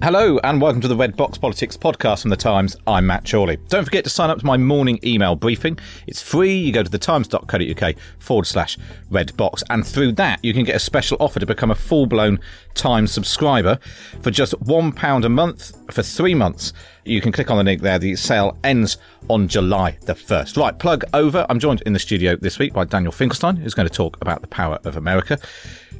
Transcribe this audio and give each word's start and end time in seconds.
Hello 0.00 0.38
and 0.44 0.60
welcome 0.60 0.80
to 0.80 0.86
the 0.86 0.94
Red 0.94 1.16
Box 1.16 1.38
Politics 1.38 1.76
podcast 1.76 2.22
from 2.22 2.30
The 2.30 2.36
Times. 2.36 2.76
I'm 2.86 3.08
Matt 3.08 3.28
Chorley. 3.28 3.56
Don't 3.68 3.84
forget 3.84 4.04
to 4.04 4.10
sign 4.10 4.30
up 4.30 4.38
to 4.38 4.46
my 4.46 4.56
morning 4.56 5.00
email 5.04 5.34
briefing. 5.34 5.76
It's 6.06 6.22
free. 6.22 6.56
You 6.56 6.70
go 6.70 6.84
to 6.84 6.88
thetimes.co.uk 6.88 7.96
forward 8.20 8.44
slash 8.44 8.78
red 9.10 9.36
box, 9.36 9.64
and 9.70 9.84
through 9.84 10.12
that, 10.12 10.38
you 10.44 10.54
can 10.54 10.62
get 10.62 10.76
a 10.76 10.78
special 10.78 11.16
offer 11.18 11.40
to 11.40 11.46
become 11.46 11.72
a 11.72 11.74
full 11.74 12.06
blown 12.06 12.38
Times 12.74 13.10
subscriber 13.10 13.76
for 14.22 14.30
just 14.30 14.54
£1 14.60 15.24
a 15.24 15.28
month 15.28 15.92
for 15.92 16.04
three 16.04 16.34
months. 16.34 16.72
You 17.04 17.20
can 17.20 17.32
click 17.32 17.50
on 17.50 17.58
the 17.58 17.64
link 17.64 17.82
there. 17.82 17.98
The 17.98 18.14
sale 18.14 18.56
ends 18.62 18.98
on 19.28 19.48
July 19.48 19.98
the 20.02 20.14
1st. 20.14 20.56
Right, 20.56 20.78
plug 20.78 21.06
over. 21.12 21.44
I'm 21.48 21.58
joined 21.58 21.82
in 21.86 21.92
the 21.92 21.98
studio 21.98 22.36
this 22.36 22.60
week 22.60 22.72
by 22.72 22.84
Daniel 22.84 23.10
Finkelstein, 23.10 23.56
who's 23.56 23.74
going 23.74 23.88
to 23.88 23.92
talk 23.94 24.16
about 24.20 24.42
the 24.42 24.48
power 24.48 24.78
of 24.84 24.96
America. 24.96 25.40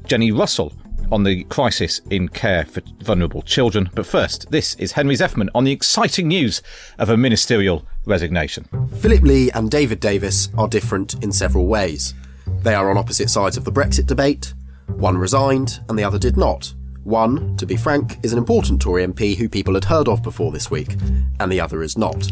Jenny 0.07 0.31
Russell 0.31 0.73
on 1.11 1.23
the 1.23 1.45
crisis 1.45 2.01
in 2.11 2.29
care 2.29 2.65
for 2.65 2.83
vulnerable 3.01 3.43
children. 3.43 3.91
But 3.95 4.07
first, 4.07 4.51
this 4.51 4.75
is 4.77 4.93
Henry 4.93 5.15
Zeffman 5.15 5.49
on 5.55 5.65
the 5.65 5.73
exciting 5.73 6.29
news 6.29 6.63
of 6.99 7.11
a 7.11 7.17
ministerial 7.17 7.85
resignation. 8.07 8.69
Philip 8.99 9.23
Lee 9.23 9.51
and 9.53 9.71
David 9.71 10.01
Davis 10.01 10.49
are 10.57 10.69
different 10.69 11.23
in 11.23 11.33
several 11.33 11.67
ways. 11.67 12.15
They 12.63 12.75
are 12.75 12.91
on 12.91 12.99
opposite 12.99 13.31
sides 13.31 13.57
of 13.57 13.65
the 13.65 13.73
Brexit 13.73 14.07
debate. 14.07 14.55
One 14.87 15.19
resigned 15.19 15.81
and 15.89 15.99
the 15.99 16.05
other 16.05 16.19
did 16.19 16.37
not. 16.37 16.73
One, 17.05 17.57
to 17.57 17.67
be 17.67 17.77
frank, 17.77 18.19
is 18.23 18.33
an 18.33 18.39
important 18.39 18.83
Tory 18.83 19.07
MP 19.07 19.37
who 19.37 19.49
people 19.49 19.75
had 19.75 19.85
heard 19.85 20.09
of 20.09 20.23
before 20.23 20.53
this 20.53 20.71
week, 20.71 20.97
and 21.41 21.51
the 21.51 21.61
other 21.61 21.83
is 21.83 21.97
not. 21.97 22.31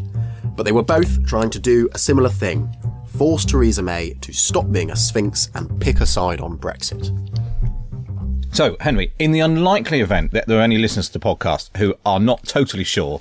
But 0.55 0.65
they 0.65 0.73
were 0.73 0.83
both 0.83 1.27
trying 1.27 1.51
to 1.51 1.59
do 1.59 1.89
a 1.95 1.99
similar 1.99 2.29
thing 2.29 2.75
force 3.17 3.47
Theresa 3.47 3.83
May 3.83 4.13
to 4.21 4.33
stop 4.33 4.71
being 4.71 4.91
a 4.91 4.97
sphinx 4.97 5.49
and 5.55 5.81
pick 5.81 6.01
a 6.01 6.07
side 6.07 6.41
on 6.41 6.59
Brexit. 6.59 7.11
So, 8.57 8.75
Henry, 8.81 9.13
in 9.19 9.33
the 9.33 9.41
unlikely 9.41 10.01
event 10.01 10.33
that 10.33 10.47
there 10.47 10.59
are 10.59 10.63
any 10.63 10.79
listeners 10.79 11.11
to 11.11 11.19
the 11.19 11.23
podcast 11.23 11.77
who 11.77 11.95
are 12.07 12.19
not 12.19 12.45
totally 12.45 12.85
sure 12.85 13.21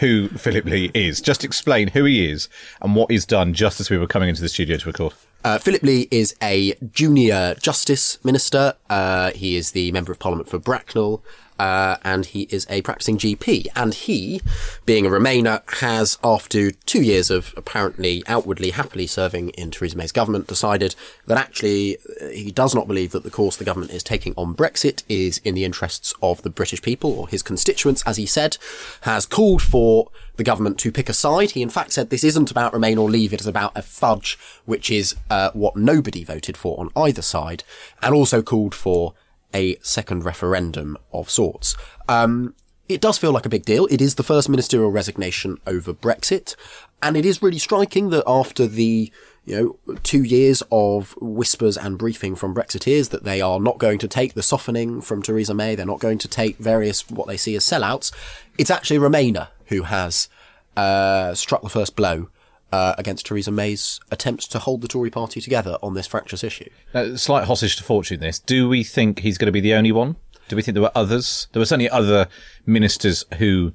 who 0.00 0.28
Philip 0.28 0.66
Lee 0.66 0.90
is, 0.92 1.22
just 1.22 1.44
explain 1.44 1.88
who 1.88 2.04
he 2.04 2.30
is 2.30 2.50
and 2.82 2.94
what 2.94 3.10
he's 3.10 3.24
done 3.24 3.54
just 3.54 3.80
as 3.80 3.88
we 3.88 3.96
were 3.96 4.06
coming 4.06 4.28
into 4.28 4.42
the 4.42 4.50
studio 4.50 4.76
to 4.76 4.86
record. 4.86 5.14
Uh, 5.46 5.58
Philip 5.58 5.84
Lee 5.84 6.08
is 6.10 6.34
a 6.42 6.74
junior 6.90 7.54
justice 7.54 8.18
minister. 8.24 8.74
Uh, 8.90 9.30
he 9.30 9.54
is 9.54 9.70
the 9.70 9.92
member 9.92 10.10
of 10.10 10.18
parliament 10.18 10.48
for 10.48 10.58
Bracknell 10.58 11.22
uh, 11.58 11.96
and 12.02 12.26
he 12.26 12.42
is 12.50 12.66
a 12.68 12.82
practicing 12.82 13.18
GP. 13.18 13.68
And 13.74 13.94
he, 13.94 14.40
being 14.84 15.06
a 15.06 15.08
Remainer, 15.08 15.62
has, 15.80 16.18
after 16.22 16.70
two 16.70 17.02
years 17.02 17.30
of 17.30 17.54
apparently 17.56 18.22
outwardly 18.26 18.70
happily 18.70 19.06
serving 19.06 19.50
in 19.50 19.70
Theresa 19.70 19.96
May's 19.96 20.12
government, 20.12 20.46
decided 20.46 20.94
that 21.26 21.38
actually 21.38 21.98
uh, 22.20 22.28
he 22.28 22.50
does 22.50 22.74
not 22.74 22.88
believe 22.88 23.12
that 23.12 23.22
the 23.22 23.30
course 23.30 23.56
the 23.56 23.64
government 23.64 23.92
is 23.92 24.02
taking 24.02 24.34
on 24.36 24.54
Brexit 24.54 25.02
is 25.08 25.38
in 25.44 25.54
the 25.54 25.64
interests 25.64 26.14
of 26.22 26.42
the 26.42 26.50
British 26.50 26.82
people 26.82 27.12
or 27.12 27.28
his 27.28 27.42
constituents, 27.42 28.02
as 28.06 28.16
he 28.16 28.26
said, 28.26 28.58
has 29.02 29.26
called 29.26 29.62
for 29.62 30.10
the 30.36 30.44
government 30.44 30.78
to 30.78 30.92
pick 30.92 31.08
a 31.08 31.12
side. 31.12 31.52
He 31.52 31.62
in 31.62 31.70
fact 31.70 31.92
said 31.92 32.10
this 32.10 32.24
isn't 32.24 32.50
about 32.50 32.72
remain 32.72 32.98
or 32.98 33.10
leave, 33.10 33.32
it 33.32 33.40
is 33.40 33.46
about 33.46 33.76
a 33.76 33.82
fudge, 33.82 34.38
which 34.64 34.90
is 34.90 35.16
uh, 35.30 35.50
what 35.52 35.76
nobody 35.76 36.24
voted 36.24 36.56
for 36.56 36.78
on 36.78 36.90
either 36.96 37.22
side, 37.22 37.64
and 38.02 38.14
also 38.14 38.42
called 38.42 38.74
for 38.74 39.14
a 39.54 39.76
second 39.80 40.24
referendum 40.24 40.98
of 41.12 41.30
sorts. 41.30 41.76
Um, 42.08 42.54
it 42.88 43.00
does 43.00 43.18
feel 43.18 43.32
like 43.32 43.46
a 43.46 43.50
big 43.50 43.64
deal. 43.64 43.86
It 43.90 44.00
is 44.00 44.14
the 44.14 44.22
first 44.22 44.48
ministerial 44.48 44.90
resignation 44.90 45.58
over 45.66 45.92
Brexit. 45.92 46.54
And 47.02 47.16
it 47.16 47.26
is 47.26 47.42
really 47.42 47.58
striking 47.58 48.10
that 48.10 48.24
after 48.26 48.66
the, 48.66 49.12
you 49.44 49.78
know, 49.86 49.96
two 50.02 50.22
years 50.22 50.62
of 50.70 51.14
whispers 51.20 51.76
and 51.76 51.98
briefing 51.98 52.36
from 52.36 52.54
Brexiteers 52.54 53.10
that 53.10 53.24
they 53.24 53.40
are 53.40 53.60
not 53.60 53.78
going 53.78 53.98
to 53.98 54.08
take 54.08 54.34
the 54.34 54.42
softening 54.42 55.00
from 55.00 55.22
Theresa 55.22 55.52
May, 55.52 55.74
they're 55.74 55.84
not 55.84 56.00
going 56.00 56.18
to 56.18 56.28
take 56.28 56.58
various, 56.58 57.08
what 57.10 57.26
they 57.26 57.36
see 57.36 57.56
as 57.56 57.64
sellouts, 57.64 58.12
it's 58.56 58.70
actually 58.70 58.98
Remainer 58.98 59.48
who 59.68 59.82
has, 59.82 60.28
uh, 60.76 61.34
struck 61.34 61.62
the 61.62 61.68
first 61.68 61.96
blow 61.96 62.28
uh, 62.72 62.94
against 62.98 63.26
Theresa 63.26 63.50
May's 63.50 64.00
attempts 64.10 64.46
to 64.48 64.58
hold 64.58 64.82
the 64.82 64.88
Tory 64.88 65.10
party 65.10 65.40
together 65.40 65.78
on 65.82 65.94
this 65.94 66.06
fractious 66.06 66.42
issue. 66.42 66.68
Uh, 66.92 67.16
slight 67.16 67.44
hostage 67.44 67.76
to 67.76 67.84
fortune, 67.84 68.20
this. 68.20 68.38
Do 68.38 68.68
we 68.68 68.84
think 68.84 69.20
he's 69.20 69.38
going 69.38 69.46
to 69.46 69.52
be 69.52 69.60
the 69.60 69.74
only 69.74 69.92
one? 69.92 70.16
Do 70.48 70.56
we 70.56 70.62
think 70.62 70.74
there 70.74 70.82
were 70.82 70.92
others? 70.94 71.48
There 71.52 71.60
were 71.60 71.66
certainly 71.66 71.90
other 71.90 72.28
ministers 72.66 73.24
who 73.38 73.72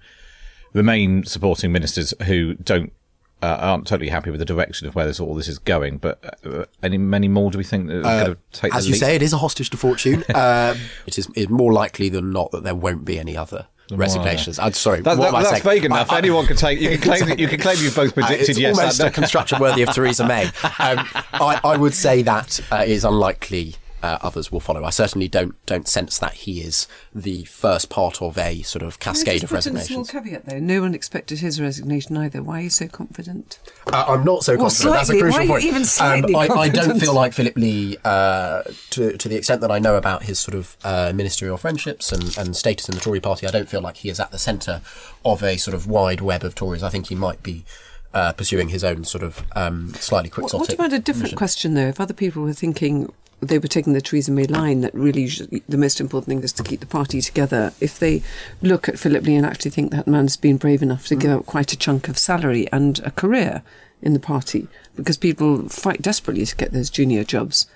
remain 0.73 1.23
supporting 1.23 1.71
ministers 1.71 2.13
who 2.25 2.53
don't 2.55 2.93
uh, 3.41 3.57
aren't 3.59 3.87
totally 3.87 4.09
happy 4.09 4.29
with 4.29 4.39
the 4.39 4.45
direction 4.45 4.87
of 4.87 4.93
where 4.93 5.05
this, 5.05 5.19
all 5.19 5.33
this 5.33 5.47
is 5.47 5.57
going. 5.57 5.97
But 5.97 6.37
uh, 6.45 6.65
any 6.83 6.97
many 6.97 7.27
more 7.27 7.51
do 7.51 7.57
we 7.57 7.63
think 7.63 7.87
that 7.87 8.05
are 8.05 8.25
going 8.25 8.35
to 8.35 8.37
take? 8.51 8.75
As 8.75 8.87
you 8.87 8.93
leap? 8.93 9.01
say, 9.01 9.15
it 9.15 9.21
is 9.21 9.33
a 9.33 9.37
hostage 9.37 9.69
to 9.71 9.77
fortune. 9.77 10.23
um, 10.35 10.77
it 11.07 11.17
is 11.17 11.27
it's 11.35 11.49
more 11.49 11.73
likely 11.73 12.09
than 12.09 12.31
not 12.31 12.51
that 12.51 12.63
there 12.63 12.75
won't 12.75 13.03
be 13.03 13.19
any 13.19 13.35
other 13.35 13.67
resignations. 13.97 14.59
I'm 14.59 14.73
sorry. 14.73 15.01
That, 15.01 15.17
what 15.17 15.23
that, 15.23 15.27
am 15.29 15.35
I 15.35 15.43
that's 15.43 15.61
saying? 15.61 15.63
vague 15.63 15.85
enough. 15.85 16.11
I- 16.11 16.15
I- 16.15 16.17
Anyone 16.19 16.45
can 16.45 16.57
take. 16.57 16.79
You 16.79 16.97
can 16.97 17.01
claim. 17.17 17.39
You 17.39 17.47
can 17.47 17.59
claim 17.59 17.77
you 17.83 17.91
both 17.91 18.13
predicted 18.13 18.49
it's 18.49 18.59
yes. 18.59 18.77
almost 18.77 18.99
a 18.99 19.09
construction 19.09 19.59
worthy 19.59 19.81
of 19.81 19.93
Theresa 19.93 20.25
May. 20.27 20.49
Um, 20.79 20.99
I, 21.33 21.59
I 21.63 21.77
would 21.77 21.93
say 21.93 22.21
that 22.23 22.59
uh, 22.71 22.83
is 22.85 23.03
unlikely. 23.05 23.75
Uh, 24.03 24.17
others 24.23 24.51
will 24.51 24.59
follow. 24.59 24.83
I 24.83 24.89
certainly 24.89 25.27
don't 25.27 25.53
don't 25.67 25.87
sense 25.87 26.17
that 26.19 26.33
he 26.33 26.61
is 26.61 26.87
the 27.13 27.43
first 27.45 27.89
part 27.89 28.21
of 28.21 28.37
a 28.37 28.61
sort 28.63 28.81
of 28.81 28.99
cascade 28.99 29.43
of 29.43 29.49
put 29.51 29.65
in 29.67 29.73
a 29.73 29.79
resignations. 29.79 30.09
small 30.09 30.21
caveat 30.23 30.45
though. 30.47 30.59
No 30.59 30.81
one 30.81 30.95
expected 30.95 31.39
his 31.39 31.61
resignation 31.61 32.17
either. 32.17 32.41
Why 32.41 32.59
are 32.59 32.63
you 32.63 32.69
so 32.71 32.87
confident? 32.87 33.59
Uh, 33.93 34.05
I'm 34.07 34.23
not 34.23 34.43
so 34.43 34.53
Well, 34.55 34.65
confident. 34.69 34.93
That's 34.95 35.09
a 35.09 35.19
crucial 35.19 35.29
Why 35.31 35.37
are 35.37 35.43
you 35.43 35.49
point. 35.49 35.63
even 35.65 35.85
slightly 35.85 36.33
I, 36.35 36.47
I 36.47 36.69
don't 36.69 36.99
feel 36.99 37.13
like 37.13 37.33
Philip 37.33 37.55
Lee, 37.57 37.97
uh, 38.03 38.63
to 38.91 39.17
to 39.17 39.29
the 39.29 39.35
extent 39.35 39.61
that 39.61 39.71
I 39.71 39.77
know 39.79 39.95
about 39.95 40.23
his 40.23 40.39
sort 40.39 40.55
of 40.55 40.75
uh, 40.83 41.11
ministerial 41.13 41.57
friendships 41.57 42.11
and, 42.11 42.35
and 42.37 42.55
status 42.55 42.89
in 42.89 42.95
the 42.95 43.01
Tory 43.01 43.19
party, 43.19 43.45
I 43.45 43.51
don't 43.51 43.69
feel 43.69 43.81
like 43.81 43.97
he 43.97 44.09
is 44.09 44.19
at 44.19 44.31
the 44.31 44.39
centre 44.39 44.81
of 45.23 45.43
a 45.43 45.57
sort 45.57 45.75
of 45.75 45.85
wide 45.87 46.21
web 46.21 46.43
of 46.43 46.55
Tories. 46.55 46.81
I 46.83 46.89
think 46.89 47.07
he 47.09 47.15
might 47.15 47.43
be. 47.43 47.65
Uh, 48.13 48.33
pursuing 48.33 48.67
his 48.67 48.83
own 48.83 49.05
sort 49.05 49.23
of 49.23 49.45
um, 49.55 49.93
slightly 49.93 50.29
What, 50.29 50.51
quixotic. 50.51 50.77
what 50.77 50.87
about 50.87 50.91
a 50.91 50.99
different 50.99 51.23
mission. 51.31 51.37
question 51.37 51.73
though? 51.75 51.87
If 51.87 52.01
other 52.01 52.13
people 52.13 52.43
were 52.43 52.51
thinking 52.51 53.09
they 53.41 53.57
were 53.57 53.67
taking 53.67 53.93
the 53.93 54.01
Theresa 54.01 54.31
May 54.31 54.45
line 54.45 54.81
that 54.81 54.93
really 54.93 55.27
the 55.67 55.77
most 55.77 55.99
important 55.99 56.27
thing 56.27 56.43
is 56.43 56.53
to 56.53 56.63
keep 56.63 56.79
the 56.79 56.85
party 56.85 57.21
together. 57.21 57.73
If 57.81 57.97
they 57.97 58.21
look 58.61 58.87
at 58.87 58.99
Philip 58.99 59.23
Lee 59.23 59.35
and 59.35 59.45
actually 59.45 59.71
think 59.71 59.91
that 59.91 60.07
man's 60.07 60.37
been 60.37 60.57
brave 60.57 60.83
enough 60.83 61.07
to 61.07 61.15
mm. 61.15 61.19
give 61.19 61.31
up 61.31 61.45
quite 61.47 61.73
a 61.73 61.77
chunk 61.77 62.07
of 62.07 62.17
salary 62.17 62.67
and 62.71 62.99
a 62.99 63.11
career 63.11 63.63
in 64.01 64.13
the 64.13 64.19
party 64.19 64.67
because 64.95 65.17
people 65.17 65.67
fight 65.69 66.01
desperately 66.01 66.45
to 66.45 66.55
get 66.55 66.71
those 66.71 66.89
junior 66.89 67.23
jobs, 67.23 67.67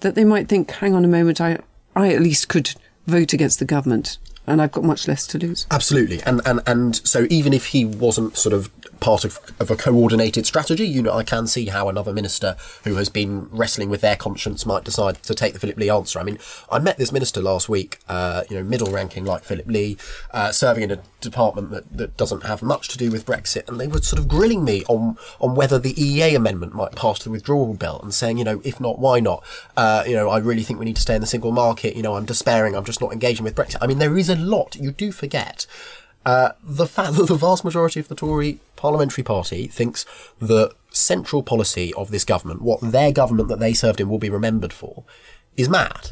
that 0.00 0.14
they 0.14 0.24
might 0.24 0.48
think, 0.48 0.70
hang 0.70 0.94
on 0.94 1.04
a 1.04 1.08
moment, 1.08 1.40
I, 1.40 1.58
I 1.96 2.12
at 2.12 2.22
least 2.22 2.48
could 2.48 2.74
vote 3.06 3.32
against 3.32 3.58
the 3.58 3.64
government 3.64 4.18
and 4.48 4.62
I've 4.62 4.72
got 4.72 4.84
much 4.84 5.06
less 5.06 5.26
to 5.28 5.38
lose. 5.38 5.66
Absolutely, 5.70 6.22
and 6.22 6.40
and 6.46 6.62
and 6.66 6.96
so 7.06 7.26
even 7.28 7.52
if 7.52 7.66
he 7.66 7.84
wasn't 7.84 8.36
sort 8.36 8.54
of 8.54 8.70
part 9.00 9.24
of, 9.24 9.38
of 9.58 9.70
a 9.70 9.76
coordinated 9.76 10.46
strategy. 10.46 10.86
You 10.86 11.02
know, 11.02 11.12
I 11.12 11.24
can 11.24 11.46
see 11.46 11.66
how 11.66 11.88
another 11.88 12.12
minister 12.12 12.56
who 12.84 12.96
has 12.96 13.08
been 13.08 13.48
wrestling 13.50 13.90
with 13.90 14.00
their 14.00 14.16
conscience 14.16 14.66
might 14.66 14.84
decide 14.84 15.22
to 15.22 15.34
take 15.34 15.52
the 15.52 15.60
Philip 15.60 15.76
Lee 15.76 15.90
answer. 15.90 16.18
I 16.18 16.22
mean, 16.24 16.38
I 16.70 16.78
met 16.78 16.98
this 16.98 17.12
minister 17.12 17.40
last 17.40 17.68
week, 17.68 17.98
uh, 18.08 18.44
you 18.48 18.56
know, 18.56 18.62
middle 18.62 18.90
ranking 18.90 19.24
like 19.24 19.44
Philip 19.44 19.66
Lee, 19.66 19.96
uh, 20.32 20.52
serving 20.52 20.84
in 20.84 20.90
a 20.90 21.00
department 21.20 21.70
that, 21.70 21.96
that 21.96 22.16
doesn't 22.16 22.44
have 22.44 22.62
much 22.62 22.88
to 22.88 22.98
do 22.98 23.10
with 23.10 23.26
Brexit, 23.26 23.68
and 23.68 23.80
they 23.80 23.86
were 23.86 24.00
sort 24.00 24.20
of 24.20 24.28
grilling 24.28 24.64
me 24.64 24.84
on 24.88 25.16
on 25.40 25.54
whether 25.54 25.78
the 25.78 25.94
EEA 25.94 26.36
amendment 26.36 26.74
might 26.74 26.92
pass 26.92 27.22
the 27.22 27.30
withdrawal 27.30 27.74
bill, 27.74 28.00
and 28.02 28.14
saying, 28.14 28.38
you 28.38 28.44
know, 28.44 28.60
if 28.64 28.80
not, 28.80 28.98
why 28.98 29.20
not? 29.20 29.44
Uh, 29.76 30.04
you 30.06 30.14
know, 30.14 30.28
I 30.28 30.38
really 30.38 30.62
think 30.62 30.78
we 30.78 30.84
need 30.84 30.96
to 30.96 31.02
stay 31.02 31.14
in 31.14 31.20
the 31.20 31.26
single 31.26 31.52
market. 31.52 31.96
You 31.96 32.02
know, 32.02 32.14
I'm 32.14 32.26
despairing. 32.26 32.74
I'm 32.74 32.84
just 32.84 33.00
not 33.00 33.12
engaging 33.12 33.44
with 33.44 33.54
Brexit. 33.54 33.76
I 33.80 33.86
mean, 33.86 33.98
there 33.98 34.16
is 34.16 34.28
a 34.28 34.36
lot 34.36 34.76
you 34.76 34.90
do 34.90 35.12
forget. 35.12 35.66
Uh, 36.28 36.52
the 36.62 36.86
fact 36.86 37.14
that 37.16 37.26
the 37.28 37.34
vast 37.34 37.64
majority 37.64 37.98
of 37.98 38.08
the 38.08 38.14
Tory 38.14 38.60
parliamentary 38.76 39.24
party 39.24 39.66
thinks 39.66 40.04
the 40.38 40.74
central 40.90 41.42
policy 41.42 41.94
of 41.94 42.10
this 42.10 42.22
government, 42.22 42.60
what 42.60 42.80
their 42.82 43.10
government 43.10 43.48
that 43.48 43.60
they 43.60 43.72
served 43.72 43.98
in 43.98 44.10
will 44.10 44.18
be 44.18 44.28
remembered 44.28 44.72
for, 44.72 45.04
is 45.56 45.70
mad. 45.70 46.10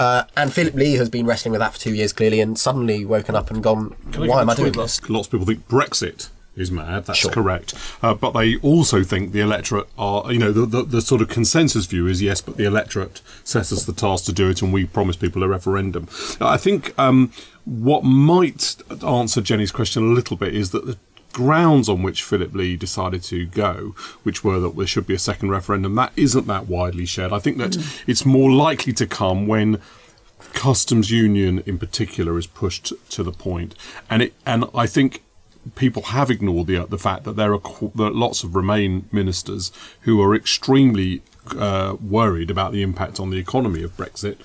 Uh, 0.00 0.22
and 0.38 0.54
Philip 0.54 0.74
Lee 0.74 0.94
has 0.94 1.10
been 1.10 1.26
wrestling 1.26 1.52
with 1.52 1.58
that 1.58 1.74
for 1.74 1.80
two 1.80 1.94
years 1.94 2.14
clearly, 2.14 2.40
and 2.40 2.58
suddenly 2.58 3.04
woken 3.04 3.36
up 3.36 3.50
and 3.50 3.62
gone, 3.62 3.94
"Why 4.16 4.40
am 4.40 4.48
I 4.48 4.54
doing 4.54 4.72
this?" 4.72 5.06
Lots 5.10 5.26
of 5.26 5.32
people 5.32 5.46
think 5.46 5.68
Brexit 5.68 6.30
is 6.56 6.70
mad. 6.70 7.06
That's 7.06 7.18
Sure. 7.18 7.30
correct. 7.30 7.74
Uh, 8.02 8.14
but 8.14 8.32
they 8.32 8.56
also 8.56 9.02
think 9.02 9.32
the 9.32 9.40
electorate 9.40 9.86
are, 9.96 10.32
you 10.32 10.38
know, 10.38 10.52
the, 10.52 10.66
the, 10.66 10.82
the 10.82 11.02
sort 11.02 11.22
of 11.22 11.28
consensus 11.28 11.86
view 11.86 12.06
is 12.06 12.20
yes, 12.20 12.40
but 12.40 12.56
the 12.56 12.64
electorate 12.64 13.20
sets 13.44 13.72
us 13.72 13.84
the 13.84 13.92
task 13.92 14.24
to 14.26 14.32
do 14.32 14.48
it, 14.48 14.62
and 14.62 14.72
we 14.72 14.84
promise 14.84 15.16
people 15.16 15.42
a 15.42 15.48
referendum. 15.48 16.08
I 16.40 16.56
think 16.56 16.98
um, 16.98 17.32
what 17.68 18.02
might 18.02 18.76
answer 19.06 19.42
Jenny's 19.42 19.70
question 19.72 20.02
a 20.02 20.14
little 20.14 20.36
bit 20.36 20.54
is 20.54 20.70
that 20.70 20.86
the 20.86 20.96
grounds 21.34 21.88
on 21.88 22.02
which 22.02 22.22
Philip 22.22 22.54
Lee 22.54 22.76
decided 22.76 23.22
to 23.24 23.44
go, 23.44 23.94
which 24.22 24.42
were 24.42 24.58
that 24.58 24.74
there 24.74 24.86
should 24.86 25.06
be 25.06 25.14
a 25.14 25.18
second 25.18 25.50
referendum, 25.50 25.94
that 25.94 26.12
isn't 26.16 26.46
that 26.46 26.66
widely 26.66 27.04
shared. 27.04 27.32
I 27.32 27.38
think 27.38 27.58
that 27.58 27.76
it's 28.06 28.24
more 28.24 28.50
likely 28.50 28.94
to 28.94 29.06
come 29.06 29.46
when 29.46 29.80
customs 30.54 31.10
union 31.10 31.62
in 31.66 31.78
particular 31.78 32.38
is 32.38 32.46
pushed 32.46 32.92
to 33.10 33.22
the 33.22 33.32
point. 33.32 33.74
And 34.08 34.22
it 34.22 34.34
and 34.46 34.64
I 34.74 34.86
think 34.86 35.22
people 35.74 36.02
have 36.04 36.30
ignored 36.30 36.68
the 36.68 36.86
the 36.86 36.98
fact 36.98 37.24
that 37.24 37.36
there 37.36 37.52
are 37.52 37.58
qu- 37.58 37.92
there 37.94 38.06
are 38.06 38.10
lots 38.12 38.42
of 38.44 38.56
Remain 38.56 39.08
ministers 39.12 39.70
who 40.02 40.22
are 40.22 40.34
extremely 40.34 41.22
uh, 41.58 41.96
worried 42.00 42.50
about 42.50 42.72
the 42.72 42.82
impact 42.82 43.20
on 43.20 43.28
the 43.28 43.38
economy 43.38 43.82
of 43.82 43.94
Brexit. 43.96 44.38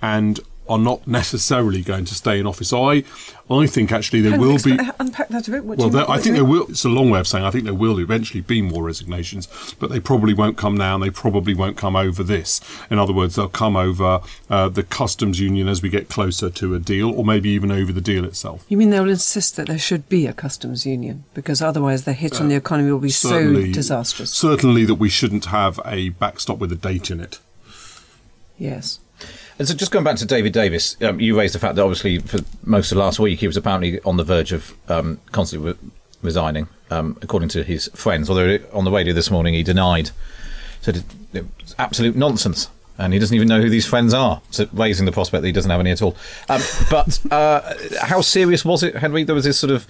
And 0.00 0.38
are 0.68 0.78
not 0.78 1.06
necessarily 1.06 1.82
going 1.82 2.04
to 2.06 2.14
stay 2.14 2.38
in 2.38 2.46
office. 2.46 2.68
So 2.68 2.90
I 2.90 3.04
I 3.50 3.66
think 3.66 3.92
actually 3.92 4.20
there 4.20 4.34
on, 4.34 4.40
will 4.40 4.58
be 4.58 4.78
unpack 5.00 5.28
that 5.28 5.48
a 5.48 5.50
bit. 5.50 5.64
What 5.64 5.78
well, 5.78 5.88
there, 5.88 6.10
I 6.10 6.18
think 6.18 6.34
there 6.34 6.44
will. 6.44 6.66
It's 6.68 6.84
a 6.84 6.90
long 6.90 7.08
way 7.10 7.18
of 7.18 7.26
saying 7.26 7.44
I 7.44 7.50
think 7.50 7.64
there 7.64 7.74
will 7.74 7.98
eventually 7.98 8.42
be 8.42 8.60
more 8.60 8.84
resignations, 8.84 9.48
but 9.78 9.90
they 9.90 10.00
probably 10.00 10.34
won't 10.34 10.58
come 10.58 10.76
now, 10.76 10.94
and 10.96 11.02
they 11.02 11.10
probably 11.10 11.54
won't 11.54 11.76
come 11.76 11.96
over 11.96 12.22
this. 12.22 12.60
In 12.90 12.98
other 12.98 13.12
words, 13.12 13.36
they'll 13.36 13.48
come 13.48 13.76
over 13.76 14.20
uh, 14.50 14.68
the 14.68 14.82
customs 14.82 15.40
union 15.40 15.66
as 15.66 15.82
we 15.82 15.88
get 15.88 16.08
closer 16.08 16.50
to 16.50 16.74
a 16.74 16.78
deal, 16.78 17.10
or 17.10 17.24
maybe 17.24 17.48
even 17.50 17.70
over 17.70 17.90
the 17.90 18.02
deal 18.02 18.24
itself. 18.24 18.64
You 18.68 18.76
mean 18.76 18.90
they'll 18.90 19.08
insist 19.08 19.56
that 19.56 19.68
there 19.68 19.78
should 19.78 20.08
be 20.08 20.26
a 20.26 20.34
customs 20.34 20.84
union 20.84 21.24
because 21.32 21.62
otherwise 21.62 22.04
the 22.04 22.12
hit 22.12 22.40
on 22.40 22.48
the 22.48 22.54
economy 22.54 22.92
will 22.92 22.98
be 22.98 23.10
so 23.10 23.54
disastrous? 23.54 24.30
Certainly, 24.30 24.84
that 24.84 24.96
we 24.96 25.08
shouldn't 25.08 25.46
have 25.46 25.80
a 25.86 26.10
backstop 26.10 26.58
with 26.58 26.70
a 26.72 26.76
date 26.76 27.10
in 27.10 27.20
it. 27.20 27.38
yes. 28.58 29.00
And 29.58 29.66
so, 29.66 29.74
just 29.74 29.90
going 29.90 30.04
back 30.04 30.16
to 30.16 30.26
David 30.26 30.52
Davis, 30.52 30.96
um, 31.02 31.18
you 31.20 31.36
raised 31.36 31.54
the 31.54 31.58
fact 31.58 31.74
that 31.74 31.82
obviously 31.82 32.18
for 32.18 32.38
most 32.64 32.92
of 32.92 32.98
last 32.98 33.18
week 33.18 33.40
he 33.40 33.46
was 33.46 33.56
apparently 33.56 34.00
on 34.02 34.16
the 34.16 34.24
verge 34.24 34.52
of 34.52 34.74
um, 34.88 35.20
constantly 35.32 35.72
re- 35.72 35.78
resigning, 36.22 36.68
um, 36.90 37.18
according 37.22 37.48
to 37.50 37.64
his 37.64 37.88
friends. 37.94 38.30
Although 38.30 38.58
on 38.72 38.84
the 38.84 38.92
radio 38.92 39.12
this 39.12 39.30
morning 39.30 39.54
he 39.54 39.64
denied, 39.64 40.10
said 40.80 41.04
it, 41.32 41.44
was 41.60 41.74
absolute 41.76 42.14
nonsense, 42.14 42.68
and 42.98 43.12
he 43.12 43.18
doesn't 43.18 43.34
even 43.34 43.48
know 43.48 43.60
who 43.60 43.68
these 43.68 43.86
friends 43.86 44.14
are. 44.14 44.40
So 44.50 44.68
raising 44.72 45.06
the 45.06 45.12
prospect 45.12 45.42
that 45.42 45.48
he 45.48 45.52
doesn't 45.52 45.70
have 45.70 45.80
any 45.80 45.90
at 45.90 46.02
all. 46.02 46.16
Um, 46.48 46.62
but 46.88 47.20
uh, 47.32 47.74
how 48.02 48.20
serious 48.20 48.64
was 48.64 48.84
it, 48.84 48.96
Henry? 48.96 49.24
There 49.24 49.34
was 49.34 49.44
this 49.44 49.58
sort 49.58 49.72
of 49.72 49.88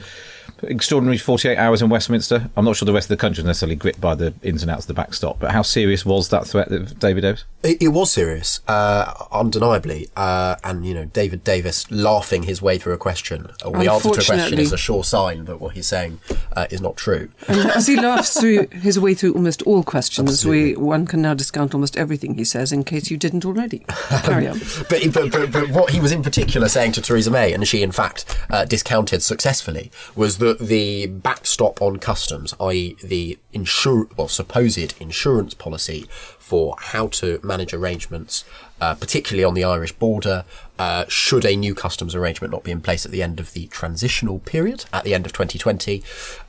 extraordinary 0.62 1.18
48 1.18 1.56
hours 1.56 1.82
in 1.82 1.88
Westminster. 1.88 2.50
I'm 2.56 2.64
not 2.64 2.76
sure 2.76 2.86
the 2.86 2.92
rest 2.92 3.06
of 3.06 3.16
the 3.16 3.20
country 3.20 3.42
is 3.42 3.46
necessarily 3.46 3.76
gripped 3.76 4.00
by 4.00 4.14
the 4.14 4.34
ins 4.42 4.62
and 4.62 4.70
outs 4.70 4.84
of 4.84 4.88
the 4.88 4.94
backstop, 4.94 5.38
but 5.38 5.52
how 5.52 5.62
serious 5.62 6.04
was 6.04 6.28
that 6.30 6.46
threat 6.46 6.70
of 6.70 6.98
David 6.98 7.22
Davis? 7.22 7.44
It, 7.62 7.82
it 7.82 7.88
was 7.88 8.12
serious, 8.12 8.60
uh, 8.68 9.12
undeniably. 9.32 10.08
Uh, 10.16 10.56
and, 10.64 10.86
you 10.86 10.94
know, 10.94 11.04
David 11.06 11.44
Davis 11.44 11.90
laughing 11.90 12.44
his 12.44 12.62
way 12.62 12.78
through 12.78 12.92
a 12.92 12.98
question, 12.98 13.50
or 13.64 13.72
the 13.72 13.90
answer 13.90 14.10
to 14.10 14.20
a 14.20 14.24
question 14.24 14.58
is 14.58 14.72
a 14.72 14.78
sure 14.78 15.04
sign 15.04 15.44
that 15.46 15.60
what 15.60 15.74
he's 15.74 15.86
saying 15.86 16.20
uh, 16.56 16.66
is 16.70 16.80
not 16.80 16.96
true. 16.96 17.30
And 17.48 17.70
as 17.70 17.86
he 17.86 17.96
laughs 17.96 18.38
through 18.38 18.68
his 18.72 18.98
way 18.98 19.14
through 19.14 19.34
almost 19.34 19.62
all 19.62 19.82
questions, 19.82 20.44
we 20.44 20.76
one 20.76 21.06
can 21.06 21.22
now 21.22 21.34
discount 21.34 21.74
almost 21.74 21.96
everything 21.96 22.34
he 22.34 22.44
says 22.44 22.72
in 22.72 22.84
case 22.84 23.10
you 23.10 23.16
didn't 23.16 23.44
already. 23.44 23.84
Carry 24.22 24.48
on. 24.48 24.60
But, 24.88 25.12
but, 25.12 25.30
but, 25.30 25.52
but 25.52 25.70
what 25.70 25.90
he 25.90 26.00
was 26.00 26.12
in 26.12 26.22
particular 26.22 26.68
saying 26.68 26.92
to 26.92 27.02
Theresa 27.02 27.30
May, 27.30 27.52
and 27.52 27.66
she 27.66 27.82
in 27.82 27.92
fact 27.92 28.38
uh, 28.48 28.64
discounted 28.64 29.22
successfully, 29.22 29.90
was 30.14 30.37
that 30.38 30.58
the 30.58 31.06
backstop 31.06 31.80
on 31.82 31.98
customs, 31.98 32.54
i.e., 32.60 32.96
the 33.02 33.38
insur- 33.52 34.16
well, 34.16 34.28
supposed 34.28 34.94
insurance 35.00 35.54
policy 35.54 36.06
for 36.38 36.76
how 36.78 37.08
to 37.08 37.40
manage 37.42 37.72
arrangements, 37.74 38.44
uh, 38.80 38.94
particularly 38.94 39.44
on 39.44 39.54
the 39.54 39.64
Irish 39.64 39.92
border, 39.92 40.44
uh, 40.78 41.04
should 41.08 41.44
a 41.44 41.56
new 41.56 41.74
customs 41.74 42.14
arrangement 42.14 42.52
not 42.52 42.62
be 42.62 42.70
in 42.70 42.80
place 42.80 43.04
at 43.04 43.10
the 43.10 43.22
end 43.22 43.40
of 43.40 43.52
the 43.52 43.66
transitional 43.66 44.38
period, 44.40 44.84
at 44.92 45.04
the 45.04 45.12
end 45.12 45.26
of 45.26 45.32
2020, 45.32 46.02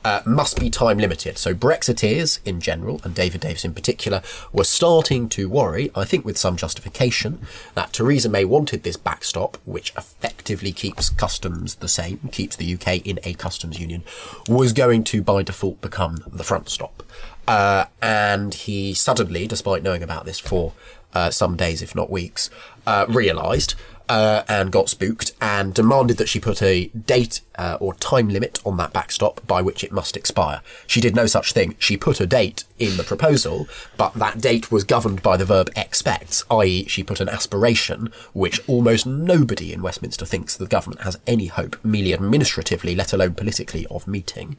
uh, 0.04 0.20
must 0.24 0.60
be 0.60 0.70
time 0.70 0.98
limited. 0.98 1.36
So 1.36 1.52
Brexiteers 1.52 2.38
in 2.44 2.60
general, 2.60 3.00
and 3.02 3.14
David 3.14 3.40
Davis 3.40 3.64
in 3.64 3.74
particular, 3.74 4.22
were 4.52 4.64
starting 4.64 5.28
to 5.30 5.48
worry, 5.48 5.90
I 5.94 6.04
think 6.04 6.24
with 6.24 6.38
some 6.38 6.56
justification, 6.56 7.40
that 7.74 7.92
Theresa 7.92 8.28
May 8.28 8.44
wanted 8.44 8.84
this 8.84 8.96
backstop, 8.96 9.56
which 9.64 9.92
effectively 9.96 10.72
keeps 10.72 11.10
customs 11.10 11.76
the 11.76 11.88
same, 11.88 12.20
keeps 12.30 12.54
the 12.54 12.72
UK 12.74 13.04
in 13.04 13.18
a 13.24 13.34
customs 13.34 13.80
union, 13.80 14.04
was 14.48 14.72
going 14.72 15.02
to 15.04 15.22
by 15.22 15.42
default 15.42 15.80
become 15.80 16.22
the 16.30 16.44
front 16.44 16.68
stop. 16.68 17.02
Uh, 17.48 17.86
and 18.00 18.54
he 18.54 18.94
suddenly, 18.94 19.48
despite 19.48 19.82
knowing 19.82 20.04
about 20.04 20.24
this 20.24 20.38
for 20.38 20.72
uh, 21.14 21.30
some 21.30 21.56
days, 21.56 21.82
if 21.82 21.94
not 21.94 22.10
weeks, 22.10 22.50
uh, 22.86 23.06
realised 23.08 23.74
uh, 24.10 24.42
and 24.48 24.72
got 24.72 24.88
spooked 24.88 25.32
and 25.40 25.72
demanded 25.72 26.16
that 26.16 26.28
she 26.28 26.40
put 26.40 26.60
a 26.60 26.88
date 26.88 27.42
uh, 27.54 27.78
or 27.78 27.94
time 27.94 28.28
limit 28.28 28.58
on 28.66 28.76
that 28.76 28.92
backstop 28.92 29.46
by 29.46 29.62
which 29.62 29.84
it 29.84 29.92
must 29.92 30.16
expire. 30.16 30.60
She 30.88 31.00
did 31.00 31.14
no 31.14 31.26
such 31.26 31.52
thing. 31.52 31.76
She 31.78 31.96
put 31.96 32.20
a 32.20 32.26
date 32.26 32.64
in 32.76 32.96
the 32.96 33.04
proposal, 33.04 33.68
but 33.96 34.14
that 34.14 34.40
date 34.40 34.72
was 34.72 34.82
governed 34.82 35.22
by 35.22 35.36
the 35.36 35.44
verb 35.44 35.70
expects, 35.76 36.42
i.e., 36.50 36.86
she 36.88 37.04
put 37.04 37.20
an 37.20 37.28
aspiration 37.28 38.10
which 38.32 38.60
almost 38.68 39.06
nobody 39.06 39.72
in 39.72 39.80
Westminster 39.80 40.24
thinks 40.24 40.56
the 40.56 40.66
government 40.66 41.02
has 41.02 41.16
any 41.28 41.46
hope, 41.46 41.76
merely 41.84 42.12
administratively, 42.12 42.96
let 42.96 43.12
alone 43.12 43.34
politically, 43.34 43.86
of 43.92 44.08
meeting, 44.08 44.56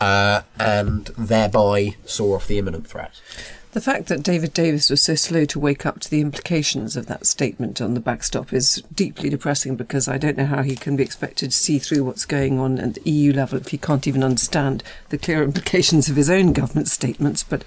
uh, 0.00 0.42
and 0.56 1.06
thereby 1.18 1.96
saw 2.04 2.36
off 2.36 2.46
the 2.46 2.60
imminent 2.60 2.86
threat. 2.86 3.20
The 3.74 3.80
fact 3.80 4.06
that 4.06 4.22
David 4.22 4.54
Davis 4.54 4.88
was 4.88 5.00
so 5.00 5.16
slow 5.16 5.44
to 5.46 5.58
wake 5.58 5.84
up 5.84 5.98
to 5.98 6.08
the 6.08 6.20
implications 6.20 6.96
of 6.96 7.06
that 7.06 7.26
statement 7.26 7.80
on 7.80 7.94
the 7.94 8.00
backstop 8.00 8.52
is 8.52 8.84
deeply 8.94 9.28
depressing 9.28 9.74
because 9.74 10.06
I 10.06 10.16
don't 10.16 10.36
know 10.36 10.46
how 10.46 10.62
he 10.62 10.76
can 10.76 10.94
be 10.94 11.02
expected 11.02 11.50
to 11.50 11.56
see 11.56 11.80
through 11.80 12.04
what's 12.04 12.24
going 12.24 12.60
on 12.60 12.78
at 12.78 12.94
the 12.94 13.10
EU 13.10 13.32
level 13.32 13.58
if 13.58 13.70
he 13.70 13.78
can't 13.78 14.06
even 14.06 14.22
understand 14.22 14.84
the 15.08 15.18
clear 15.18 15.42
implications 15.42 16.08
of 16.08 16.14
his 16.14 16.30
own 16.30 16.52
government 16.52 16.86
statements. 16.86 17.42
But 17.42 17.64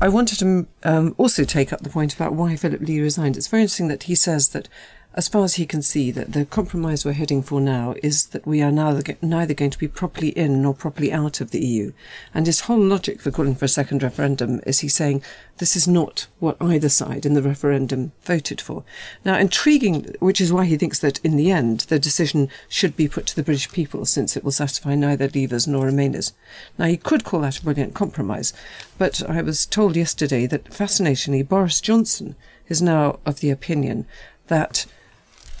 I 0.00 0.08
wanted 0.08 0.38
to 0.38 0.66
um, 0.84 1.14
also 1.18 1.44
take 1.44 1.70
up 1.70 1.82
the 1.82 1.90
point 1.90 2.14
about 2.14 2.32
why 2.32 2.56
Philip 2.56 2.80
Lee 2.80 3.02
resigned. 3.02 3.36
It's 3.36 3.46
very 3.46 3.64
interesting 3.64 3.88
that 3.88 4.04
he 4.04 4.14
says 4.14 4.48
that, 4.50 4.70
as 5.18 5.26
far 5.26 5.42
as 5.42 5.56
he 5.56 5.66
can 5.66 5.82
see, 5.82 6.12
that 6.12 6.32
the 6.32 6.44
compromise 6.44 7.04
we're 7.04 7.10
heading 7.10 7.42
for 7.42 7.60
now 7.60 7.92
is 8.04 8.26
that 8.26 8.46
we 8.46 8.62
are 8.62 8.70
now 8.70 9.00
neither 9.20 9.52
going 9.52 9.70
to 9.72 9.78
be 9.78 9.88
properly 9.88 10.28
in 10.28 10.62
nor 10.62 10.72
properly 10.72 11.12
out 11.12 11.40
of 11.40 11.50
the 11.50 11.58
EU. 11.58 11.92
And 12.32 12.46
his 12.46 12.60
whole 12.60 12.78
logic 12.78 13.20
for 13.20 13.32
calling 13.32 13.56
for 13.56 13.64
a 13.64 13.68
second 13.68 14.00
referendum 14.00 14.60
is 14.64 14.78
he's 14.78 14.94
saying 14.94 15.24
this 15.56 15.74
is 15.74 15.88
not 15.88 16.28
what 16.38 16.56
either 16.60 16.88
side 16.88 17.26
in 17.26 17.34
the 17.34 17.42
referendum 17.42 18.12
voted 18.22 18.60
for. 18.60 18.84
Now, 19.24 19.36
intriguing, 19.36 20.14
which 20.20 20.40
is 20.40 20.52
why 20.52 20.66
he 20.66 20.76
thinks 20.76 21.00
that 21.00 21.18
in 21.24 21.34
the 21.34 21.50
end 21.50 21.80
the 21.88 21.98
decision 21.98 22.48
should 22.68 22.94
be 22.94 23.08
put 23.08 23.26
to 23.26 23.34
the 23.34 23.42
British 23.42 23.72
people 23.72 24.06
since 24.06 24.36
it 24.36 24.44
will 24.44 24.52
satisfy 24.52 24.94
neither 24.94 25.26
Leavers 25.26 25.66
nor 25.66 25.86
Remainers. 25.86 26.30
Now, 26.78 26.84
he 26.84 26.96
could 26.96 27.24
call 27.24 27.40
that 27.40 27.58
a 27.58 27.64
brilliant 27.64 27.92
compromise, 27.92 28.52
but 28.98 29.28
I 29.28 29.42
was 29.42 29.66
told 29.66 29.96
yesterday 29.96 30.46
that 30.46 30.72
fascinatingly 30.72 31.42
Boris 31.42 31.80
Johnson 31.80 32.36
is 32.68 32.80
now 32.80 33.18
of 33.26 33.40
the 33.40 33.50
opinion 33.50 34.06
that 34.46 34.86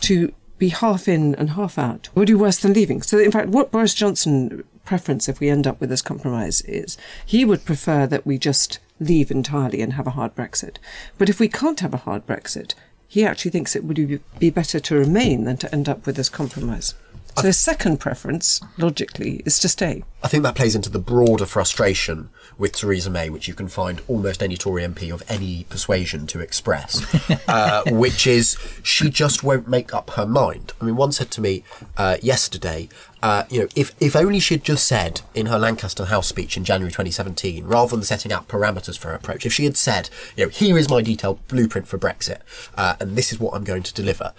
to 0.02 0.32
be 0.58 0.70
half 0.70 1.08
in 1.08 1.34
and 1.36 1.50
half 1.50 1.78
out 1.78 2.08
would 2.14 2.28
be 2.28 2.34
worse 2.34 2.58
than 2.58 2.72
leaving. 2.72 3.02
So, 3.02 3.18
in 3.18 3.30
fact, 3.30 3.48
what 3.48 3.70
Boris 3.70 3.94
Johnson 3.94 4.64
preference, 4.84 5.28
if 5.28 5.38
we 5.38 5.48
end 5.48 5.66
up 5.66 5.80
with 5.80 5.90
this 5.90 6.02
compromise, 6.02 6.62
is 6.62 6.96
he 7.24 7.44
would 7.44 7.64
prefer 7.64 8.06
that 8.06 8.26
we 8.26 8.38
just 8.38 8.78
leave 8.98 9.30
entirely 9.30 9.80
and 9.80 9.92
have 9.92 10.06
a 10.06 10.12
hard 10.12 10.34
Brexit. 10.34 10.76
But 11.16 11.28
if 11.28 11.38
we 11.38 11.48
can't 11.48 11.80
have 11.80 11.94
a 11.94 11.98
hard 11.98 12.26
Brexit, 12.26 12.74
he 13.06 13.24
actually 13.24 13.50
thinks 13.50 13.76
it 13.76 13.84
would 13.84 14.20
be 14.38 14.50
better 14.50 14.80
to 14.80 14.94
remain 14.94 15.44
than 15.44 15.56
to 15.58 15.72
end 15.72 15.88
up 15.88 16.06
with 16.06 16.16
this 16.16 16.28
compromise. 16.28 16.94
So 17.36 17.44
his 17.44 17.58
second 17.58 17.98
preference, 17.98 18.60
logically, 18.78 19.42
is 19.44 19.58
to 19.60 19.68
stay. 19.68 20.02
I 20.22 20.28
think 20.28 20.42
that 20.42 20.56
plays 20.56 20.74
into 20.74 20.90
the 20.90 20.98
broader 20.98 21.46
frustration 21.46 22.30
with 22.58 22.72
Theresa 22.72 23.08
May, 23.08 23.30
which 23.30 23.46
you 23.46 23.54
can 23.54 23.68
find 23.68 24.02
almost 24.08 24.42
any 24.42 24.56
Tory 24.56 24.82
MP 24.82 25.12
of 25.12 25.22
any 25.28 25.64
persuasion 25.70 26.26
to 26.26 26.40
express, 26.40 27.06
uh, 27.48 27.84
which 27.86 28.26
is 28.26 28.56
she 28.82 29.10
just 29.10 29.44
won't 29.44 29.68
make 29.68 29.94
up 29.94 30.10
her 30.10 30.26
mind. 30.26 30.72
I 30.80 30.84
mean, 30.84 30.96
one 30.96 31.12
said 31.12 31.30
to 31.32 31.40
me 31.40 31.62
uh, 31.96 32.16
yesterday, 32.20 32.88
uh, 33.22 33.44
you 33.48 33.60
know, 33.60 33.68
if, 33.76 33.94
if 34.00 34.16
only 34.16 34.40
she'd 34.40 34.64
just 34.64 34.86
said 34.86 35.20
in 35.34 35.46
her 35.46 35.58
Lancaster 35.58 36.06
House 36.06 36.26
speech 36.26 36.56
in 36.56 36.64
January 36.64 36.90
2017, 36.90 37.64
rather 37.64 37.94
than 37.94 38.04
setting 38.04 38.32
out 38.32 38.48
parameters 38.48 38.98
for 38.98 39.08
her 39.08 39.14
approach, 39.14 39.46
if 39.46 39.52
she 39.52 39.64
had 39.64 39.76
said, 39.76 40.10
you 40.36 40.44
know, 40.44 40.50
here 40.50 40.76
is 40.76 40.88
my 40.88 41.00
detailed 41.00 41.46
blueprint 41.46 41.86
for 41.86 41.98
Brexit, 41.98 42.40
uh, 42.76 42.96
and 42.98 43.16
this 43.16 43.32
is 43.32 43.38
what 43.38 43.54
I'm 43.54 43.64
going 43.64 43.82
to 43.84 43.94
deliver, 43.94 44.32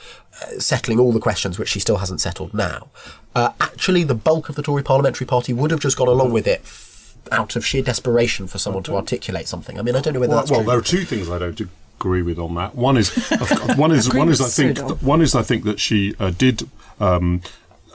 settling 0.58 1.00
all 1.00 1.12
the 1.12 1.20
questions 1.20 1.58
which 1.60 1.70
she 1.70 1.80
still 1.80 1.98
hasn't 1.98 2.22
settled 2.22 2.54
now, 2.54 2.90
uh, 3.36 3.52
actually 3.60 4.04
the 4.04 4.16
bulk 4.16 4.50
of 4.50 4.56
the 4.56 4.62
Tory 4.62 4.84
parliamentary 4.84 5.28
party 5.28 5.54
would 5.54 5.72
have 5.72 5.80
just 5.80 5.98
gone 5.98 6.08
along 6.08 6.32
with 6.32 6.48
it 6.48 6.62
f- 6.62 7.16
out 7.32 7.56
of 7.56 7.66
sheer 7.66 7.82
desperation 7.84 8.48
for 8.48 8.58
someone 8.58 8.84
to 8.84 8.96
articulate 8.96 9.48
something. 9.48 9.78
I 9.80 9.82
mean, 9.82 9.96
I 9.96 10.02
don't 10.02 10.14
know 10.14 10.20
whether 10.20 10.32
Well, 10.32 10.40
that's 10.40 10.52
well 10.52 10.62
true. 10.62 10.70
there 10.70 10.80
are 10.80 10.82
two 10.82 11.06
things 11.06 11.30
I 11.30 11.38
don't 11.38 11.60
agree 12.00 12.22
with 12.22 12.40
on 12.40 12.56
that. 12.56 12.76
One 12.76 12.98
is 12.98 13.10
one 13.76 13.92
is 13.92 14.14
one 14.22 14.30
is 14.30 14.42
I 14.42 14.48
think 14.48 14.80
one 15.02 15.22
is 15.22 15.36
I 15.36 15.42
think 15.44 15.64
that 15.66 15.80
she 15.80 16.16
uh, 16.20 16.32
did 16.32 16.68
um, 17.00 17.42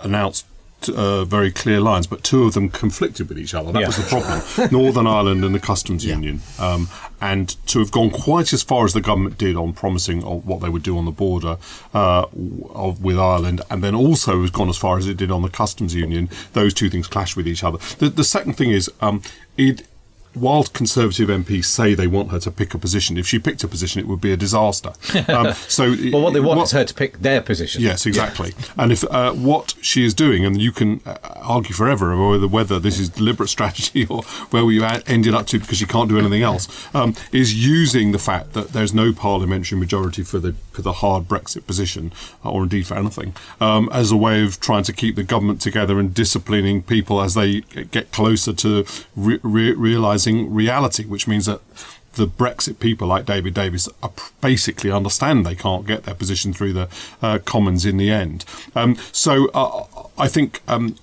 announce. 0.02 0.44
Uh, 0.88 1.24
very 1.24 1.50
clear 1.50 1.80
lines, 1.80 2.06
but 2.06 2.22
two 2.22 2.44
of 2.44 2.54
them 2.54 2.68
conflicted 2.68 3.28
with 3.28 3.38
each 3.38 3.54
other. 3.54 3.72
That 3.72 3.80
Yeah. 3.80 3.86
was 3.86 3.96
the 3.96 4.02
problem. 4.04 4.42
Northern 4.72 5.06
Ireland 5.06 5.44
and 5.44 5.54
the 5.54 5.60
customs 5.60 6.04
union, 6.04 6.40
um, 6.58 6.88
and 7.20 7.48
to 7.66 7.78
have 7.78 7.90
gone 7.90 8.10
quite 8.10 8.52
as 8.52 8.62
far 8.62 8.84
as 8.84 8.92
the 8.92 9.00
government 9.00 9.38
did 9.38 9.56
on 9.56 9.72
promising 9.72 10.20
what 10.22 10.60
they 10.60 10.68
would 10.68 10.82
do 10.82 10.96
on 10.98 11.04
the 11.04 11.10
border 11.10 11.56
uh, 11.94 12.26
of, 12.70 13.02
with 13.02 13.18
Ireland, 13.18 13.62
and 13.70 13.82
then 13.82 13.94
also 13.94 14.40
has 14.42 14.50
gone 14.50 14.68
as 14.68 14.76
far 14.76 14.98
as 14.98 15.06
it 15.06 15.16
did 15.16 15.30
on 15.30 15.42
the 15.42 15.48
customs 15.48 15.94
union. 15.94 16.28
Those 16.52 16.74
two 16.74 16.90
things 16.90 17.06
clash 17.06 17.36
with 17.36 17.46
each 17.48 17.64
other. 17.64 17.78
The, 17.98 18.08
the 18.08 18.24
second 18.24 18.54
thing 18.54 18.70
is, 18.70 18.90
um, 19.00 19.22
it 19.56 19.86
while 20.34 20.64
Conservative 20.64 21.28
MPs 21.28 21.64
say 21.64 21.94
they 21.94 22.06
want 22.06 22.30
her 22.30 22.38
to 22.40 22.50
pick 22.50 22.74
a 22.74 22.78
position, 22.78 23.16
if 23.16 23.26
she 23.26 23.38
picked 23.38 23.62
a 23.64 23.68
position, 23.68 24.00
it 24.00 24.06
would 24.06 24.20
be 24.20 24.32
a 24.32 24.36
disaster. 24.36 24.92
Um, 25.26 25.52
so, 25.54 25.94
Well, 26.12 26.22
what 26.22 26.34
they 26.34 26.40
want 26.40 26.60
is 26.60 26.72
her 26.72 26.84
to 26.84 26.94
pick 26.94 27.18
their 27.18 27.40
position. 27.40 27.82
Yes, 27.82 28.04
exactly. 28.04 28.52
And 28.76 28.92
if 28.92 29.04
uh, 29.04 29.32
what 29.32 29.74
she 29.80 30.04
is 30.04 30.12
doing, 30.12 30.44
and 30.44 30.60
you 30.60 30.70
can 30.70 31.00
uh, 31.06 31.16
argue 31.36 31.74
forever 31.74 32.14
whether, 32.28 32.46
whether 32.46 32.78
this 32.78 32.98
is 32.98 33.08
deliberate 33.08 33.48
strategy 33.56 34.06
or 34.06 34.22
where 34.50 34.64
we 34.64 34.84
ended 34.84 35.34
up 35.34 35.46
to 35.46 35.58
because 35.58 35.78
she 35.78 35.86
can't 35.86 36.08
do 36.08 36.18
anything 36.18 36.42
else, 36.42 36.68
um, 36.94 37.14
is 37.32 37.54
using 37.66 38.12
the 38.12 38.18
fact 38.18 38.52
that 38.52 38.68
there's 38.68 38.92
no 38.92 39.12
parliamentary 39.12 39.78
majority 39.78 40.22
for 40.22 40.38
the 40.38 40.54
for 40.72 40.82
the 40.82 40.94
hard 40.94 41.24
Brexit 41.28 41.66
position, 41.66 42.12
or 42.42 42.64
indeed 42.64 42.86
for 42.86 42.94
anything, 42.94 43.34
um, 43.60 43.88
as 43.92 44.10
a 44.10 44.16
way 44.16 44.42
of 44.44 44.60
trying 44.60 44.82
to 44.84 44.92
keep 44.92 45.16
the 45.16 45.22
government 45.22 45.60
together 45.60 45.98
and 45.98 46.12
disciplining 46.12 46.82
people 46.82 47.20
as 47.20 47.34
they 47.34 47.60
get 47.60 48.10
closer 48.12 48.52
to 48.52 48.84
re- 49.16 49.40
re- 49.42 49.72
reality, 50.32 51.04
which 51.04 51.26
means 51.26 51.46
that 51.46 51.60
the 52.14 52.26
Brexit 52.26 52.78
people 52.78 53.08
like 53.08 53.26
David 53.26 53.54
Davis 53.54 53.88
basically 54.40 54.90
understand 54.90 55.44
they 55.44 55.54
can't 55.54 55.86
get 55.86 56.04
their 56.04 56.14
position 56.14 56.52
through 56.52 56.72
the 56.72 56.88
uh, 57.20 57.38
Commons 57.44 57.84
in 57.84 57.96
the 57.96 58.10
end. 58.10 58.44
Um, 58.74 58.96
so 59.12 59.48
uh, 59.48 59.84
I 60.18 60.28
think. 60.28 60.62
Um, 60.68 60.96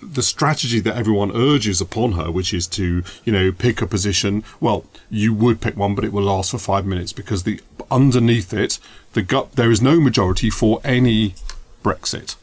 the 0.00 0.22
strategy 0.22 0.78
that 0.78 0.96
everyone 0.96 1.34
urges 1.34 1.80
upon 1.80 2.12
her, 2.12 2.30
which 2.30 2.54
is 2.54 2.68
to, 2.68 3.02
you 3.24 3.32
know, 3.32 3.50
pick 3.50 3.82
a 3.82 3.86
position. 3.86 4.44
Well, 4.60 4.84
you 5.10 5.34
would 5.34 5.60
pick 5.60 5.76
one, 5.76 5.96
but 5.96 6.04
it 6.04 6.12
will 6.12 6.22
last 6.22 6.52
for 6.52 6.58
five 6.58 6.86
minutes 6.86 7.12
because 7.12 7.42
the 7.42 7.60
underneath 7.90 8.52
it, 8.52 8.78
the 9.14 9.22
gut, 9.22 9.52
there 9.56 9.72
is 9.72 9.82
no 9.82 9.98
majority 9.98 10.50
for 10.50 10.80
any 10.84 11.34
Brexit 11.82 12.36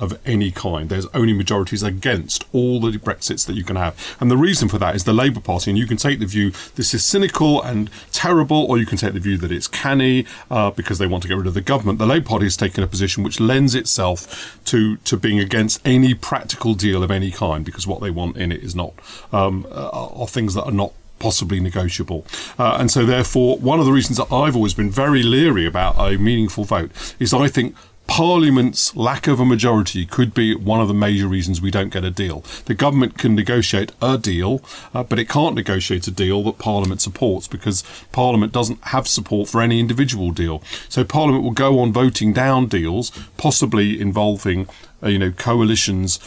of 0.00 0.18
any 0.24 0.50
kind. 0.50 0.88
There's 0.88 1.06
only 1.14 1.32
majorities 1.32 1.82
against 1.82 2.44
all 2.52 2.80
the 2.80 2.90
Brexits 2.98 3.46
that 3.46 3.54
you 3.54 3.64
can 3.64 3.76
have. 3.76 4.16
And 4.18 4.30
the 4.30 4.36
reason 4.36 4.68
for 4.68 4.78
that 4.78 4.96
is 4.96 5.04
the 5.04 5.12
Labour 5.12 5.40
Party. 5.40 5.70
And 5.70 5.78
you 5.78 5.86
can 5.86 5.96
take 5.96 6.18
the 6.18 6.26
view 6.26 6.52
this 6.74 6.94
is 6.94 7.04
cynical 7.04 7.62
and 7.62 7.90
terrible, 8.10 8.64
or 8.64 8.78
you 8.78 8.86
can 8.86 8.98
take 8.98 9.12
the 9.12 9.20
view 9.20 9.36
that 9.38 9.52
it's 9.52 9.68
canny 9.68 10.26
uh, 10.50 10.70
because 10.70 10.98
they 10.98 11.06
want 11.06 11.22
to 11.22 11.28
get 11.28 11.36
rid 11.36 11.46
of 11.46 11.54
the 11.54 11.60
government. 11.60 11.98
The 11.98 12.06
Labour 12.06 12.26
Party 12.26 12.46
has 12.46 12.56
taken 12.56 12.82
a 12.82 12.86
position 12.86 13.22
which 13.22 13.38
lends 13.38 13.74
itself 13.74 14.58
to, 14.66 14.96
to 14.98 15.16
being 15.16 15.38
against 15.38 15.80
any 15.84 16.14
practical 16.14 16.74
deal 16.74 17.02
of 17.02 17.10
any 17.10 17.30
kind 17.30 17.64
because 17.64 17.86
what 17.86 18.00
they 18.00 18.10
want 18.10 18.36
in 18.36 18.50
it 18.50 18.62
is 18.62 18.74
not, 18.74 18.94
um, 19.32 19.66
uh, 19.70 19.90
are 19.90 20.26
things 20.26 20.54
that 20.54 20.64
are 20.64 20.72
not 20.72 20.92
possibly 21.18 21.60
negotiable. 21.60 22.26
Uh, 22.58 22.78
and 22.80 22.90
so, 22.90 23.04
therefore, 23.04 23.58
one 23.58 23.78
of 23.78 23.86
the 23.86 23.92
reasons 23.92 24.16
that 24.16 24.32
I've 24.32 24.56
always 24.56 24.74
been 24.74 24.90
very 24.90 25.22
leery 25.22 25.66
about 25.66 25.96
a 25.98 26.16
meaningful 26.18 26.64
vote 26.64 26.90
is 27.20 27.34
I 27.34 27.46
think 27.46 27.76
Parliament's 28.10 28.96
lack 28.96 29.28
of 29.28 29.38
a 29.38 29.44
majority 29.44 30.04
could 30.04 30.34
be 30.34 30.52
one 30.52 30.80
of 30.80 30.88
the 30.88 30.94
major 30.94 31.28
reasons 31.28 31.62
we 31.62 31.70
don't 31.70 31.92
get 31.92 32.04
a 32.04 32.10
deal. 32.10 32.44
The 32.64 32.74
government 32.74 33.16
can 33.16 33.36
negotiate 33.36 33.92
a 34.02 34.18
deal, 34.18 34.64
uh, 34.92 35.04
but 35.04 35.20
it 35.20 35.28
can't 35.28 35.54
negotiate 35.54 36.08
a 36.08 36.10
deal 36.10 36.42
that 36.42 36.58
Parliament 36.58 37.00
supports 37.00 37.46
because 37.46 37.84
Parliament 38.10 38.52
doesn't 38.52 38.82
have 38.86 39.06
support 39.06 39.48
for 39.48 39.62
any 39.62 39.78
individual 39.78 40.32
deal. 40.32 40.60
So 40.88 41.04
Parliament 41.04 41.44
will 41.44 41.52
go 41.52 41.78
on 41.78 41.92
voting 41.92 42.32
down 42.32 42.66
deals, 42.66 43.12
possibly 43.36 44.00
involving, 44.00 44.68
uh, 45.00 45.08
you 45.08 45.18
know, 45.20 45.30
coalitions 45.30 46.18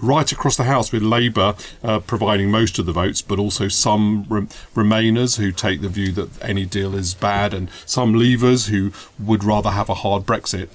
right 0.00 0.30
across 0.30 0.56
the 0.56 0.64
House, 0.64 0.92
with 0.92 1.02
Labour 1.02 1.56
uh, 1.82 1.98
providing 1.98 2.52
most 2.52 2.78
of 2.78 2.86
the 2.86 2.92
votes, 2.92 3.20
but 3.20 3.40
also 3.40 3.66
some 3.66 4.26
rem- 4.28 4.48
Remainers 4.76 5.38
who 5.38 5.50
take 5.50 5.80
the 5.80 5.88
view 5.88 6.12
that 6.12 6.30
any 6.40 6.66
deal 6.66 6.94
is 6.94 7.14
bad, 7.14 7.52
and 7.52 7.68
some 7.84 8.14
Leavers 8.14 8.68
who 8.68 8.92
would 9.18 9.42
rather 9.42 9.70
have 9.70 9.88
a 9.88 9.94
hard 9.94 10.24
Brexit. 10.24 10.68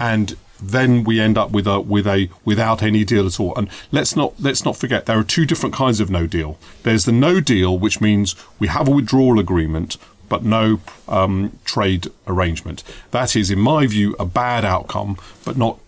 And 0.00 0.36
then 0.62 1.04
we 1.04 1.20
end 1.20 1.36
up 1.38 1.50
with 1.50 1.66
a 1.66 1.78
with 1.80 2.06
a 2.06 2.30
without 2.44 2.82
any 2.82 3.04
deal 3.04 3.26
at 3.26 3.38
all. 3.38 3.54
And 3.56 3.68
let's 3.92 4.16
not 4.16 4.32
let's 4.40 4.64
not 4.64 4.76
forget 4.76 5.06
there 5.06 5.18
are 5.18 5.24
two 5.24 5.44
different 5.44 5.74
kinds 5.74 6.00
of 6.00 6.10
no 6.10 6.26
deal. 6.26 6.58
There's 6.82 7.04
the 7.04 7.12
no 7.12 7.40
deal, 7.40 7.78
which 7.78 8.00
means 8.00 8.34
we 8.58 8.68
have 8.68 8.88
a 8.88 8.90
withdrawal 8.90 9.38
agreement, 9.38 9.98
but 10.30 10.42
no 10.42 10.80
um, 11.06 11.58
trade 11.64 12.08
arrangement. 12.26 12.82
That 13.10 13.36
is, 13.36 13.50
in 13.50 13.60
my 13.60 13.86
view, 13.86 14.16
a 14.18 14.24
bad 14.24 14.64
outcome, 14.64 15.18
but 15.44 15.58
not 15.58 15.78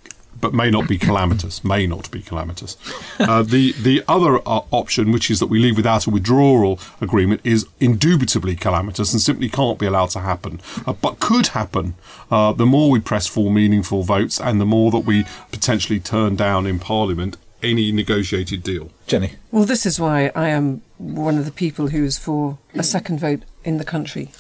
but 0.42 0.52
may 0.52 0.70
not 0.70 0.86
be 0.86 0.98
calamitous. 0.98 1.64
May 1.64 1.86
not 1.86 2.10
be 2.10 2.20
calamitous. 2.20 2.76
Uh, 3.18 3.42
the 3.42 3.72
the 3.72 4.02
other 4.06 4.36
uh, 4.38 4.62
option, 4.70 5.12
which 5.12 5.30
is 5.30 5.38
that 5.38 5.46
we 5.46 5.58
leave 5.58 5.76
without 5.76 6.06
a 6.06 6.10
withdrawal 6.10 6.78
agreement, 7.00 7.40
is 7.44 7.66
indubitably 7.80 8.56
calamitous 8.56 9.12
and 9.12 9.22
simply 9.22 9.48
can't 9.48 9.78
be 9.78 9.86
allowed 9.86 10.10
to 10.10 10.20
happen. 10.20 10.60
Uh, 10.86 10.92
but 10.92 11.20
could 11.20 11.48
happen. 11.48 11.94
Uh, 12.30 12.52
the 12.52 12.66
more 12.66 12.90
we 12.90 13.00
press 13.00 13.26
for 13.26 13.50
meaningful 13.50 14.02
votes, 14.02 14.40
and 14.40 14.60
the 14.60 14.66
more 14.66 14.90
that 14.90 15.06
we 15.06 15.24
potentially 15.50 16.00
turn 16.00 16.36
down 16.36 16.66
in 16.66 16.78
Parliament 16.78 17.36
any 17.62 17.92
negotiated 17.92 18.62
deal. 18.64 18.90
Jenny. 19.06 19.34
Well, 19.52 19.64
this 19.64 19.86
is 19.86 20.00
why 20.00 20.32
I 20.34 20.48
am 20.48 20.82
one 20.98 21.38
of 21.38 21.44
the 21.44 21.52
people 21.52 21.88
who's 21.88 22.18
for 22.18 22.58
a 22.74 22.82
second 22.82 23.20
vote 23.20 23.42
in 23.64 23.76
the 23.78 23.84
country 23.84 24.32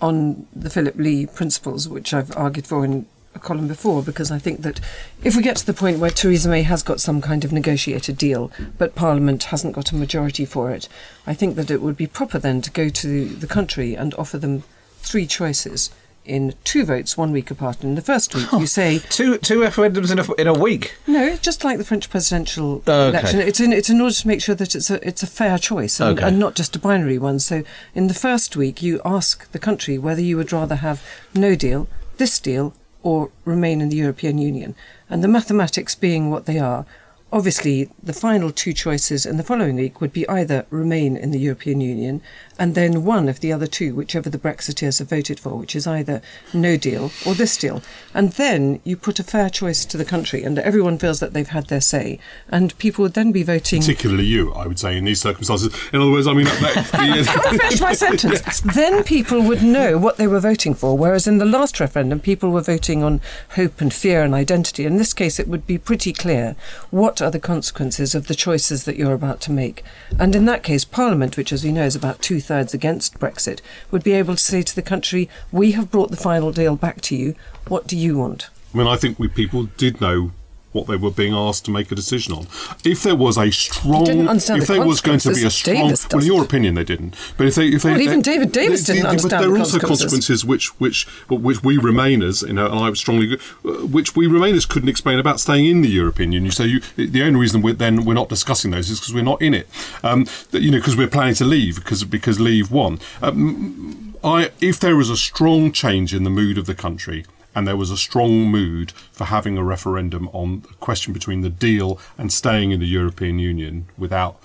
on 0.00 0.46
the 0.54 0.70
Philip 0.70 0.94
Lee 0.96 1.26
principles, 1.26 1.88
which 1.88 2.14
I've 2.14 2.36
argued 2.36 2.66
for 2.66 2.84
in 2.84 2.92
a 2.92 3.04
column 3.38 3.68
before, 3.68 4.02
because 4.02 4.30
I 4.30 4.38
think 4.38 4.62
that 4.62 4.80
if 5.22 5.36
we 5.36 5.42
get 5.42 5.56
to 5.56 5.66
the 5.66 5.72
point 5.72 5.98
where 5.98 6.10
Theresa 6.10 6.48
May 6.48 6.62
has 6.62 6.82
got 6.82 7.00
some 7.00 7.20
kind 7.20 7.44
of 7.44 7.52
negotiated 7.52 8.18
deal, 8.18 8.50
but 8.76 8.94
Parliament 8.94 9.44
hasn't 9.44 9.74
got 9.74 9.92
a 9.92 9.96
majority 9.96 10.44
for 10.44 10.70
it, 10.70 10.88
I 11.26 11.34
think 11.34 11.56
that 11.56 11.70
it 11.70 11.80
would 11.80 11.96
be 11.96 12.06
proper 12.06 12.38
then 12.38 12.60
to 12.62 12.70
go 12.70 12.88
to 12.88 13.28
the 13.28 13.46
country 13.46 13.94
and 13.94 14.14
offer 14.14 14.36
them 14.38 14.64
three 14.98 15.26
choices 15.26 15.90
in 16.26 16.52
two 16.64 16.84
votes, 16.84 17.16
one 17.16 17.32
week 17.32 17.50
apart. 17.50 17.82
In 17.82 17.94
the 17.94 18.02
first 18.02 18.34
week, 18.34 18.52
you 18.52 18.66
say 18.80 18.98
Two 18.98 19.38
two 19.38 19.60
referendums 19.60 20.12
in 20.12 20.18
a, 20.18 20.32
in 20.34 20.46
a 20.46 20.52
week. 20.52 20.94
no, 21.06 21.24
it's 21.24 21.40
just 21.40 21.64
like 21.64 21.78
the 21.78 21.84
French 21.84 22.10
presidential 22.10 22.82
Oh, 22.86 22.92
okay. 23.06 23.08
election. 23.08 23.40
It's 23.40 23.58
in 23.58 23.72
it's 23.72 23.88
in 23.88 24.00
order 24.02 24.14
to 24.14 24.28
make 24.28 24.42
sure 24.42 24.54
that 24.54 24.74
it's 24.74 24.90
a 24.90 25.06
it's 25.06 25.22
a 25.22 25.26
fair 25.26 25.56
choice 25.56 25.98
and, 25.98 26.18
Okay. 26.18 26.28
and 26.28 26.38
not 26.38 26.54
just 26.56 26.76
a 26.76 26.78
binary 26.78 27.16
one. 27.18 27.38
So 27.38 27.62
in 27.94 28.08
the 28.08 28.14
first 28.14 28.54
week, 28.54 28.82
you 28.82 29.00
ask 29.04 29.50
the 29.52 29.58
country 29.58 29.96
whether 29.96 30.20
you 30.20 30.36
would 30.36 30.52
rather 30.52 30.76
have 30.76 31.02
no 31.34 31.54
deal, 31.54 31.88
this 32.18 32.38
deal, 32.38 32.74
or 33.02 33.30
remain 33.44 33.80
in 33.80 33.88
the 33.88 33.96
European 33.96 34.38
Union. 34.38 34.74
And 35.08 35.24
the 35.24 35.28
mathematics 35.28 35.94
being 35.94 36.30
what 36.30 36.46
they 36.46 36.58
are, 36.58 36.86
obviously 37.32 37.90
the 38.02 38.12
final 38.12 38.50
two 38.50 38.72
choices 38.72 39.24
in 39.24 39.36
the 39.36 39.44
following 39.44 39.76
week 39.76 40.00
would 40.00 40.12
be 40.12 40.28
either 40.28 40.66
remain 40.70 41.16
in 41.16 41.30
the 41.30 41.38
European 41.38 41.80
Union 41.80 42.20
and 42.60 42.74
then 42.74 43.04
one 43.06 43.26
of 43.26 43.40
the 43.40 43.54
other 43.54 43.66
two, 43.66 43.94
whichever 43.94 44.28
the 44.28 44.38
Brexiteers 44.38 44.98
have 44.98 45.08
voted 45.08 45.40
for, 45.40 45.56
which 45.56 45.74
is 45.74 45.86
either 45.86 46.20
no 46.52 46.76
deal 46.76 47.10
or 47.26 47.34
this 47.34 47.56
deal. 47.56 47.82
And 48.12 48.32
then 48.32 48.80
you 48.84 48.98
put 48.98 49.18
a 49.18 49.24
fair 49.24 49.48
choice 49.48 49.86
to 49.86 49.96
the 49.96 50.04
country 50.04 50.44
and 50.44 50.58
everyone 50.58 50.98
feels 50.98 51.20
that 51.20 51.32
they've 51.32 51.48
had 51.48 51.68
their 51.68 51.80
say. 51.80 52.18
And 52.50 52.76
people 52.76 53.02
would 53.02 53.14
then 53.14 53.32
be 53.32 53.42
voting. 53.42 53.80
Particularly 53.80 54.26
you, 54.26 54.52
I 54.52 54.66
would 54.66 54.78
say, 54.78 54.98
in 54.98 55.06
these 55.06 55.22
circumstances. 55.22 55.74
In 55.90 56.02
other 56.02 56.10
words, 56.10 56.26
I 56.26 56.34
mean, 56.34 56.44
that, 56.44 56.90
I 56.92 57.56
finished 57.56 57.80
my 57.80 57.94
sentence. 57.94 58.60
Then 58.74 59.04
people 59.04 59.40
would 59.42 59.62
know 59.62 59.96
what 59.96 60.18
they 60.18 60.26
were 60.26 60.38
voting 60.38 60.74
for, 60.74 60.96
whereas 60.98 61.26
in 61.26 61.38
the 61.38 61.46
last 61.46 61.80
referendum, 61.80 62.20
people 62.20 62.50
were 62.50 62.60
voting 62.60 63.02
on 63.02 63.22
hope 63.54 63.80
and 63.80 63.92
fear 63.92 64.22
and 64.22 64.34
identity. 64.34 64.84
In 64.84 64.98
this 64.98 65.14
case, 65.14 65.40
it 65.40 65.48
would 65.48 65.66
be 65.66 65.78
pretty 65.78 66.12
clear 66.12 66.56
what 66.90 67.22
are 67.22 67.30
the 67.30 67.40
consequences 67.40 68.14
of 68.14 68.26
the 68.26 68.34
choices 68.34 68.84
that 68.84 68.96
you're 68.96 69.14
about 69.14 69.40
to 69.42 69.50
make. 69.50 69.82
And 70.18 70.36
in 70.36 70.44
that 70.44 70.62
case, 70.62 70.84
Parliament, 70.84 71.38
which 71.38 71.52
as 71.52 71.64
we 71.64 71.72
know 71.72 71.84
is 71.84 71.96
about 71.96 72.20
two 72.20 72.40
thirds 72.50 72.74
against 72.74 73.20
Brexit, 73.20 73.60
would 73.92 74.02
be 74.02 74.10
able 74.10 74.34
to 74.34 74.42
say 74.42 74.60
to 74.60 74.74
the 74.74 74.82
country, 74.82 75.30
We 75.52 75.70
have 75.72 75.88
brought 75.88 76.10
the 76.10 76.16
final 76.16 76.50
deal 76.50 76.74
back 76.74 77.00
to 77.02 77.14
you. 77.14 77.36
What 77.68 77.86
do 77.86 77.96
you 77.96 78.18
want? 78.18 78.50
I 78.74 78.78
mean, 78.78 78.88
I 78.88 78.96
think 78.96 79.20
we 79.20 79.28
people 79.28 79.68
did 79.76 80.00
know 80.00 80.32
what 80.72 80.86
they 80.86 80.96
were 80.96 81.10
being 81.10 81.34
asked 81.34 81.64
to 81.64 81.70
make 81.70 81.90
a 81.90 81.94
decision 81.94 82.32
on. 82.34 82.46
If 82.84 83.02
there 83.02 83.16
was 83.16 83.36
a 83.36 83.50
strong, 83.50 84.04
didn't 84.04 84.28
understand 84.28 84.62
if 84.62 84.68
the 84.68 84.74
there 84.74 84.86
was 84.86 85.00
going 85.00 85.18
to 85.20 85.34
be 85.34 85.44
a 85.44 85.50
strong, 85.50 85.76
Davis 85.76 86.06
well, 86.12 86.20
in 86.20 86.26
your 86.26 86.42
opinion, 86.44 86.74
they 86.74 86.84
didn't. 86.84 87.14
But 87.36 87.48
if 87.48 87.54
they, 87.56 87.68
if 87.68 87.82
they, 87.82 87.92
Well, 87.92 88.00
even 88.00 88.22
David 88.22 88.52
Davis 88.52 88.86
they- 88.86 88.94
didn't 88.94 89.06
understand 89.06 89.30
But 89.30 89.38
there 89.40 89.48
the 89.50 89.54
are 89.56 89.58
also 89.58 89.78
consequences. 89.80 90.44
which, 90.44 90.68
which, 90.80 91.06
which 91.28 91.62
we 91.62 91.76
Remainers, 91.78 92.46
you 92.46 92.52
know, 92.52 92.66
and 92.70 92.78
I 92.78 92.92
strongly, 92.92 93.36
which 93.64 94.14
we 94.14 94.26
Remainers 94.26 94.68
couldn't 94.68 94.88
explain 94.88 95.18
about 95.18 95.40
staying 95.40 95.66
in 95.66 95.82
the 95.82 95.88
European 95.88 96.32
Union. 96.32 96.52
So 96.52 96.62
you, 96.64 96.80
the 96.96 97.22
only 97.22 97.40
reason 97.40 97.62
we're, 97.62 97.74
then 97.74 98.04
we're 98.04 98.14
not 98.14 98.28
discussing 98.28 98.70
those 98.70 98.90
is 98.90 99.00
because 99.00 99.14
we're 99.14 99.22
not 99.24 99.42
in 99.42 99.54
it. 99.54 99.68
Um, 100.04 100.26
that, 100.52 100.62
you 100.62 100.70
know, 100.70 100.78
because 100.78 100.96
we're 100.96 101.08
planning 101.08 101.34
to 101.34 101.44
leave 101.44 101.76
because 101.76 102.04
because 102.04 102.38
leave 102.38 102.70
won. 102.70 103.00
Um, 103.22 104.14
I, 104.22 104.50
if 104.60 104.78
there 104.78 104.96
was 104.96 105.10
a 105.10 105.16
strong 105.16 105.72
change 105.72 106.14
in 106.14 106.24
the 106.24 106.30
mood 106.30 106.58
of 106.58 106.66
the 106.66 106.74
country. 106.74 107.24
And 107.54 107.66
there 107.66 107.76
was 107.76 107.90
a 107.90 107.96
strong 107.96 108.50
mood 108.50 108.92
for 109.12 109.24
having 109.24 109.58
a 109.58 109.64
referendum 109.64 110.28
on 110.28 110.60
the 110.60 110.74
question 110.80 111.12
between 111.12 111.40
the 111.40 111.50
deal 111.50 111.98
and 112.16 112.32
staying 112.32 112.70
in 112.70 112.80
the 112.80 112.86
European 112.86 113.38
Union 113.38 113.86
without 113.98 114.40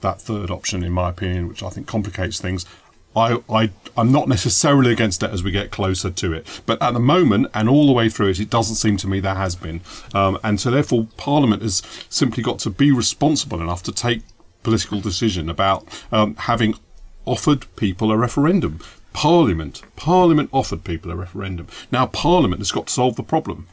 that 0.00 0.20
third 0.20 0.50
option, 0.50 0.84
in 0.84 0.92
my 0.92 1.08
opinion, 1.08 1.48
which 1.48 1.62
I 1.62 1.70
think 1.70 1.86
complicates 1.86 2.40
things. 2.40 2.66
I, 3.16 3.38
I, 3.48 3.70
I'm 3.96 4.10
not 4.10 4.28
necessarily 4.28 4.92
against 4.92 5.22
it 5.22 5.30
as 5.30 5.42
we 5.42 5.50
get 5.50 5.70
closer 5.70 6.10
to 6.10 6.32
it, 6.32 6.62
but 6.66 6.82
at 6.82 6.94
the 6.94 7.00
moment 7.00 7.48
and 7.54 7.68
all 7.68 7.86
the 7.86 7.92
way 7.92 8.08
through 8.08 8.28
it, 8.28 8.40
it 8.40 8.50
doesn't 8.50 8.76
seem 8.76 8.96
to 8.98 9.08
me 9.08 9.20
there 9.20 9.36
has 9.36 9.54
been, 9.54 9.80
um, 10.12 10.38
and 10.42 10.60
so 10.60 10.70
therefore 10.70 11.06
Parliament 11.16 11.62
has 11.62 11.82
simply 12.08 12.42
got 12.42 12.58
to 12.60 12.70
be 12.70 12.90
responsible 12.90 13.60
enough 13.60 13.82
to 13.84 13.92
take 13.92 14.22
political 14.62 15.00
decision 15.00 15.48
about 15.48 15.86
um, 16.10 16.34
having 16.36 16.74
offered 17.24 17.66
people 17.76 18.10
a 18.10 18.16
referendum. 18.16 18.80
Parliament, 19.14 19.80
Parliament 19.96 20.50
offered 20.52 20.84
people 20.84 21.10
a 21.10 21.16
referendum. 21.16 21.68
Now 21.90 22.04
Parliament 22.06 22.60
has 22.60 22.72
got 22.72 22.88
to 22.88 22.92
solve 22.92 23.16
the 23.16 23.22
problem. 23.22 23.66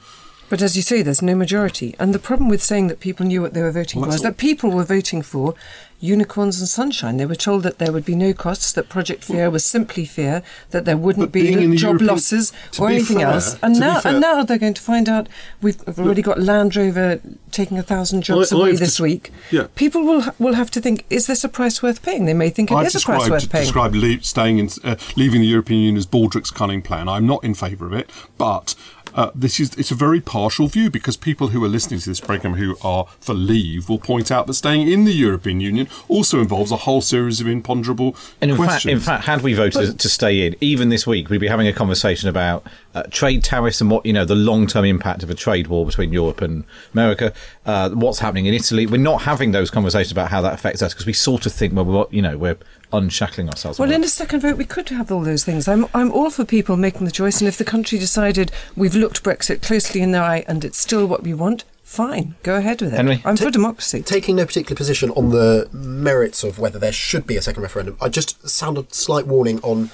But 0.49 0.61
as 0.61 0.75
you 0.75 0.81
say, 0.81 1.01
there's 1.01 1.21
no 1.21 1.33
majority. 1.35 1.95
And 1.97 2.13
the 2.13 2.19
problem 2.19 2.47
with 2.49 2.61
saying 2.61 2.87
that 2.87 2.99
people 2.99 3.25
knew 3.25 3.41
what 3.41 3.53
they 3.53 3.61
were 3.61 3.71
voting 3.71 4.01
Well, 4.01 4.09
is 4.11 4.21
not- 4.21 4.31
that 4.31 4.37
people 4.37 4.69
were 4.71 4.83
voting 4.83 5.21
for 5.21 5.55
unicorns 6.01 6.59
and 6.59 6.67
sunshine. 6.67 7.15
They 7.17 7.25
were 7.27 7.35
told 7.35 7.63
that 7.63 7.77
there 7.77 7.91
would 7.93 8.03
be 8.03 8.15
no 8.15 8.33
costs, 8.33 8.73
that 8.73 8.89
Project 8.89 9.23
Fear 9.23 9.49
was 9.51 9.63
simply 9.63 10.03
fear, 10.03 10.41
that 10.71 10.83
there 10.83 10.97
wouldn't 10.97 11.31
be 11.31 11.51
job 11.77 11.79
European- 12.01 12.07
losses 12.07 12.51
or 12.79 12.89
anything 12.89 13.19
fair- 13.19 13.27
else. 13.27 13.55
And 13.61 13.79
now, 13.79 13.99
fair- 14.01 14.11
and 14.13 14.21
now 14.21 14.43
they're 14.43 14.57
going 14.57 14.73
to 14.73 14.81
find 14.81 15.07
out 15.07 15.29
we've 15.61 15.79
already 15.97 16.21
got 16.23 16.41
Land 16.41 16.75
Rover 16.75 17.21
taking 17.51 17.77
a 17.77 17.83
thousand 17.83 18.23
jobs 18.23 18.51
I- 18.51 18.57
away 18.57 18.75
this 18.75 18.97
des- 18.97 19.03
week. 19.03 19.31
yeah. 19.51 19.67
People 19.75 20.01
will 20.03 20.23
will 20.39 20.55
have 20.55 20.71
to 20.71 20.81
think: 20.81 21.05
Is 21.09 21.27
this 21.27 21.43
a 21.43 21.49
price 21.49 21.83
worth 21.83 22.01
paying? 22.01 22.25
They 22.25 22.33
may 22.33 22.49
think 22.49 22.71
it 22.71 22.75
I've 22.75 22.87
is 22.87 22.95
a 22.95 22.99
price 23.01 23.29
worth 23.29 23.49
paying. 23.49 23.63
described 23.65 23.95
leave, 23.95 24.25
staying 24.25 24.57
in, 24.57 24.69
uh, 24.83 24.95
leaving 25.15 25.41
the 25.41 25.47
European 25.47 25.81
Union 25.81 25.97
as 25.97 26.07
Baldrick's 26.07 26.49
cunning 26.51 26.81
plan. 26.81 27.07
I'm 27.07 27.27
not 27.27 27.43
in 27.43 27.53
favour 27.53 27.85
of 27.85 27.93
it, 27.93 28.09
but 28.39 28.73
uh, 29.13 29.31
this 29.35 29.59
is 29.59 29.73
it's 29.75 29.91
a 29.91 29.95
very 29.95 30.21
partial 30.21 30.67
view 30.67 30.89
because 30.89 31.17
people 31.17 31.49
who 31.49 31.63
are 31.63 31.67
listening 31.67 31.99
to 31.99 32.09
this 32.09 32.19
program 32.19 32.55
who 32.55 32.77
are 32.81 33.07
for 33.19 33.33
leave 33.33 33.89
will 33.89 33.99
point 33.99 34.31
out 34.31 34.47
that 34.47 34.53
staying 34.53 34.87
in 34.87 35.05
the 35.05 35.13
European 35.13 35.59
Union 35.59 35.87
also 36.07 36.39
involves 36.39 36.71
a 36.71 36.77
whole 36.77 37.01
series 37.01 37.41
of 37.41 37.47
imponderable 37.47 38.15
And 38.41 38.51
in 38.51 38.57
fact, 38.57 38.85
in 38.85 38.99
fact, 38.99 39.25
had 39.25 39.41
we 39.41 39.53
voted 39.53 39.99
to 39.99 40.09
stay 40.09 40.45
in, 40.45 40.55
even 40.61 40.89
this 40.89 41.05
week, 41.05 41.29
we'd 41.29 41.39
be 41.39 41.47
having 41.47 41.67
a 41.67 41.73
conversation 41.73 42.29
about 42.29 42.65
uh, 42.93 43.03
trade 43.09 43.43
tariffs 43.43 43.81
and 43.81 43.89
what 43.89 44.05
you 44.05 44.13
know 44.13 44.25
the 44.25 44.35
long-term 44.35 44.85
impact 44.85 45.23
of 45.23 45.29
a 45.29 45.35
trade 45.35 45.67
war 45.67 45.85
between 45.85 46.11
Europe 46.11 46.41
and 46.41 46.63
America. 46.93 47.33
Uh, 47.65 47.89
what's 47.89 48.19
happening 48.19 48.45
in 48.45 48.53
Italy? 48.53 48.85
We're 48.85 48.97
not 48.97 49.23
having 49.23 49.51
those 49.51 49.69
conversations 49.69 50.11
about 50.11 50.29
how 50.29 50.41
that 50.41 50.53
affects 50.53 50.81
us 50.81 50.93
because 50.93 51.05
we 51.05 51.13
sort 51.13 51.45
of 51.45 51.53
think, 51.53 51.73
well, 51.73 51.85
we're, 51.85 52.05
you 52.11 52.21
know, 52.21 52.37
we're 52.37 52.57
unshackling 52.93 53.49
ourselves. 53.49 53.79
Well, 53.79 53.91
in 53.91 54.03
a 54.03 54.07
second 54.07 54.41
vote, 54.41 54.57
we 54.57 54.65
could 54.65 54.89
have 54.89 55.11
all 55.11 55.21
those 55.21 55.43
things. 55.43 55.67
I'm, 55.67 55.87
I'm 55.93 56.11
all 56.11 56.29
for 56.29 56.45
people 56.45 56.77
making 56.77 57.05
the 57.05 57.11
choice, 57.11 57.39
and 57.41 57.47
if 57.47 57.57
the 57.57 57.65
country 57.65 57.97
decided 57.97 58.51
we've 58.75 58.95
looked 58.95 59.23
Brexit 59.23 59.61
closely 59.61 60.01
in 60.01 60.11
the 60.11 60.19
eye 60.19 60.43
and 60.47 60.63
it's 60.65 60.77
still 60.77 61.05
what 61.05 61.23
we 61.23 61.33
want, 61.33 61.63
fine, 61.83 62.35
go 62.43 62.55
ahead 62.55 62.81
with 62.81 62.93
it. 62.93 62.97
Henry? 62.97 63.21
I'm 63.25 63.37
for 63.37 63.51
democracy. 63.51 64.01
Taking 64.01 64.37
no 64.37 64.45
particular 64.45 64.75
position 64.75 65.09
on 65.11 65.29
the 65.29 65.69
merits 65.71 66.43
of 66.43 66.59
whether 66.59 66.79
there 66.79 66.93
should 66.93 67.27
be 67.27 67.37
a 67.37 67.41
second 67.41 67.63
referendum, 67.63 67.97
I 68.01 68.09
just 68.09 68.47
sound 68.49 68.77
a 68.77 68.85
slight 68.91 69.27
warning 69.27 69.59
on 69.61 69.91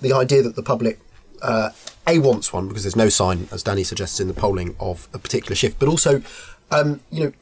the 0.00 0.12
idea 0.12 0.42
that 0.42 0.56
the 0.56 0.62
public 0.62 0.98
uh, 1.42 1.70
a 2.06 2.18
wants 2.18 2.52
one 2.52 2.68
because 2.68 2.84
there's 2.84 2.96
no 2.96 3.08
sign, 3.08 3.48
as 3.52 3.62
Danny 3.62 3.84
suggests 3.84 4.20
in 4.20 4.28
the 4.28 4.34
polling, 4.34 4.76
of 4.80 5.08
a 5.12 5.18
particular 5.18 5.54
shift, 5.54 5.78
but 5.78 5.88
also, 5.88 6.22
um, 6.70 7.00
you 7.10 7.24
know. 7.24 7.32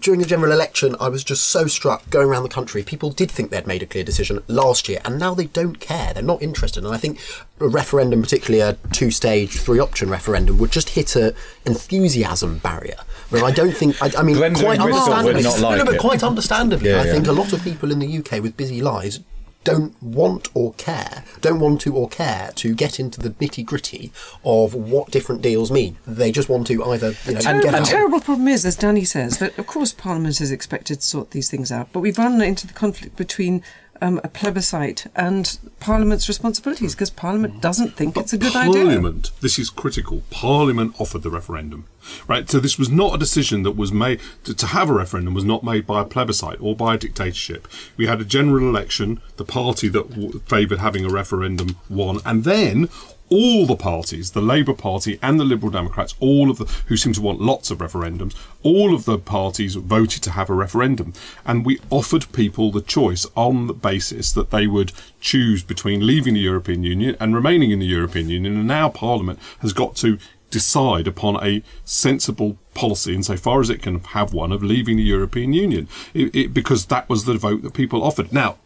During 0.00 0.18
the 0.20 0.26
general 0.26 0.50
election, 0.50 0.96
I 0.98 1.08
was 1.08 1.22
just 1.22 1.44
so 1.44 1.66
struck 1.68 2.08
going 2.10 2.28
around 2.28 2.42
the 2.42 2.48
country. 2.48 2.82
People 2.82 3.10
did 3.10 3.30
think 3.30 3.50
they'd 3.50 3.66
made 3.68 3.82
a 3.82 3.86
clear 3.86 4.02
decision 4.02 4.42
last 4.48 4.88
year, 4.88 5.00
and 5.04 5.18
now 5.18 5.32
they 5.32 5.46
don't 5.46 5.78
care. 5.78 6.12
They're 6.12 6.24
not 6.24 6.42
interested. 6.42 6.84
And 6.84 6.92
I 6.92 6.96
think 6.96 7.20
a 7.60 7.68
referendum, 7.68 8.20
particularly 8.20 8.60
a 8.62 8.76
two-stage, 8.92 9.58
three-option 9.60 10.10
referendum, 10.10 10.58
would 10.58 10.72
just 10.72 10.90
hit 10.90 11.14
a 11.14 11.34
enthusiasm 11.64 12.58
barrier. 12.58 12.96
Where 13.30 13.44
I 13.44 13.52
don't 13.52 13.72
think, 13.76 14.02
I, 14.02 14.10
I 14.18 14.22
mean, 14.22 14.38
quite 14.38 14.50
and 14.50 14.56
Bristol 14.56 15.22
would 15.22 15.36
understandably, 15.36 15.42
not 15.42 15.60
no, 15.60 15.76
no, 15.76 15.84
but 15.84 16.00
quite 16.00 16.22
understandably, 16.24 16.90
Yeah, 16.90 17.02
I 17.02 17.04
yeah. 17.04 17.12
think 17.12 17.28
a 17.28 17.32
lot 17.32 17.52
of 17.52 17.62
people 17.62 17.92
in 17.92 18.00
the 18.00 18.18
UK 18.18 18.42
with 18.42 18.56
busy 18.56 18.80
lives 18.82 19.20
don't 19.64 20.00
want 20.02 20.48
or 20.54 20.72
care, 20.74 21.24
don't 21.40 21.60
want 21.60 21.80
to 21.82 21.94
or 21.94 22.08
care 22.08 22.50
to 22.56 22.74
get 22.74 22.98
into 22.98 23.20
the 23.20 23.30
nitty 23.30 23.64
gritty 23.64 24.12
of 24.44 24.74
what 24.74 25.10
different 25.10 25.42
deals 25.42 25.70
mean. 25.70 25.98
They 26.06 26.32
just 26.32 26.48
want 26.48 26.66
to 26.68 26.82
either 26.84 27.14
you 27.26 27.34
know 27.34 27.62
get 27.62 27.72
the 27.72 27.84
terrible 27.84 28.20
problem 28.20 28.48
is, 28.48 28.64
as 28.64 28.76
Danny 28.76 29.04
says, 29.04 29.38
that 29.38 29.56
of 29.58 29.66
course 29.66 29.92
Parliament 29.92 30.40
is 30.40 30.50
expected 30.50 31.00
to 31.00 31.06
sort 31.06 31.32
these 31.32 31.50
things 31.50 31.70
out, 31.70 31.88
but 31.92 32.00
we've 32.00 32.18
run 32.18 32.40
into 32.40 32.66
the 32.66 32.72
conflict 32.72 33.16
between 33.16 33.62
um, 34.00 34.20
a 34.24 34.28
plebiscite 34.28 35.06
and 35.14 35.58
Parliament's 35.78 36.28
responsibilities 36.28 36.94
because 36.94 37.10
Parliament 37.10 37.60
doesn't 37.60 37.96
think 37.96 38.16
it's 38.16 38.32
a 38.32 38.38
good 38.38 38.56
idea. 38.56 38.84
Parliament, 38.84 39.30
this 39.40 39.58
is 39.58 39.70
critical. 39.70 40.22
Parliament 40.30 40.94
offered 40.98 41.22
the 41.22 41.30
referendum, 41.30 41.86
right? 42.26 42.48
So 42.48 42.60
this 42.60 42.78
was 42.78 42.88
not 42.90 43.14
a 43.14 43.18
decision 43.18 43.62
that 43.64 43.72
was 43.72 43.92
made 43.92 44.20
to, 44.44 44.54
to 44.54 44.66
have 44.66 44.88
a 44.90 44.92
referendum 44.94 45.34
was 45.34 45.44
not 45.44 45.62
made 45.62 45.86
by 45.86 46.00
a 46.00 46.04
plebiscite 46.04 46.60
or 46.60 46.74
by 46.74 46.94
a 46.94 46.98
dictatorship. 46.98 47.68
We 47.96 48.06
had 48.06 48.20
a 48.20 48.24
general 48.24 48.68
election. 48.68 49.20
The 49.36 49.44
party 49.44 49.88
that 49.88 50.10
w- 50.10 50.40
favoured 50.46 50.78
having 50.78 51.04
a 51.04 51.10
referendum 51.10 51.76
won, 51.88 52.20
and 52.24 52.44
then 52.44 52.88
all 53.30 53.66
the 53.66 53.76
parties, 53.76 54.32
the 54.32 54.42
Labour 54.42 54.74
Party 54.74 55.18
and 55.22 55.38
the 55.38 55.44
Liberal 55.44 55.70
Democrats, 55.70 56.14
all 56.20 56.50
of 56.50 56.58
the 56.58 56.64
who 56.86 56.96
seem 56.96 57.12
to 57.12 57.22
want 57.22 57.40
lots 57.40 57.70
of 57.70 57.78
referendums, 57.78 58.34
all 58.62 58.94
of 58.94 59.04
the 59.04 59.18
parties 59.18 59.76
voted 59.76 60.22
to 60.22 60.32
have 60.32 60.50
a 60.50 60.54
referendum, 60.54 61.12
and 61.46 61.64
we 61.64 61.80
offered 61.90 62.30
people 62.32 62.70
the 62.70 62.80
choice 62.80 63.26
on 63.36 63.66
the 63.66 63.74
basis 63.74 64.32
that 64.32 64.50
they 64.50 64.66
would 64.66 64.92
choose 65.20 65.62
between 65.62 66.06
leaving 66.06 66.34
the 66.34 66.40
European 66.40 66.82
Union 66.82 67.16
and 67.20 67.34
remaining 67.34 67.70
in 67.70 67.78
the 67.78 67.86
European 67.86 68.28
Union. 68.28 68.56
And 68.56 68.66
now 68.66 68.88
Parliament 68.88 69.38
has 69.60 69.72
got 69.72 69.96
to 69.96 70.18
decide 70.50 71.06
upon 71.06 71.42
a 71.44 71.62
sensible 71.84 72.58
policy 72.74 73.14
insofar 73.14 73.60
as 73.60 73.70
it 73.70 73.82
can 73.82 74.00
have 74.00 74.32
one 74.34 74.50
of 74.50 74.62
leaving 74.62 74.96
the 74.96 75.02
European 75.02 75.52
Union, 75.52 75.88
it, 76.12 76.34
it, 76.34 76.54
because 76.54 76.86
that 76.86 77.08
was 77.08 77.24
the 77.24 77.34
vote 77.34 77.62
that 77.62 77.74
people 77.74 78.02
offered. 78.02 78.32
Now, 78.32 78.56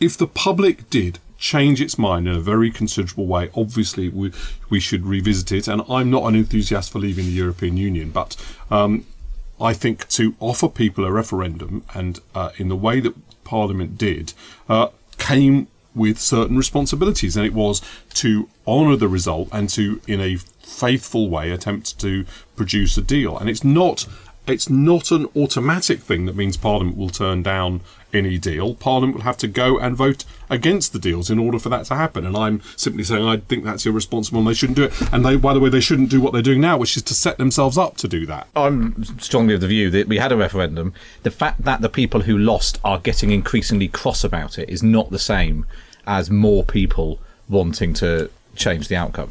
if 0.00 0.16
the 0.16 0.28
public 0.28 0.88
did 0.90 1.18
change 1.38 1.80
its 1.80 1.96
mind 1.96 2.26
in 2.28 2.34
a 2.34 2.40
very 2.40 2.70
considerable 2.70 3.26
way, 3.26 3.50
obviously 3.54 4.08
we 4.08 4.32
we 4.68 4.80
should 4.80 5.06
revisit 5.06 5.52
it. 5.52 5.68
And 5.68 5.82
I'm 5.88 6.10
not 6.10 6.24
an 6.24 6.34
enthusiast 6.34 6.92
for 6.92 6.98
leaving 6.98 7.26
the 7.26 7.32
European 7.32 7.76
Union, 7.76 8.10
but 8.10 8.36
um, 8.70 9.06
I 9.60 9.72
think 9.72 10.08
to 10.08 10.34
offer 10.40 10.68
people 10.68 11.04
a 11.04 11.12
referendum 11.12 11.84
and 11.94 12.20
uh, 12.34 12.50
in 12.58 12.68
the 12.68 12.76
way 12.76 13.00
that 13.00 13.14
Parliament 13.44 13.96
did 13.96 14.34
uh, 14.68 14.88
came 15.16 15.68
with 15.94 16.18
certain 16.18 16.56
responsibilities, 16.56 17.36
and 17.36 17.44
it 17.44 17.54
was 17.54 17.82
to 18.14 18.48
honour 18.66 18.96
the 18.96 19.08
result 19.08 19.48
and 19.52 19.68
to, 19.70 20.00
in 20.06 20.20
a 20.20 20.36
faithful 20.36 21.28
way, 21.28 21.50
attempt 21.50 21.98
to 21.98 22.24
produce 22.56 22.96
a 22.96 23.02
deal. 23.02 23.36
And 23.36 23.48
it's 23.48 23.64
not 23.64 24.06
it's 24.46 24.70
not 24.70 25.10
an 25.10 25.26
automatic 25.36 26.00
thing 26.00 26.24
that 26.24 26.36
means 26.36 26.56
Parliament 26.56 26.96
will 26.96 27.10
turn 27.10 27.42
down 27.42 27.82
any 28.14 28.38
deal. 28.38 28.74
Parliament 28.74 29.16
will 29.16 29.24
have 29.24 29.36
to 29.38 29.48
go 29.48 29.78
and 29.78 29.96
vote 29.96 30.24
against 30.50 30.92
the 30.92 30.98
deals 30.98 31.30
in 31.30 31.38
order 31.38 31.58
for 31.58 31.68
that 31.68 31.84
to 31.86 31.94
happen. 31.94 32.26
And 32.26 32.36
I'm 32.36 32.62
simply 32.76 33.04
saying 33.04 33.24
I 33.24 33.38
think 33.38 33.64
that's 33.64 33.86
irresponsible 33.86 34.38
and 34.38 34.48
they 34.48 34.54
shouldn't 34.54 34.76
do 34.76 34.84
it. 34.84 35.12
And 35.12 35.24
they, 35.24 35.36
by 35.36 35.54
the 35.54 35.60
way, 35.60 35.68
they 35.68 35.80
shouldn't 35.80 36.10
do 36.10 36.20
what 36.20 36.32
they're 36.32 36.42
doing 36.42 36.60
now, 36.60 36.78
which 36.78 36.96
is 36.96 37.02
to 37.04 37.14
set 37.14 37.38
themselves 37.38 37.76
up 37.78 37.96
to 37.98 38.08
do 38.08 38.26
that. 38.26 38.48
I'm 38.56 39.04
strongly 39.18 39.54
of 39.54 39.60
the 39.60 39.66
view 39.66 39.90
that 39.90 40.08
we 40.08 40.18
had 40.18 40.32
a 40.32 40.36
referendum. 40.36 40.92
The 41.22 41.30
fact 41.30 41.62
that 41.64 41.80
the 41.80 41.88
people 41.88 42.22
who 42.22 42.36
lost 42.36 42.80
are 42.84 42.98
getting 42.98 43.30
increasingly 43.30 43.88
cross 43.88 44.24
about 44.24 44.58
it 44.58 44.68
is 44.68 44.82
not 44.82 45.10
the 45.10 45.18
same 45.18 45.66
as 46.06 46.30
more 46.30 46.64
people 46.64 47.18
wanting 47.48 47.94
to 47.94 48.30
change 48.56 48.88
the 48.88 48.96
outcome. 48.96 49.30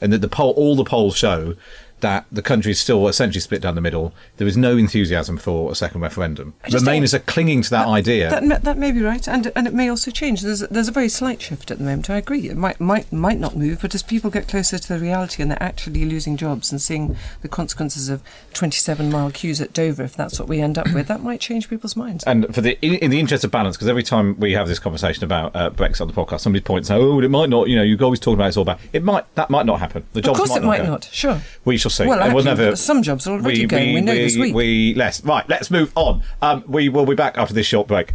And 0.00 0.12
that 0.12 0.20
the 0.20 0.28
poll, 0.28 0.52
all 0.52 0.76
the 0.76 0.84
polls 0.84 1.16
show 1.16 1.56
that 2.00 2.26
the 2.32 2.42
country 2.42 2.72
is 2.72 2.80
still 2.80 3.06
essentially 3.08 3.40
split 3.40 3.60
down 3.62 3.74
the 3.74 3.80
middle. 3.80 4.12
There 4.36 4.46
is 4.46 4.56
no 4.56 4.76
enthusiasm 4.76 5.36
for 5.36 5.70
a 5.70 5.74
second 5.74 6.00
referendum. 6.00 6.54
Remainers 6.64 7.14
are 7.14 7.18
clinging 7.20 7.62
to 7.62 7.70
that, 7.70 7.86
idea. 7.88 8.30
That, 8.30 8.44
may- 8.44 8.58
that 8.58 8.78
may 8.78 8.92
be 8.92 9.02
right, 9.02 9.26
and 9.28 9.50
and 9.56 9.66
it 9.66 9.74
may 9.74 9.88
also 9.88 10.10
change. 10.10 10.42
There's 10.42 10.60
there's 10.60 10.88
a 10.88 10.92
very 10.92 11.08
slight 11.08 11.40
shift 11.42 11.70
at 11.70 11.78
the 11.78 11.84
moment. 11.84 12.08
I 12.10 12.16
agree. 12.18 12.48
It 12.48 12.56
might 12.56 12.80
might 12.80 13.12
might 13.12 13.38
not 13.38 13.56
move, 13.56 13.80
but 13.82 13.94
as 13.94 14.02
people 14.02 14.30
get 14.30 14.48
closer 14.48 14.78
to 14.78 14.88
the 14.88 14.98
reality 14.98 15.42
and 15.42 15.50
they're 15.50 15.62
actually 15.62 16.04
losing 16.04 16.36
jobs 16.36 16.70
and 16.70 16.80
seeing 16.80 17.16
the 17.42 17.48
consequences 17.48 18.08
of 18.08 18.22
27 18.54 19.10
mile 19.10 19.30
queues 19.30 19.60
at 19.60 19.72
Dover, 19.72 20.02
if 20.04 20.16
that's 20.16 20.38
what 20.38 20.48
we 20.48 20.60
end 20.60 20.78
up 20.78 20.92
with, 20.92 21.08
that 21.08 21.22
might 21.22 21.40
change 21.40 21.68
people's 21.68 21.96
minds. 21.96 22.24
And 22.24 22.52
for 22.54 22.60
the 22.60 22.78
in, 22.84 22.94
in 22.96 23.10
the 23.10 23.20
interest 23.20 23.44
of 23.44 23.50
balance, 23.50 23.76
because 23.76 23.88
every 23.88 24.02
time 24.02 24.38
we 24.38 24.52
have 24.52 24.68
this 24.68 24.78
conversation 24.78 25.24
about 25.24 25.54
uh, 25.56 25.70
Brexit 25.70 26.00
on 26.02 26.08
the 26.08 26.14
podcast, 26.14 26.40
somebody 26.40 26.62
points 26.62 26.90
out, 26.90 27.00
"Oh, 27.00 27.20
it 27.20 27.28
might 27.30 27.48
not." 27.48 27.68
You 27.68 27.76
know, 27.76 27.82
you're 27.82 28.02
always 28.02 28.20
talking 28.20 28.34
about 28.34 28.48
it's 28.48 28.56
all 28.56 28.64
bad. 28.64 28.78
It 28.92 29.02
might 29.02 29.24
that 29.34 29.50
might 29.50 29.66
not 29.66 29.80
happen. 29.80 30.06
The 30.12 30.20
jobs 30.20 30.38
of 30.38 30.46
course, 30.46 30.50
might 30.50 30.62
it 30.62 30.66
might 30.66 30.82
go. 30.84 30.90
not. 30.90 31.04
Sure. 31.12 31.40
We 31.64 31.76
shall 31.76 31.89
shall 31.90 32.04
see. 32.04 32.08
Well, 32.08 32.18
It 32.18 32.32
will 32.32 32.48
actually, 32.48 32.64
never. 32.64 32.76
some 32.76 33.02
jobs 33.02 33.26
are 33.26 33.34
already 33.34 33.66
going. 33.66 33.94
We 33.94 34.00
know 34.00 34.14
this 34.14 34.36
week. 34.36 34.54
We 34.54 34.94
less 34.94 35.24
right. 35.24 35.48
Let's 35.48 35.70
move 35.70 35.92
on. 35.96 36.22
Um, 36.42 36.64
we 36.66 36.88
will 36.88 37.06
be 37.06 37.14
back 37.14 37.36
after 37.36 37.54
this 37.54 37.66
short 37.66 37.88
break. 37.88 38.12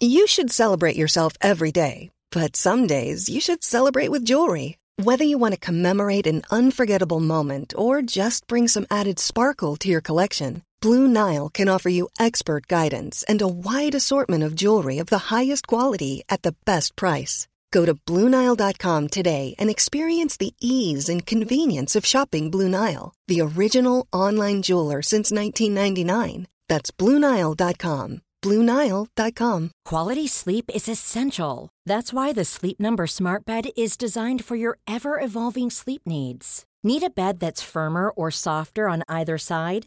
You 0.00 0.26
should 0.26 0.50
celebrate 0.50 0.96
yourself 0.96 1.32
every 1.40 1.72
day, 1.72 2.10
but 2.30 2.54
some 2.56 2.86
days 2.86 3.28
you 3.28 3.40
should 3.40 3.64
celebrate 3.64 4.08
with 4.10 4.24
jewelry. 4.24 4.76
Whether 5.02 5.24
you 5.24 5.38
want 5.38 5.54
to 5.54 5.60
commemorate 5.60 6.26
an 6.26 6.42
unforgettable 6.50 7.20
moment 7.20 7.72
or 7.76 8.02
just 8.02 8.46
bring 8.46 8.68
some 8.68 8.86
added 8.90 9.18
sparkle 9.18 9.76
to 9.76 9.88
your 9.88 10.00
collection, 10.00 10.62
Blue 10.82 11.08
Nile 11.08 11.48
can 11.48 11.68
offer 11.68 11.88
you 11.88 12.08
expert 12.18 12.66
guidance 12.66 13.24
and 13.28 13.40
a 13.40 13.48
wide 13.48 13.94
assortment 13.94 14.42
of 14.44 14.54
jewelry 14.54 14.98
of 14.98 15.06
the 15.06 15.34
highest 15.34 15.66
quality 15.66 16.22
at 16.28 16.42
the 16.42 16.54
best 16.64 16.96
price. 16.96 17.48
Go 17.72 17.84
to 17.84 17.94
BlueNile.com 17.94 19.08
today 19.08 19.54
and 19.58 19.70
experience 19.70 20.36
the 20.36 20.54
ease 20.60 21.08
and 21.08 21.26
convenience 21.26 21.96
of 21.96 22.06
shopping 22.06 22.50
Blue 22.50 22.68
Nile, 22.68 23.12
the 23.28 23.40
original 23.40 24.06
online 24.12 24.62
jeweler 24.62 25.02
since 25.02 25.30
1999. 25.30 26.46
That's 26.68 26.90
BlueNile.com. 26.90 28.22
BlueNile.com. 28.42 29.70
Quality 29.84 30.26
sleep 30.26 30.70
is 30.72 30.88
essential. 30.88 31.68
That's 31.84 32.12
why 32.12 32.32
the 32.32 32.44
Sleep 32.44 32.78
Number 32.78 33.06
Smart 33.06 33.44
Bed 33.44 33.70
is 33.76 33.96
designed 33.96 34.44
for 34.44 34.56
your 34.56 34.78
ever 34.86 35.18
evolving 35.20 35.70
sleep 35.70 36.02
needs. 36.06 36.64
Need 36.84 37.02
a 37.02 37.10
bed 37.10 37.40
that's 37.40 37.62
firmer 37.62 38.10
or 38.10 38.30
softer 38.30 38.88
on 38.88 39.02
either 39.08 39.38
side? 39.38 39.86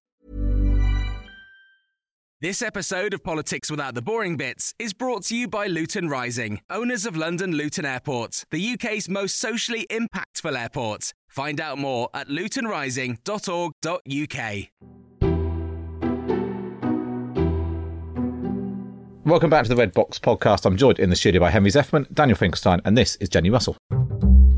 This 2.41 2.61
episode 2.63 3.13
of 3.13 3.23
Politics 3.23 3.69
Without 3.69 3.93
the 3.93 4.01
Boring 4.01 4.35
Bits 4.35 4.73
is 4.79 4.93
brought 4.93 5.25
to 5.25 5.35
you 5.35 5.47
by 5.47 5.67
Luton 5.67 6.09
Rising, 6.09 6.59
owners 6.71 7.05
of 7.05 7.15
London 7.15 7.51
Luton 7.51 7.85
Airport, 7.85 8.45
the 8.49 8.73
UK's 8.73 9.07
most 9.07 9.37
socially 9.37 9.85
impactful 9.91 10.59
airport. 10.59 11.13
Find 11.27 11.61
out 11.61 11.77
more 11.77 12.09
at 12.15 12.29
lutonrising.org.uk. 12.29 14.67
Welcome 19.23 19.51
back 19.51 19.61
to 19.61 19.69
the 19.69 19.75
Red 19.75 19.93
Box 19.93 20.17
podcast. 20.17 20.65
I'm 20.65 20.77
joined 20.77 20.97
in 20.97 21.11
the 21.11 21.15
studio 21.15 21.41
by 21.41 21.51
Henry 21.51 21.69
Zeffman, 21.69 22.11
Daniel 22.11 22.35
Finkelstein, 22.35 22.81
and 22.83 22.97
this 22.97 23.17
is 23.17 23.29
Jenny 23.29 23.51
Russell. 23.51 23.77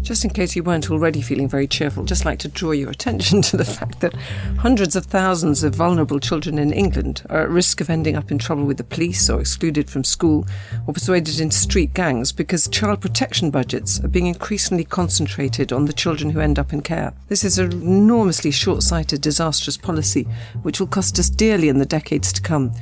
Just 0.03 0.25
in 0.25 0.31
case 0.31 0.53
you 0.53 0.63
weren't 0.63 0.91
already 0.91 1.21
feeling 1.21 1.47
very 1.47 1.65
cheerful, 1.65 2.03
just 2.03 2.25
like 2.25 2.37
to 2.39 2.49
draw 2.49 2.71
your 2.71 2.89
attention 2.89 3.41
to 3.43 3.55
the 3.55 3.63
fact 3.63 4.01
that 4.01 4.13
hundreds 4.59 4.97
of 4.97 5.05
thousands 5.05 5.63
of 5.63 5.75
vulnerable 5.75 6.19
children 6.19 6.59
in 6.59 6.73
England 6.73 7.25
are 7.29 7.43
at 7.43 7.49
risk 7.49 7.79
of 7.79 7.89
ending 7.89 8.17
up 8.17 8.29
in 8.29 8.37
trouble 8.37 8.65
with 8.65 8.75
the 8.75 8.83
police 8.83 9.29
or 9.29 9.39
excluded 9.39 9.89
from 9.89 10.03
school 10.03 10.45
or 10.87 10.93
persuaded 10.93 11.39
into 11.39 11.55
street 11.55 11.93
gangs 11.93 12.33
because 12.33 12.67
child 12.67 12.99
protection 12.99 13.49
budgets 13.49 14.03
are 14.03 14.09
being 14.09 14.27
increasingly 14.27 14.83
concentrated 14.83 15.71
on 15.71 15.85
the 15.85 15.93
children 15.93 16.31
who 16.31 16.41
end 16.41 16.59
up 16.59 16.73
in 16.73 16.81
care. 16.81 17.13
This 17.29 17.45
is 17.45 17.57
an 17.57 17.71
enormously 17.71 18.51
short 18.51 18.83
sighted, 18.83 19.21
disastrous 19.21 19.77
policy 19.77 20.27
which 20.63 20.81
will 20.81 20.87
cost 20.87 21.17
us 21.17 21.29
dearly 21.29 21.69
in 21.69 21.79
the 21.79 21.85
decades 21.85 22.33
to 22.33 22.41
come. 22.41 22.73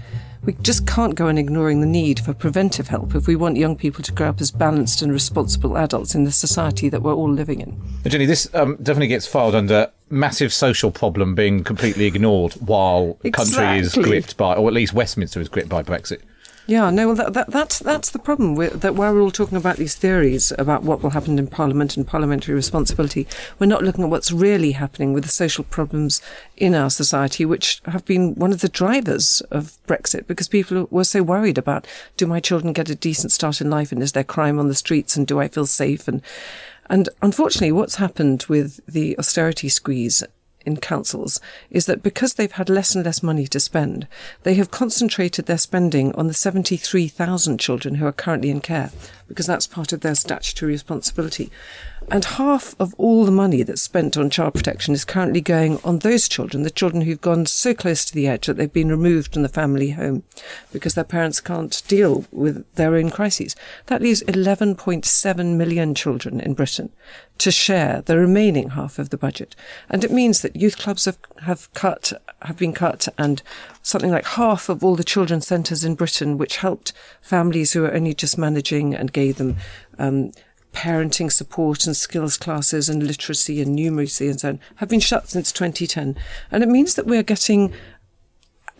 We 0.43 0.53
just 0.61 0.87
can't 0.87 1.13
go 1.13 1.27
on 1.27 1.37
ignoring 1.37 1.81
the 1.81 1.87
need 1.87 2.19
for 2.19 2.33
preventive 2.33 2.87
help 2.87 3.13
if 3.13 3.27
we 3.27 3.35
want 3.35 3.57
young 3.57 3.75
people 3.75 4.03
to 4.03 4.11
grow 4.11 4.29
up 4.29 4.41
as 4.41 4.49
balanced 4.49 5.03
and 5.03 5.11
responsible 5.11 5.77
adults 5.77 6.15
in 6.15 6.23
the 6.23 6.31
society 6.31 6.89
that 6.89 7.03
we're 7.03 7.13
all 7.13 7.31
living 7.31 7.61
in. 7.61 7.79
Jenny, 8.07 8.25
this 8.25 8.51
um, 8.55 8.75
definitely 8.77 9.07
gets 9.07 9.27
filed 9.27 9.53
under 9.53 9.91
massive 10.09 10.51
social 10.51 10.91
problem 10.91 11.35
being 11.35 11.63
completely 11.63 12.05
ignored 12.05 12.53
while 12.53 13.17
the 13.21 13.29
country 13.31 13.77
is 13.77 13.93
gripped 13.93 14.35
by, 14.35 14.55
or 14.55 14.67
at 14.67 14.73
least 14.73 14.93
Westminster 14.93 15.39
is 15.39 15.47
gripped 15.47 15.69
by 15.69 15.83
Brexit. 15.83 16.21
Yeah, 16.71 16.89
no, 16.89 17.07
well, 17.07 17.15
that, 17.17 17.33
that, 17.33 17.51
that's 17.51 17.79
that's 17.79 18.11
the 18.11 18.17
problem 18.17 18.55
with 18.55 18.79
that. 18.79 18.95
While 18.95 19.13
we're 19.13 19.19
all 19.19 19.29
talking 19.29 19.57
about 19.57 19.75
these 19.75 19.95
theories 19.95 20.53
about 20.57 20.83
what 20.83 21.03
will 21.03 21.09
happen 21.09 21.37
in 21.37 21.47
Parliament 21.47 21.97
and 21.97 22.07
parliamentary 22.07 22.55
responsibility, 22.55 23.27
we're 23.59 23.67
not 23.67 23.83
looking 23.83 24.05
at 24.05 24.09
what's 24.09 24.31
really 24.31 24.71
happening 24.71 25.11
with 25.11 25.25
the 25.25 25.29
social 25.29 25.65
problems 25.65 26.21
in 26.55 26.73
our 26.73 26.89
society, 26.89 27.43
which 27.43 27.81
have 27.87 28.05
been 28.05 28.35
one 28.35 28.53
of 28.53 28.61
the 28.61 28.69
drivers 28.69 29.41
of 29.51 29.77
Brexit, 29.85 30.27
because 30.27 30.47
people 30.47 30.87
were 30.89 31.03
so 31.03 31.21
worried 31.21 31.57
about: 31.57 31.85
do 32.15 32.25
my 32.25 32.39
children 32.39 32.71
get 32.71 32.89
a 32.89 32.95
decent 32.95 33.33
start 33.33 33.59
in 33.59 33.69
life, 33.69 33.91
and 33.91 34.01
is 34.01 34.13
there 34.13 34.23
crime 34.23 34.57
on 34.57 34.69
the 34.69 34.73
streets, 34.73 35.17
and 35.17 35.27
do 35.27 35.41
I 35.41 35.49
feel 35.49 35.65
safe? 35.65 36.07
And 36.07 36.21
and 36.89 37.09
unfortunately, 37.21 37.73
what's 37.73 37.95
happened 37.95 38.45
with 38.47 38.79
the 38.85 39.19
austerity 39.19 39.67
squeeze 39.67 40.23
in 40.65 40.77
councils 40.77 41.39
is 41.69 41.85
that 41.85 42.03
because 42.03 42.35
they've 42.35 42.51
had 42.51 42.69
less 42.69 42.95
and 42.95 43.05
less 43.05 43.23
money 43.23 43.47
to 43.47 43.59
spend, 43.59 44.07
they 44.43 44.53
have 44.55 44.71
concentrated 44.71 45.45
their 45.45 45.57
spending 45.57 46.13
on 46.15 46.27
the 46.27 46.33
73,000 46.33 47.59
children 47.59 47.95
who 47.95 48.05
are 48.05 48.11
currently 48.11 48.49
in 48.49 48.61
care, 48.61 48.91
because 49.31 49.47
that's 49.47 49.67
part 49.67 49.93
of 49.93 50.01
their 50.01 50.15
statutory 50.15 50.73
responsibility. 50.73 51.49
And 52.09 52.25
half 52.25 52.75
of 52.79 52.93
all 52.97 53.25
the 53.25 53.31
money 53.31 53.63
that's 53.63 53.81
spent 53.81 54.17
on 54.17 54.29
child 54.29 54.55
protection 54.55 54.93
is 54.93 55.05
currently 55.05 55.39
going 55.39 55.79
on 55.83 55.99
those 55.99 56.27
children, 56.27 56.63
the 56.63 56.69
children 56.69 57.03
who've 57.03 57.21
gone 57.21 57.45
so 57.45 57.73
close 57.73 58.03
to 58.05 58.13
the 58.13 58.27
edge 58.27 58.47
that 58.47 58.57
they've 58.57 58.71
been 58.71 58.89
removed 58.89 59.33
from 59.33 59.43
the 59.43 59.49
family 59.49 59.91
home 59.91 60.23
because 60.73 60.95
their 60.95 61.03
parents 61.03 61.39
can't 61.39 61.81
deal 61.87 62.25
with 62.31 62.65
their 62.75 62.95
own 62.95 63.11
crises. 63.11 63.55
That 63.85 64.01
leaves 64.01 64.23
11.7 64.23 65.55
million 65.55 65.95
children 65.95 66.41
in 66.41 66.53
Britain 66.53 66.91
to 67.37 67.51
share 67.51 68.01
the 68.01 68.17
remaining 68.17 68.71
half 68.71 68.99
of 68.99 69.09
the 69.09 69.17
budget. 69.17 69.55
And 69.89 70.03
it 70.03 70.11
means 70.11 70.41
that 70.41 70.55
youth 70.55 70.77
clubs 70.77 71.05
have, 71.05 71.17
have 71.43 71.73
cut, 71.73 72.13
have 72.41 72.57
been 72.57 72.73
cut 72.73 73.07
and 73.17 73.41
something 73.81 74.11
like 74.11 74.25
half 74.25 74.69
of 74.69 74.83
all 74.83 74.95
the 74.95 75.03
children's 75.03 75.47
centres 75.47 75.83
in 75.83 75.95
Britain, 75.95 76.37
which 76.37 76.57
helped 76.57 76.93
families 77.21 77.73
who 77.73 77.83
are 77.85 77.93
only 77.93 78.13
just 78.13 78.37
managing 78.37 78.93
and 78.93 79.13
gave 79.13 79.37
them, 79.37 79.57
um, 79.97 80.31
parenting 80.73 81.31
support 81.31 81.85
and 81.85 81.97
skills 81.97 82.37
classes 82.37 82.87
and 82.87 83.03
literacy 83.03 83.61
and 83.61 83.77
numeracy 83.77 84.29
and 84.29 84.39
so 84.39 84.49
on, 84.49 84.59
have 84.77 84.89
been 84.89 84.99
shut 84.99 85.29
since 85.29 85.51
2010. 85.51 86.15
And 86.49 86.63
it 86.63 86.69
means 86.69 86.95
that 86.95 87.05
we're 87.05 87.23
getting 87.23 87.73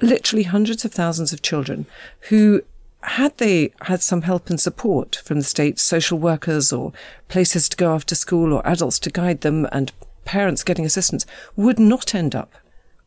literally 0.01 0.43
hundreds 0.43 0.85
of 0.85 0.91
thousands 0.91 1.33
of 1.33 1.41
children 1.41 1.85
who 2.29 2.61
had 3.03 3.37
they 3.37 3.73
had 3.83 4.01
some 4.01 4.23
help 4.23 4.49
and 4.49 4.59
support 4.59 5.21
from 5.25 5.39
the 5.39 5.43
state, 5.43 5.79
social 5.79 6.19
workers 6.19 6.71
or 6.71 6.93
places 7.27 7.67
to 7.69 7.77
go 7.77 7.93
after 7.93 8.15
school 8.15 8.53
or 8.53 8.65
adults 8.65 8.99
to 8.99 9.09
guide 9.09 9.41
them 9.41 9.67
and 9.71 9.91
parents 10.23 10.63
getting 10.63 10.85
assistance, 10.85 11.25
would 11.55 11.79
not 11.79 12.13
end 12.13 12.35
up 12.35 12.53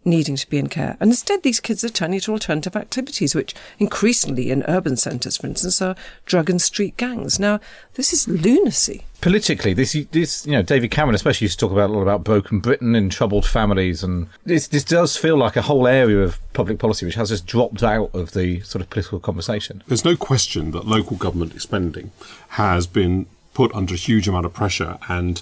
needing 0.05 0.37
to 0.37 0.49
be 0.49 0.59
in 0.59 0.69
care. 0.69 0.97
And 1.01 1.11
instead, 1.11 1.43
these 1.43 1.61
kids 1.61 1.83
are 1.85 1.89
turning 1.89 2.21
to 2.21 2.33
alternative 2.33 2.77
activities, 2.77 3.35
which 3.35 3.55
increasingly 3.79 4.51
in 4.51 4.65
urban 4.69 4.97
centres, 4.97 5.37
for 5.37 5.47
instance, 5.47 5.81
are 5.81 5.97
drug 6.27 6.51
and 6.51 6.61
street 6.61 6.97
gangs. 6.97 7.39
Now, 7.39 7.61
this 7.95 8.13
is 8.13 8.29
lunacy. 8.29 9.05
Politically, 9.21 9.73
this, 9.73 9.97
this, 10.13 10.45
you 10.47 10.53
know, 10.53 10.63
David 10.63 10.91
Cameron 10.91 11.15
especially 11.15 11.47
used 11.47 11.59
to 11.59 11.67
talk 11.67 11.73
about 11.73 11.89
a 11.89 11.93
lot 11.93 12.03
about 12.03 12.25
broken 12.25 12.61
Britain 12.61 12.95
and 12.95 13.11
troubled 13.11 13.47
families, 13.47 14.03
and 14.03 14.29
this, 14.45 14.69
this 14.69 14.85
does 14.85 15.17
feel 15.17 15.37
like 15.37 15.57
a 15.57 15.63
whole 15.63 15.87
area 15.87 16.19
of 16.19 16.39
public 16.53 16.79
policy 16.79 17.07
which 17.07 17.15
has 17.15 17.31
just 17.31 17.47
dropped 17.47 17.83
out 17.83 18.11
of 18.13 18.33
the 18.33 18.61
sort 18.61 18.83
of 18.83 18.91
political 18.91 19.19
conversation. 19.19 19.83
There's 19.87 20.05
no 20.05 20.17
question 20.17 20.73
that 20.73 20.87
local 20.87 21.17
government 21.17 21.61
spending 21.63 22.13
has 22.51 22.87
been 22.87 23.27
put 23.55 23.75
under 23.75 23.95
a 23.95 23.97
huge 23.97 24.29
amount 24.29 24.45
of 24.45 24.53
pressure 24.53 24.99
and 25.09 25.41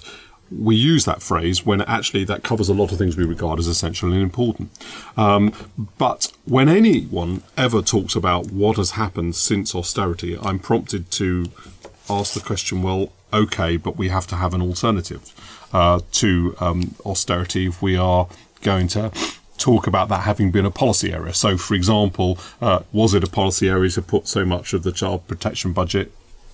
we 0.59 0.75
use 0.75 1.05
that 1.05 1.21
phrase 1.21 1.65
when 1.65 1.81
actually 1.81 2.23
that 2.25 2.43
covers 2.43 2.69
a 2.69 2.73
lot 2.73 2.91
of 2.91 2.97
things 2.97 3.17
we 3.17 3.25
regard 3.25 3.59
as 3.59 3.67
essential 3.67 4.11
and 4.11 4.21
important. 4.21 4.69
Um, 5.17 5.53
but 5.97 6.31
when 6.45 6.69
anyone 6.69 7.43
ever 7.57 7.81
talks 7.81 8.15
about 8.15 8.51
what 8.51 8.77
has 8.77 8.91
happened 8.91 9.35
since 9.35 9.73
austerity, 9.73 10.37
I'm 10.37 10.59
prompted 10.59 11.11
to 11.11 11.49
ask 12.09 12.33
the 12.33 12.39
question, 12.39 12.81
well, 12.81 13.11
okay, 13.31 13.77
but 13.77 13.97
we 13.97 14.09
have 14.09 14.27
to 14.27 14.35
have 14.35 14.53
an 14.53 14.61
alternative 14.61 15.33
uh, 15.73 16.01
to 16.13 16.55
um, 16.59 16.95
austerity 17.05 17.67
if 17.67 17.81
we 17.81 17.97
are 17.97 18.27
going 18.61 18.87
to 18.89 19.11
talk 19.57 19.87
about 19.87 20.09
that 20.09 20.21
having 20.21 20.51
been 20.51 20.65
a 20.65 20.71
policy 20.71 21.13
area. 21.13 21.33
So, 21.33 21.57
for 21.57 21.73
example, 21.73 22.37
uh, 22.61 22.81
was 22.91 23.13
it 23.13 23.23
a 23.23 23.27
policy 23.27 23.69
area 23.69 23.89
to 23.91 24.01
put 24.01 24.27
so 24.27 24.45
much 24.45 24.73
of 24.73 24.83
the 24.83 24.91
child 24.91 25.27
protection 25.27 25.73
budget 25.73 26.11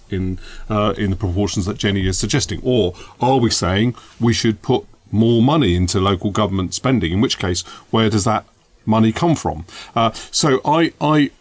in 0.10 0.40
uh, 0.70 0.94
in 0.98 1.10
the 1.10 1.16
proportions 1.16 1.66
that 1.66 1.78
Jenny 1.78 2.08
is 2.08 2.18
suggesting, 2.18 2.60
or 2.64 2.94
are 3.22 3.38
we 3.38 3.50
saying 3.50 3.96
we 4.20 4.34
should 4.34 4.62
put 4.62 4.86
more 5.12 5.42
money 5.42 5.76
into 5.76 6.00
local 6.00 6.32
government 6.32 6.74
spending? 6.74 7.12
In 7.12 7.22
which 7.22 7.40
case, 7.40 7.62
where 7.92 8.10
does 8.10 8.24
that 8.26 8.46
money 8.86 9.12
come 9.12 9.36
from? 9.36 9.66
Uh, 9.96 10.12
so 10.32 10.62
I 10.66 10.94
I 11.02 11.32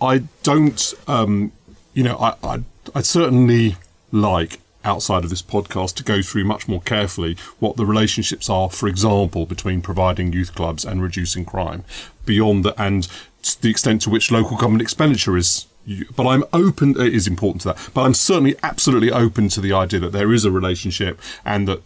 I 0.00 0.24
don't 0.42 0.94
um, 1.06 1.52
you 1.94 2.02
know 2.02 2.16
I 2.16 2.34
I 2.42 2.62
I 2.94 3.02
certainly 3.02 3.76
like 4.12 4.60
outside 4.84 5.24
of 5.24 5.30
this 5.30 5.42
podcast 5.42 5.94
to 5.94 6.04
go 6.04 6.22
through 6.22 6.44
much 6.44 6.66
more 6.66 6.80
carefully 6.80 7.36
what 7.58 7.76
the 7.76 7.84
relationships 7.84 8.48
are, 8.48 8.70
for 8.70 8.88
example, 8.88 9.46
between 9.46 9.82
providing 9.82 10.32
youth 10.32 10.54
clubs 10.54 10.84
and 10.84 11.02
reducing 11.02 11.44
crime, 11.44 11.84
beyond 12.24 12.64
that, 12.64 12.74
and 12.78 13.06
the 13.60 13.70
extent 13.70 14.02
to 14.02 14.10
which 14.10 14.30
local 14.30 14.56
government 14.56 14.82
expenditure 14.82 15.36
is. 15.36 15.66
But 16.14 16.26
I'm 16.26 16.44
open, 16.52 16.90
it 17.00 17.14
is 17.14 17.26
important 17.26 17.62
to 17.62 17.68
that, 17.68 17.90
but 17.94 18.02
I'm 18.02 18.14
certainly 18.14 18.54
absolutely 18.62 19.10
open 19.10 19.48
to 19.50 19.60
the 19.60 19.72
idea 19.72 19.98
that 20.00 20.12
there 20.12 20.32
is 20.32 20.44
a 20.44 20.50
relationship 20.50 21.18
and 21.44 21.66
that 21.68 21.82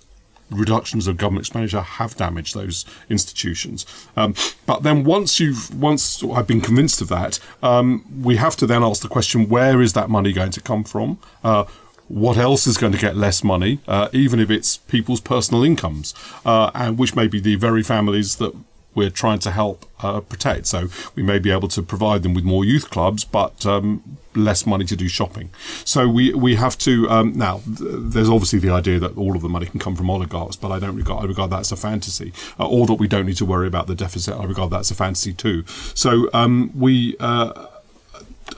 reductions 0.50 1.06
of 1.06 1.16
government 1.16 1.46
expenditure 1.46 1.80
have 1.80 2.16
damaged 2.16 2.54
those 2.54 2.84
institutions. 3.08 3.86
Um, 4.16 4.34
but 4.66 4.82
then 4.82 5.04
once 5.04 5.40
you've 5.40 5.74
once 5.74 6.22
I've 6.22 6.46
been 6.46 6.60
convinced 6.60 7.00
of 7.00 7.08
that, 7.08 7.38
um, 7.62 8.04
we 8.22 8.36
have 8.36 8.56
to 8.56 8.66
then 8.66 8.82
ask 8.82 9.02
the 9.02 9.08
question: 9.08 9.48
Where 9.48 9.80
is 9.80 9.92
that 9.94 10.10
money 10.10 10.32
going 10.32 10.52
to 10.52 10.60
come 10.60 10.84
from? 10.84 11.18
Uh, 11.42 11.64
what 12.08 12.36
else 12.36 12.66
is 12.66 12.76
going 12.76 12.92
to 12.92 12.98
get 12.98 13.16
less 13.16 13.42
money, 13.42 13.80
uh, 13.88 14.08
even 14.12 14.38
if 14.38 14.50
it's 14.50 14.76
people's 14.76 15.22
personal 15.22 15.64
incomes, 15.64 16.14
uh, 16.44 16.70
and 16.74 16.98
which 16.98 17.16
may 17.16 17.26
be 17.26 17.40
the 17.40 17.56
very 17.56 17.82
families 17.82 18.36
that 18.36 18.54
we're 18.94 19.10
trying 19.10 19.38
to 19.40 19.50
help 19.50 19.86
uh, 20.00 20.20
protect. 20.20 20.66
So 20.66 20.88
we 21.14 21.22
may 21.22 21.38
be 21.38 21.50
able 21.50 21.68
to 21.68 21.82
provide 21.82 22.22
them 22.22 22.34
with 22.34 22.44
more 22.44 22.64
youth 22.64 22.90
clubs, 22.90 23.24
but 23.24 23.64
um, 23.66 24.18
less 24.34 24.66
money 24.66 24.84
to 24.86 24.96
do 24.96 25.08
shopping. 25.08 25.50
So 25.84 26.08
we 26.08 26.34
we 26.34 26.56
have 26.56 26.76
to 26.78 27.08
um, 27.10 27.36
now. 27.36 27.60
Th- 27.64 27.90
there's 28.14 28.28
obviously 28.28 28.58
the 28.58 28.70
idea 28.70 28.98
that 28.98 29.16
all 29.16 29.36
of 29.36 29.42
the 29.42 29.48
money 29.48 29.66
can 29.66 29.80
come 29.80 29.96
from 29.96 30.10
oligarchs, 30.10 30.56
but 30.56 30.70
I 30.70 30.78
don't 30.78 30.96
regard 30.96 31.24
I 31.24 31.26
regard 31.26 31.50
that 31.50 31.60
as 31.60 31.72
a 31.72 31.76
fantasy, 31.76 32.32
uh, 32.58 32.68
or 32.68 32.86
that 32.86 32.94
we 32.94 33.08
don't 33.08 33.26
need 33.26 33.36
to 33.38 33.44
worry 33.44 33.66
about 33.66 33.86
the 33.86 33.94
deficit. 33.94 34.34
I 34.34 34.44
regard 34.44 34.70
that 34.70 34.80
as 34.80 34.90
a 34.90 34.94
fantasy 34.94 35.32
too. 35.32 35.64
So 35.94 36.28
um, 36.32 36.72
we. 36.74 37.16
Uh, 37.18 37.66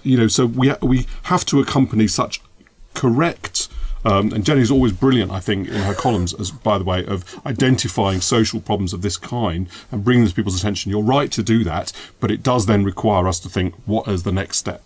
you 0.03 0.17
know, 0.17 0.29
so 0.29 0.47
we 0.47 0.73
we 0.83 1.07
have 1.25 1.45
to 1.47 1.61
accompany 1.61 2.07
such 2.07 2.41
correct 2.95 3.69
um, 4.05 4.33
and 4.33 4.45
Jenny's 4.45 4.71
always 4.71 4.93
brilliant, 4.93 5.33
I 5.33 5.41
think, 5.41 5.69
in 5.69 5.83
her 5.83 5.95
columns, 5.95 6.33
as 6.35 6.51
by 6.51 6.79
the 6.79 6.85
way, 6.85 7.05
of 7.05 7.41
identifying 7.47 8.21
social 8.21 8.61
problems 8.61 8.93
of 8.93 9.03
this 9.03 9.17
kind 9.17 9.69
and 9.91 10.05
bringing 10.05 10.25
them 10.25 10.31
to 10.31 10.35
people's 10.35 10.59
attention. 10.59 10.91
You're 10.91 11.03
right 11.03 11.31
to 11.33 11.43
do 11.43 11.65
that, 11.65 11.93
but 12.21 12.31
it 12.31 12.43
does 12.43 12.67
then 12.67 12.85
require 12.85 13.27
us 13.27 13.41
to 13.41 13.49
think 13.49 13.75
what 13.87 14.07
is 14.09 14.23
the 14.23 14.33
next 14.33 14.59
step. 14.59 14.83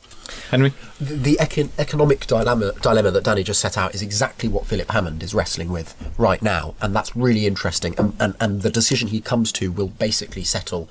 Henry? 0.50 0.72
The, 1.00 1.14
the 1.14 1.36
econ- 1.40 1.70
economic 1.78 2.26
dilemma, 2.26 2.72
dilemma 2.80 3.10
that 3.10 3.24
Danny 3.24 3.42
just 3.42 3.60
set 3.60 3.76
out 3.76 3.94
is 3.94 4.02
exactly 4.02 4.48
what 4.48 4.66
Philip 4.66 4.90
Hammond 4.90 5.22
is 5.22 5.34
wrestling 5.34 5.70
with 5.70 5.94
right 6.16 6.40
now, 6.40 6.74
and 6.80 6.94
that's 6.94 7.16
really 7.16 7.46
interesting. 7.46 7.94
And, 7.98 8.14
and, 8.20 8.34
and 8.40 8.62
the 8.62 8.70
decision 8.70 9.08
he 9.08 9.20
comes 9.20 9.52
to 9.52 9.72
will 9.72 9.88
basically 9.88 10.44
settle 10.44 10.88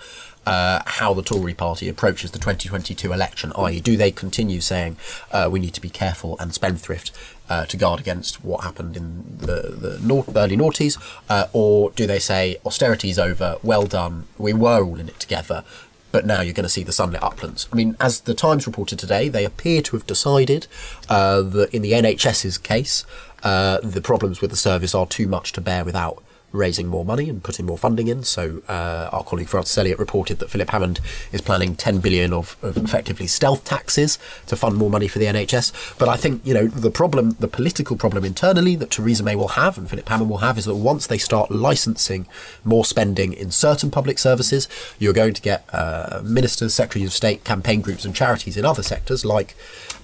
uh, 0.50 0.82
how 0.86 1.14
the 1.14 1.22
Tory 1.22 1.54
party 1.54 1.88
approaches 1.88 2.32
the 2.32 2.40
2022 2.40 3.14
election, 3.14 3.54
i.e., 3.56 3.80
do 3.80 3.96
they 3.96 4.12
continue 4.12 4.62
saying 4.62 4.98
uh, 5.32 5.48
we 5.52 5.60
need 5.60 5.76
to 5.76 5.82
be 5.82 5.90
careful 5.90 6.38
and 6.40 6.54
spendthrift 6.54 7.12
uh, 7.50 7.66
to 7.66 7.78
guard 7.78 8.00
against 8.00 8.44
what 8.44 8.64
happened 8.64 8.98
in 8.98 9.38
the, 9.38 9.62
the 9.72 10.40
early 10.40 10.58
noughties, 10.58 10.98
uh, 11.30 11.48
or 11.54 11.92
do 11.92 12.08
they 12.08 12.20
say 12.20 12.58
austerity's 12.66 13.20
over, 13.20 13.58
well 13.62 13.86
done, 13.86 14.26
we 14.38 14.54
were 14.54 14.84
all 14.84 15.00
in 15.00 15.08
it 15.08 15.20
together, 15.20 15.64
but 16.12 16.26
now 16.26 16.42
you're 16.42 16.54
going 16.54 16.64
to 16.64 16.70
see 16.70 16.84
the 16.84 16.92
sunlit 16.92 17.22
uplands. 17.22 17.68
I 17.72 17.76
mean, 17.76 17.96
as 18.00 18.22
the 18.22 18.34
Times 18.34 18.66
reported 18.66 18.98
today, 18.98 19.30
they 19.30 19.46
appear 19.46 19.84
to 19.84 19.96
have 19.96 20.08
decided 20.08 20.66
uh, 21.08 21.44
that 21.44 21.74
in 21.74 21.84
the 21.84 21.92
NHS's 21.92 22.58
case, 22.58 23.06
uh, 23.44 23.80
the 23.84 24.02
problems 24.02 24.42
with 24.42 24.50
the 24.50 24.58
service 24.58 24.96
are 24.96 25.06
too 25.06 25.28
much 25.28 25.54
to 25.54 25.62
bear 25.62 25.86
without 25.86 26.24
raising 26.52 26.88
more 26.88 27.06
money 27.06 27.30
and 27.30 27.44
putting 27.44 27.66
more 27.66 27.78
funding 27.78 28.08
in. 28.08 28.24
So 28.24 28.62
uh, 28.68 29.10
our 29.12 29.24
colleague 29.24 29.48
Francis 29.48 29.78
Elliott 29.78 30.00
reported 30.00 30.40
that 30.40 30.50
Philip 30.50 30.70
Hammond 30.70 31.00
is 31.32 31.42
planning 31.42 31.76
10 31.76 32.00
billion 32.00 32.34
of, 32.34 32.58
of, 32.62 32.78
effectively 32.78 33.28
stealth 33.28 33.64
taxes 33.64 34.18
to 34.48 34.56
fund 34.56 34.78
more 34.78 34.90
money 34.90 35.08
for 35.08 35.20
the 35.20 35.26
NHS. 35.26 35.98
But 35.98 36.10
I 36.10 36.18
think 36.18 36.46
you 36.46 36.54
know 36.54 36.68
the 36.68 36.92
problem, 36.92 37.32
the 37.40 37.48
political 37.48 37.96
problem 37.96 38.26
internally 38.26 38.76
that 38.78 38.92
Theresa 38.92 39.24
May 39.24 39.36
will 39.36 39.50
have 39.50 39.78
and 39.78 39.90
Philip 39.90 40.08
Hammond 40.08 40.30
will 40.30 40.38
have 40.40 40.58
is 40.58 40.66
that 40.66 40.76
once 40.76 41.08
they 41.08 41.18
start 41.18 41.52
licensing 41.52 42.28
more 42.64 42.86
spending 42.86 43.34
in 43.34 43.52
certain 43.52 43.92
public 43.92 44.18
services, 44.18 44.68
you're 44.98 45.14
going 45.14 45.34
to 45.34 45.42
get 45.42 45.66
uh, 45.74 46.22
ministers, 46.24 46.74
secretaries 46.74 47.08
of 47.08 47.14
state, 47.14 47.44
campaign 47.44 47.82
groups, 47.82 48.06
and 48.06 48.16
charities 48.16 48.58
in 48.58 48.66
other 48.66 48.84
sectors 48.84 49.24
like 49.26 49.56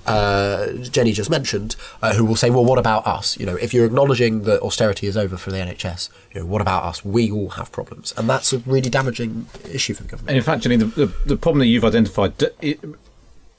uh, 0.05 0.71
Jenny 0.73 1.11
just 1.11 1.29
mentioned, 1.29 1.75
uh, 2.01 2.13
who 2.13 2.25
will 2.25 2.35
say, 2.35 2.49
"Well, 2.49 2.65
what 2.65 2.77
about 2.77 3.07
us? 3.07 3.37
You 3.39 3.45
know, 3.45 3.55
if 3.55 3.73
you're 3.73 3.85
acknowledging 3.85 4.43
that 4.43 4.61
austerity 4.61 5.07
is 5.07 5.17
over 5.17 5.35
for 5.37 5.51
the 5.51 5.57
NHS, 5.57 6.09
you 6.35 6.41
know, 6.41 6.47
what 6.47 6.61
about 6.61 6.83
us? 6.83 7.03
We 7.03 7.31
all 7.31 7.49
have 7.51 7.71
problems, 7.71 8.13
and 8.17 8.29
that's 8.29 8.51
a 8.53 8.59
really 8.59 8.89
damaging 8.89 9.47
issue 9.71 9.93
for 9.93 10.03
the 10.03 10.09
government." 10.09 10.29
And 10.29 10.37
in 10.37 10.43
fact, 10.43 10.63
Jenny, 10.63 10.75
the, 10.75 10.85
the, 10.85 11.05
the 11.25 11.37
problem 11.37 11.59
that 11.59 11.67
you've 11.67 11.85
identified 11.85 12.33
it, 12.61 12.79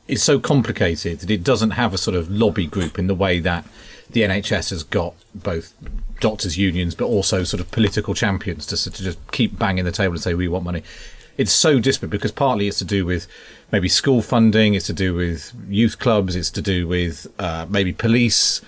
is 0.06 0.22
so 0.22 0.38
complicated 0.38 1.20
that 1.20 1.30
it 1.30 1.42
doesn't 1.42 1.70
have 1.70 1.92
a 1.92 1.98
sort 1.98 2.16
of 2.16 2.30
lobby 2.30 2.66
group 2.66 2.98
in 2.98 3.06
the 3.06 3.14
way 3.14 3.40
that 3.40 3.64
the 4.10 4.22
NHS 4.22 4.70
has 4.70 4.82
got 4.84 5.14
both 5.34 5.74
doctors' 6.20 6.56
unions, 6.56 6.94
but 6.94 7.06
also 7.06 7.42
sort 7.44 7.60
of 7.60 7.70
political 7.70 8.14
champions 8.14 8.66
to, 8.66 8.90
to 8.90 9.02
just 9.02 9.18
keep 9.32 9.58
banging 9.58 9.84
the 9.84 9.92
table 9.92 10.14
and 10.14 10.22
say 10.22 10.34
we 10.34 10.48
want 10.48 10.64
money. 10.64 10.82
It's 11.36 11.52
so 11.52 11.80
disparate 11.80 12.10
because 12.10 12.32
partly 12.32 12.68
it's 12.68 12.78
to 12.78 12.84
do 12.84 13.04
with 13.04 13.26
maybe 13.72 13.88
school 13.88 14.22
funding, 14.22 14.74
it's 14.74 14.86
to 14.86 14.92
do 14.92 15.12
with 15.14 15.52
youth 15.68 15.98
clubs, 15.98 16.36
it's 16.36 16.50
to 16.52 16.62
do 16.62 16.86
with 16.86 17.26
uh, 17.38 17.66
maybe 17.68 17.92
police 17.92 18.60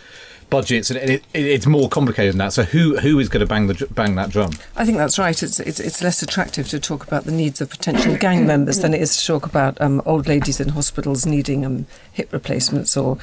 budgets, 0.50 0.90
and 0.90 0.98
it, 0.98 1.10
it, 1.10 1.24
it's 1.34 1.66
more 1.66 1.88
complicated 1.88 2.32
than 2.32 2.38
that. 2.38 2.52
So 2.52 2.62
who 2.64 2.98
who 2.98 3.18
is 3.18 3.28
going 3.28 3.40
to 3.40 3.46
bang 3.46 3.66
the 3.66 3.86
bang 3.90 4.14
that 4.16 4.30
drum? 4.30 4.52
I 4.76 4.84
think 4.84 4.98
that's 4.98 5.18
right. 5.18 5.42
It's, 5.42 5.60
it's 5.60 5.80
it's 5.80 6.02
less 6.02 6.22
attractive 6.22 6.68
to 6.68 6.80
talk 6.80 7.06
about 7.06 7.24
the 7.24 7.32
needs 7.32 7.60
of 7.60 7.70
potential 7.70 8.16
gang 8.16 8.46
members 8.46 8.78
than 8.80 8.94
it 8.94 9.00
is 9.00 9.16
to 9.16 9.26
talk 9.26 9.46
about 9.46 9.80
um, 9.80 10.02
old 10.04 10.26
ladies 10.26 10.60
in 10.60 10.70
hospitals 10.70 11.26
needing 11.26 11.64
um, 11.64 11.86
hip 12.12 12.32
replacements 12.32 12.96
or 12.96 13.18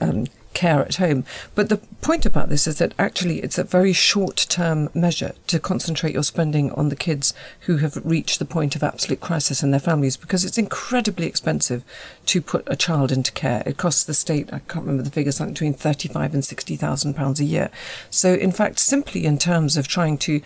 um, 0.00 0.26
care 0.54 0.80
at 0.80 0.96
home. 0.96 1.24
But 1.54 1.68
the 1.68 1.78
point 2.00 2.26
about 2.26 2.48
this 2.48 2.66
is 2.66 2.78
that 2.78 2.94
actually 2.98 3.38
it's 3.40 3.58
a 3.58 3.64
very 3.64 3.92
short 3.92 4.46
term 4.48 4.88
measure 4.94 5.32
to 5.46 5.60
concentrate 5.60 6.14
your 6.14 6.22
spending 6.22 6.72
on 6.72 6.88
the 6.88 6.96
kids 6.96 7.32
who 7.60 7.78
have 7.78 8.00
reached 8.04 8.38
the 8.38 8.44
point 8.44 8.74
of 8.76 8.82
absolute 8.82 9.20
crisis 9.20 9.62
in 9.62 9.70
their 9.70 9.80
families 9.80 10.16
because 10.16 10.44
it's 10.44 10.58
incredibly 10.58 11.26
expensive 11.26 11.84
to 12.26 12.40
put 12.40 12.64
a 12.66 12.76
child 12.76 13.12
into 13.12 13.32
care. 13.32 13.62
It 13.66 13.76
costs 13.76 14.04
the 14.04 14.14
state, 14.14 14.52
I 14.52 14.60
can't 14.60 14.84
remember 14.84 15.02
the 15.02 15.10
figures, 15.10 15.36
something 15.36 15.54
between 15.54 15.74
35 15.74 16.34
and 16.34 16.44
60,000 16.44 17.14
pounds 17.14 17.40
a 17.40 17.44
year. 17.44 17.70
So 18.10 18.34
in 18.34 18.52
fact, 18.52 18.78
simply 18.78 19.24
in 19.24 19.38
terms 19.38 19.76
of 19.76 19.88
trying 19.88 20.18
to 20.18 20.40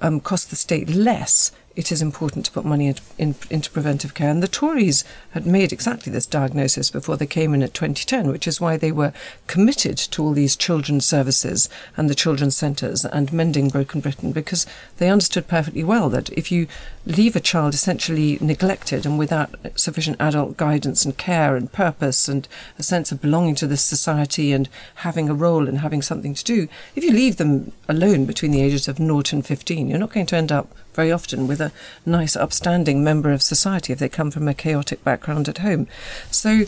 um, 0.00 0.20
cost 0.20 0.50
the 0.50 0.56
state 0.56 0.88
less 0.88 1.50
it 1.78 1.92
is 1.92 2.02
important 2.02 2.44
to 2.44 2.50
put 2.50 2.64
money 2.64 2.88
in, 2.88 2.96
in, 3.18 3.36
into 3.50 3.70
preventive 3.70 4.12
care. 4.12 4.30
And 4.30 4.42
the 4.42 4.48
Tories 4.48 5.04
had 5.30 5.46
made 5.46 5.72
exactly 5.72 6.10
this 6.10 6.26
diagnosis 6.26 6.90
before 6.90 7.16
they 7.16 7.24
came 7.24 7.54
in 7.54 7.62
at 7.62 7.72
2010, 7.72 8.32
which 8.32 8.48
is 8.48 8.60
why 8.60 8.76
they 8.76 8.90
were 8.90 9.12
committed 9.46 9.96
to 9.96 10.24
all 10.24 10.32
these 10.32 10.56
children's 10.56 11.06
services 11.06 11.68
and 11.96 12.10
the 12.10 12.16
children's 12.16 12.56
centres 12.56 13.04
and 13.04 13.32
mending 13.32 13.68
broken 13.68 14.00
Britain, 14.00 14.32
because 14.32 14.66
they 14.96 15.08
understood 15.08 15.46
perfectly 15.46 15.84
well 15.84 16.08
that 16.08 16.30
if 16.30 16.50
you 16.50 16.66
leave 17.06 17.36
a 17.36 17.40
child 17.40 17.74
essentially 17.74 18.38
neglected 18.40 19.06
and 19.06 19.16
without 19.16 19.54
sufficient 19.76 20.20
adult 20.20 20.56
guidance 20.56 21.04
and 21.04 21.16
care 21.16 21.54
and 21.54 21.70
purpose 21.70 22.26
and 22.26 22.48
a 22.76 22.82
sense 22.82 23.12
of 23.12 23.22
belonging 23.22 23.54
to 23.54 23.68
this 23.68 23.82
society 23.82 24.52
and 24.52 24.68
having 24.96 25.28
a 25.28 25.34
role 25.34 25.68
and 25.68 25.78
having 25.78 26.02
something 26.02 26.34
to 26.34 26.42
do, 26.42 26.66
if 26.96 27.04
you 27.04 27.12
leave 27.12 27.36
them 27.36 27.70
alone 27.88 28.24
between 28.24 28.50
the 28.50 28.62
ages 28.62 28.88
of 28.88 28.96
0 28.96 29.22
and 29.32 29.46
15, 29.46 29.88
you're 29.88 29.96
not 29.96 30.12
going 30.12 30.26
to 30.26 30.36
end 30.36 30.50
up 30.50 30.74
very 30.98 31.12
often 31.12 31.46
with 31.46 31.60
a 31.60 31.67
nice, 32.06 32.36
upstanding 32.36 33.02
member 33.02 33.32
of 33.32 33.42
society 33.42 33.92
if 33.92 33.98
they 33.98 34.08
come 34.08 34.30
from 34.30 34.48
a 34.48 34.54
chaotic 34.54 35.02
background 35.04 35.48
at 35.48 35.58
home. 35.58 35.86
So, 36.30 36.64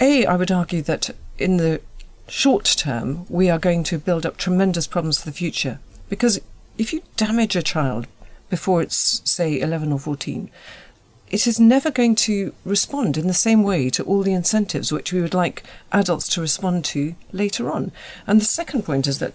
A, 0.00 0.26
I 0.26 0.36
would 0.36 0.50
argue 0.50 0.82
that 0.82 1.10
in 1.38 1.56
the 1.56 1.80
short 2.28 2.64
term, 2.64 3.26
we 3.28 3.50
are 3.50 3.58
going 3.58 3.84
to 3.84 3.98
build 3.98 4.24
up 4.24 4.36
tremendous 4.36 4.86
problems 4.86 5.20
for 5.20 5.26
the 5.26 5.36
future. 5.36 5.78
Because 6.08 6.40
if 6.78 6.92
you 6.92 7.02
damage 7.16 7.56
a 7.56 7.62
child 7.62 8.06
before 8.48 8.82
it's, 8.82 9.22
say, 9.30 9.60
11 9.60 9.92
or 9.92 9.98
14, 9.98 10.50
it 11.30 11.46
is 11.46 11.58
never 11.58 11.90
going 11.90 12.14
to 12.14 12.52
respond 12.64 13.16
in 13.16 13.26
the 13.26 13.32
same 13.32 13.62
way 13.62 13.88
to 13.88 14.04
all 14.04 14.22
the 14.22 14.34
incentives 14.34 14.92
which 14.92 15.12
we 15.12 15.22
would 15.22 15.32
like 15.32 15.62
adults 15.90 16.28
to 16.28 16.42
respond 16.42 16.84
to 16.84 17.14
later 17.32 17.70
on. 17.70 17.90
And 18.26 18.38
the 18.38 18.44
second 18.44 18.82
point 18.82 19.06
is 19.06 19.18
that 19.18 19.32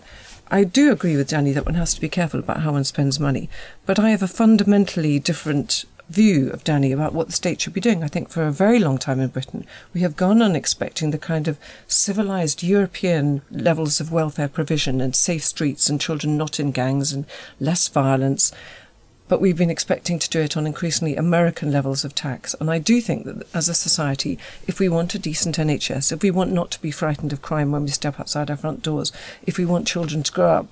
I 0.50 0.64
do 0.64 0.92
agree 0.92 1.18
with 1.18 1.28
Danny 1.28 1.52
that 1.52 1.66
one 1.66 1.76
has 1.76 1.94
to 1.94 2.02
be 2.02 2.08
careful 2.08 2.40
about 2.40 2.62
how 2.62 2.72
one 2.72 2.86
spends 2.86 3.20
money, 3.20 3.50
but 3.86 4.00
I 4.00 4.12
have 4.12 4.24
a 4.24 4.28
fundamentally 4.28 5.20
different 5.20 5.84
view 6.10 6.50
of 6.52 6.64
Danny 6.64 6.94
about 6.94 7.14
what 7.14 7.28
the 7.28 7.34
state 7.34 7.60
should 7.60 7.74
be 7.74 7.82
doing. 7.82 8.02
I 8.02 8.08
think 8.08 8.30
for 8.30 8.44
a 8.44 8.52
very 8.52 8.80
long 8.80 8.98
time 8.98 9.20
in 9.20 9.28
Britain, 9.28 9.66
we 9.94 10.02
have 10.02 10.16
gone 10.16 10.42
on 10.42 10.56
expecting 10.56 11.12
the 11.12 11.18
kind 11.18 11.50
of 11.50 11.60
civilized 11.88 12.64
European 12.64 13.42
levels 13.52 14.00
of 14.00 14.12
welfare 14.12 14.48
provision 14.48 15.02
and 15.02 15.14
safe 15.14 15.44
streets 15.44 15.90
and 15.90 16.00
children 16.00 16.38
not 16.38 16.62
in 16.62 16.72
gangs 16.72 17.12
and 17.12 17.26
less 17.60 17.90
violence 17.90 18.54
but 19.28 19.42
we've 19.42 19.58
been 19.58 19.70
expecting 19.70 20.20
to 20.20 20.30
do 20.30 20.42
it 20.42 20.56
on 20.56 20.66
increasingly 20.66 21.16
American 21.16 21.72
levels 21.72 22.06
of 22.06 22.16
tax. 22.16 22.56
And 22.60 22.70
I 22.70 22.80
do 22.80 23.02
think 23.02 23.26
that 23.26 23.48
as 23.54 23.70
a 23.70 23.74
society, 23.74 24.40
if 24.68 24.80
we 24.80 24.90
want 24.90 25.16
a 25.16 25.20
decent 25.20 25.58
NHS, 25.58 26.12
if 26.12 26.22
we 26.22 26.32
want 26.32 26.52
not 26.52 26.72
to 26.72 26.82
be 26.82 26.92
frightened 26.92 27.34
of 27.34 27.42
crime 27.42 27.72
when 27.72 27.84
we 27.84 27.90
step 27.90 28.20
outside 28.20 28.50
our 28.50 28.58
front 28.58 28.82
doors, 28.82 29.12
if 29.44 29.58
we 29.58 29.66
want 29.66 29.88
children 29.88 30.24
to 30.24 30.32
grow 30.32 30.50
up 30.50 30.68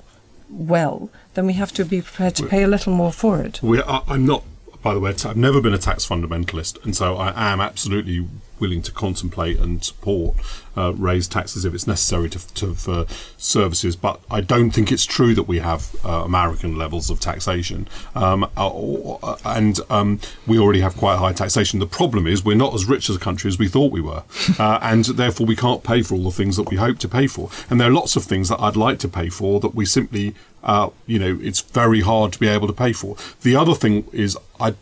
well, 0.50 1.10
then 1.34 1.46
we 1.46 1.54
have 1.54 1.72
to 1.74 1.86
be 1.86 2.02
prepared 2.02 2.36
to 2.36 2.48
pay 2.48 2.64
a 2.64 2.68
little 2.68 2.94
more 2.94 3.12
for 3.12 3.42
it. 3.42 3.62
We, 3.62 3.82
I, 3.82 4.02
I'm 4.08 4.26
not 4.26 4.44
by 4.86 4.94
the 4.94 5.00
way, 5.00 5.10
I've 5.10 5.36
never 5.36 5.62
been 5.62 5.74
a 5.74 5.80
tax 5.80 6.08
fundamentalist, 6.08 6.84
and 6.86 6.96
so 6.96 7.18
I 7.18 7.52
am 7.52 7.60
absolutely 7.60 8.28
willing 8.60 8.84
to 8.84 8.92
contemplate 8.92 9.58
and 9.58 9.84
support 9.84 10.36
uh, 10.78 10.94
raised 10.94 11.32
taxes 11.32 11.66
if 11.66 11.74
it's 11.74 11.88
necessary 11.88 12.30
to, 12.30 12.54
to, 12.54 12.76
for 12.76 13.08
services. 13.36 13.96
But 13.96 14.22
I 14.30 14.42
don't 14.42 14.70
think 14.70 14.92
it's 14.92 15.06
true 15.06 15.34
that 15.34 15.48
we 15.48 15.58
have 15.58 15.96
uh, 16.06 16.22
American 16.24 16.78
levels 16.78 17.10
of 17.10 17.20
taxation, 17.20 17.88
um, 18.14 18.48
uh, 18.56 19.36
and 19.44 19.80
um, 19.90 20.20
we 20.46 20.60
already 20.60 20.82
have 20.82 20.96
quite 20.96 21.18
high 21.18 21.34
taxation. 21.34 21.80
The 21.80 21.88
problem 21.88 22.28
is 22.28 22.46
we're 22.46 22.56
not 22.56 22.76
as 22.76 22.86
rich 22.86 23.10
as 23.10 23.16
a 23.16 23.20
country 23.20 23.48
as 23.48 23.58
we 23.58 23.68
thought 23.68 23.92
we 23.92 24.02
were, 24.02 24.22
uh, 24.60 24.78
and 24.84 25.04
therefore 25.06 25.48
we 25.48 25.56
can't 25.56 25.84
pay 25.84 26.04
for 26.04 26.14
all 26.14 26.26
the 26.26 26.30
things 26.30 26.58
that 26.58 26.70
we 26.70 26.78
hope 26.78 27.00
to 27.00 27.08
pay 27.08 27.26
for. 27.26 27.50
And 27.72 27.82
there 27.82 27.88
are 27.88 27.94
lots 27.94 28.16
of 28.16 28.24
things 28.24 28.50
that 28.50 28.62
I'd 28.62 28.76
like 28.76 29.00
to 29.00 29.08
pay 29.08 29.30
for 29.30 29.60
that 29.62 29.74
we 29.74 29.86
simply 29.86 30.36
uh, 30.66 30.90
you 31.06 31.20
know, 31.20 31.40
it's 31.42 31.62
very 31.62 32.02
hard 32.02 32.34
to 32.34 32.40
be 32.40 32.48
able 32.48 32.68
to 32.68 32.74
pay 32.74 32.92
for. 32.92 33.16
The 33.42 33.56
other 33.56 33.76
thing 33.76 34.08
is, 34.12 34.38
I 34.60 34.76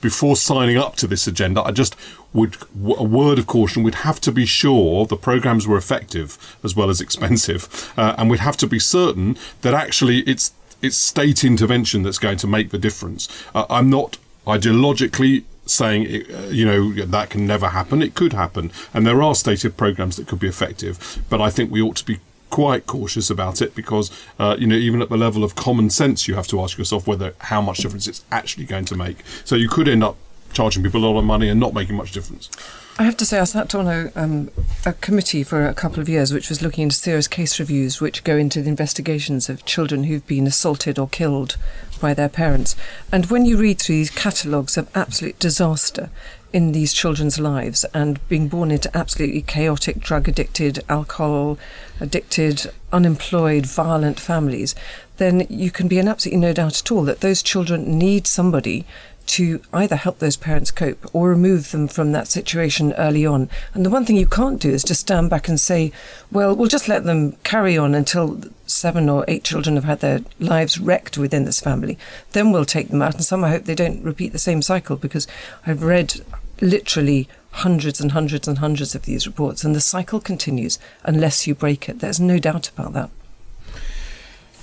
before 0.00 0.34
signing 0.36 0.78
up 0.78 0.96
to 0.96 1.06
this 1.06 1.26
agenda, 1.26 1.62
I 1.62 1.72
just 1.72 1.94
would 2.32 2.56
a 2.74 3.04
word 3.04 3.38
of 3.38 3.46
caution. 3.46 3.82
We'd 3.82 3.96
have 3.96 4.20
to 4.22 4.32
be 4.32 4.46
sure 4.46 5.04
the 5.06 5.16
programs 5.16 5.66
were 5.66 5.76
effective 5.76 6.56
as 6.62 6.76
well 6.76 6.90
as 6.90 7.00
expensive, 7.00 7.92
uh, 7.96 8.14
and 8.16 8.30
we'd 8.30 8.40
have 8.40 8.56
to 8.58 8.66
be 8.66 8.78
certain 8.78 9.36
that 9.62 9.74
actually 9.74 10.20
it's 10.20 10.52
it's 10.82 10.96
state 10.96 11.44
intervention 11.44 12.02
that's 12.02 12.18
going 12.18 12.38
to 12.38 12.46
make 12.46 12.70
the 12.70 12.78
difference. 12.78 13.28
Uh, 13.54 13.66
I'm 13.68 13.90
not 13.90 14.16
ideologically 14.46 15.44
saying 15.66 16.06
uh, 16.06 16.48
you 16.48 16.64
know 16.64 16.92
that 16.92 17.30
can 17.30 17.46
never 17.46 17.68
happen. 17.68 18.02
It 18.02 18.14
could 18.14 18.32
happen, 18.32 18.72
and 18.94 19.06
there 19.06 19.22
are 19.22 19.34
stated 19.34 19.76
programs 19.76 20.16
that 20.16 20.26
could 20.26 20.40
be 20.40 20.48
effective. 20.48 21.22
But 21.28 21.40
I 21.40 21.50
think 21.50 21.70
we 21.70 21.82
ought 21.82 21.96
to 21.96 22.06
be 22.06 22.20
quite 22.50 22.86
cautious 22.86 23.30
about 23.30 23.62
it 23.62 23.74
because 23.74 24.10
uh, 24.38 24.56
you 24.58 24.66
know 24.66 24.74
even 24.74 25.00
at 25.00 25.08
the 25.08 25.16
level 25.16 25.42
of 25.44 25.54
common 25.54 25.88
sense 25.88 26.28
you 26.28 26.34
have 26.34 26.46
to 26.48 26.60
ask 26.60 26.76
yourself 26.76 27.06
whether 27.06 27.34
how 27.38 27.60
much 27.60 27.78
difference 27.78 28.06
it's 28.06 28.24
actually 28.30 28.64
going 28.64 28.84
to 28.84 28.96
make 28.96 29.18
so 29.44 29.54
you 29.54 29.68
could 29.68 29.88
end 29.88 30.02
up 30.02 30.16
charging 30.52 30.82
people 30.82 31.04
a 31.04 31.06
lot 31.06 31.18
of 31.18 31.24
money 31.24 31.48
and 31.48 31.60
not 31.60 31.72
making 31.72 31.96
much 31.96 32.12
difference 32.12 32.50
I 32.98 33.04
have 33.04 33.16
to 33.16 33.24
say, 33.24 33.38
I 33.38 33.44
sat 33.44 33.74
on 33.74 33.86
a, 33.86 34.12
um, 34.14 34.50
a 34.84 34.92
committee 34.92 35.42
for 35.42 35.64
a 35.64 35.72
couple 35.72 36.00
of 36.00 36.08
years 36.10 36.34
which 36.34 36.50
was 36.50 36.60
looking 36.60 36.82
into 36.82 36.96
serious 36.96 37.28
case 37.28 37.58
reviews 37.58 37.98
which 37.98 38.24
go 38.24 38.36
into 38.36 38.60
the 38.60 38.68
investigations 38.68 39.48
of 39.48 39.64
children 39.64 40.04
who've 40.04 40.26
been 40.26 40.46
assaulted 40.46 40.98
or 40.98 41.08
killed 41.08 41.56
by 41.98 42.12
their 42.12 42.28
parents. 42.28 42.76
And 43.10 43.30
when 43.30 43.46
you 43.46 43.56
read 43.56 43.78
through 43.80 43.94
these 43.94 44.10
catalogues 44.10 44.76
of 44.76 44.94
absolute 44.94 45.38
disaster, 45.38 46.10
in 46.52 46.72
these 46.72 46.92
children's 46.92 47.38
lives 47.38 47.84
and 47.94 48.26
being 48.28 48.48
born 48.48 48.70
into 48.70 48.94
absolutely 48.96 49.42
chaotic, 49.42 50.00
drug 50.00 50.28
addicted, 50.28 50.82
alcohol 50.88 51.58
addicted, 52.00 52.70
unemployed, 52.92 53.66
violent 53.66 54.18
families, 54.18 54.74
then 55.18 55.46
you 55.48 55.70
can 55.70 55.86
be 55.86 55.98
in 55.98 56.08
absolutely 56.08 56.40
no 56.40 56.52
doubt 56.52 56.80
at 56.80 56.90
all 56.90 57.04
that 57.04 57.20
those 57.20 57.42
children 57.42 57.98
need 57.98 58.26
somebody 58.26 58.84
to 59.30 59.60
either 59.72 59.94
help 59.94 60.18
those 60.18 60.36
parents 60.36 60.72
cope 60.72 61.08
or 61.14 61.28
remove 61.28 61.70
them 61.70 61.86
from 61.86 62.10
that 62.10 62.26
situation 62.26 62.92
early 62.94 63.24
on. 63.24 63.48
And 63.74 63.86
the 63.86 63.90
one 63.90 64.04
thing 64.04 64.16
you 64.16 64.26
can't 64.26 64.60
do 64.60 64.70
is 64.70 64.82
just 64.82 65.02
stand 65.02 65.30
back 65.30 65.46
and 65.46 65.60
say, 65.60 65.92
well, 66.32 66.52
we'll 66.56 66.66
just 66.66 66.88
let 66.88 67.04
them 67.04 67.32
carry 67.44 67.78
on 67.78 67.94
until 67.94 68.40
seven 68.66 69.08
or 69.08 69.24
eight 69.28 69.44
children 69.44 69.76
have 69.76 69.84
had 69.84 70.00
their 70.00 70.20
lives 70.40 70.80
wrecked 70.80 71.16
within 71.16 71.44
this 71.44 71.60
family. 71.60 71.96
Then 72.32 72.50
we'll 72.50 72.64
take 72.64 72.88
them 72.88 73.02
out. 73.02 73.14
And 73.14 73.24
some 73.24 73.44
I 73.44 73.50
hope 73.50 73.66
they 73.66 73.74
don't 73.76 74.02
repeat 74.02 74.32
the 74.32 74.38
same 74.38 74.62
cycle 74.62 74.96
because 74.96 75.28
I've 75.64 75.84
read 75.84 76.22
literally 76.60 77.28
hundreds 77.52 78.00
and 78.00 78.12
hundreds 78.12 78.46
and 78.46 78.58
hundreds 78.58 78.94
of 78.94 79.02
these 79.02 79.26
reports, 79.26 79.64
and 79.64 79.74
the 79.74 79.80
cycle 79.80 80.20
continues 80.20 80.78
unless 81.04 81.46
you 81.46 81.54
break 81.54 81.88
it. 81.88 82.00
There's 82.00 82.20
no 82.20 82.38
doubt 82.38 82.68
about 82.68 82.92
that. 82.92 83.10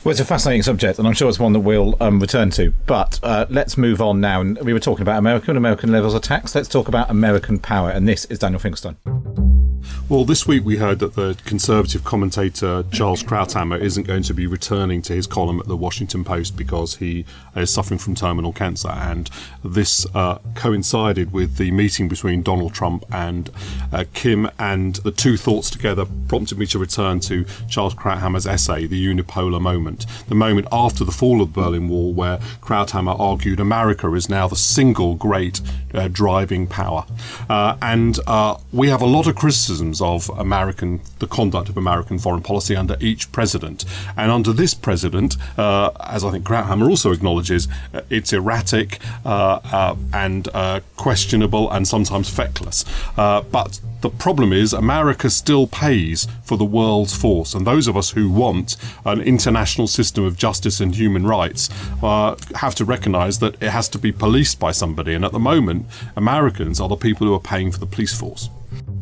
Well, 0.07 0.13
it's 0.13 0.21
a 0.21 0.25
fascinating 0.25 0.63
subject, 0.63 0.99
and 0.99 1.05
I'm 1.05 1.13
sure 1.13 1.27
it's 1.27 1.37
one 1.37 1.51
that 1.51 1.59
we'll 1.59 2.01
um, 2.01 2.21
return 2.21 2.49
to. 2.51 2.71
But 2.85 3.19
uh, 3.23 3.45
let's 3.49 3.77
move 3.77 4.01
on 4.01 4.21
now. 4.21 4.41
We 4.41 4.71
were 4.71 4.79
talking 4.79 5.01
about 5.01 5.19
America 5.19 5.51
and 5.51 5.57
American 5.57 5.91
levels 5.91 6.13
of 6.13 6.21
tax. 6.21 6.55
Let's 6.55 6.69
talk 6.69 6.87
about 6.87 7.09
American 7.09 7.59
power, 7.59 7.89
and 7.89 8.07
this 8.07 8.23
is 8.23 8.39
Daniel 8.39 8.61
Finkelstein. 8.61 8.95
Well, 10.09 10.23
this 10.23 10.47
week 10.47 10.63
we 10.63 10.77
heard 10.77 10.99
that 10.99 11.15
the 11.15 11.37
Conservative 11.43 12.05
commentator 12.05 12.85
Charles 12.91 13.23
Krauthammer 13.23 13.77
isn't 13.81 14.07
going 14.07 14.23
to 14.23 14.33
be 14.33 14.47
returning 14.47 15.01
to 15.01 15.13
his 15.13 15.27
column 15.27 15.59
at 15.59 15.67
the 15.67 15.75
Washington 15.75 16.23
Post 16.23 16.55
because 16.55 16.95
he 16.95 17.25
is 17.57 17.73
suffering 17.73 17.97
from 17.97 18.15
terminal 18.15 18.53
cancer. 18.53 18.87
And 18.87 19.29
this 19.65 20.05
uh, 20.15 20.37
coincided 20.55 21.33
with 21.33 21.57
the 21.57 21.71
meeting 21.71 22.07
between 22.07 22.41
Donald 22.41 22.73
Trump 22.73 23.03
and 23.11 23.49
uh, 23.91 24.05
Kim, 24.13 24.49
and 24.57 24.95
the 24.95 25.11
two 25.11 25.35
thoughts 25.35 25.69
together 25.69 26.05
prompted 26.29 26.57
me 26.57 26.67
to 26.67 26.79
return 26.79 27.19
to 27.21 27.45
Charles 27.67 27.93
Krauthammer's 27.93 28.47
essay, 28.47 28.85
The 28.85 29.05
Unipolar 29.05 29.59
Moment, 29.59 29.96
the 30.27 30.35
moment 30.35 30.67
after 30.71 31.03
the 31.03 31.11
fall 31.11 31.41
of 31.41 31.53
the 31.53 31.61
Berlin 31.61 31.89
Wall, 31.89 32.13
where 32.13 32.37
Krauthammer 32.61 33.19
argued 33.19 33.59
America 33.59 34.13
is 34.13 34.29
now 34.29 34.47
the 34.47 34.55
single 34.55 35.15
great 35.15 35.61
uh, 35.93 36.07
driving 36.07 36.67
power. 36.67 37.05
Uh, 37.49 37.77
and 37.81 38.19
uh, 38.27 38.57
we 38.71 38.89
have 38.89 39.01
a 39.01 39.05
lot 39.05 39.27
of 39.27 39.35
criticisms 39.35 40.01
of 40.01 40.29
American, 40.37 41.01
the 41.19 41.27
conduct 41.27 41.69
of 41.69 41.77
American 41.77 42.19
foreign 42.19 42.43
policy 42.43 42.75
under 42.75 42.97
each 42.99 43.31
president. 43.31 43.85
And 44.15 44.31
under 44.31 44.53
this 44.53 44.73
president, 44.73 45.37
uh, 45.57 45.91
as 45.99 46.23
I 46.23 46.31
think 46.31 46.45
Krauthammer 46.45 46.89
also 46.89 47.11
acknowledges, 47.11 47.67
uh, 47.93 48.01
it's 48.09 48.33
erratic 48.33 48.99
and 49.25 50.49
questionable 50.95 51.71
and 51.71 51.87
sometimes 51.87 52.29
feckless. 52.29 52.85
But 53.15 53.79
the 54.01 54.09
problem 54.09 54.53
is, 54.53 54.73
America 54.73 55.29
still 55.29 55.67
pays 55.67 56.27
for 56.43 56.57
the 56.57 56.65
world's 56.65 57.15
force. 57.15 57.53
And 57.53 57.65
those 57.65 57.87
of 57.87 57.97
us 57.97 58.11
who 58.11 58.29
want 58.29 58.77
an 59.05 59.21
international 59.21 59.87
system 59.87 60.23
of 60.23 60.37
justice 60.37 60.79
and 60.79 60.95
human 60.95 61.25
rights 61.25 61.69
have 62.01 62.75
to 62.75 62.85
recognize 62.85 63.39
that 63.39 63.55
it 63.61 63.69
has 63.69 63.89
to 63.89 63.97
be 63.97 64.11
policed 64.11 64.59
by 64.59 64.71
somebody. 64.71 65.13
And 65.13 65.25
at 65.25 65.31
the 65.31 65.39
moment, 65.39 65.87
Americans 66.15 66.79
are 66.79 66.89
the 66.89 66.95
people 66.95 67.27
who 67.27 67.33
are 67.33 67.39
paying 67.39 67.71
for 67.71 67.79
the 67.79 67.85
police 67.85 68.17
force 68.17 68.49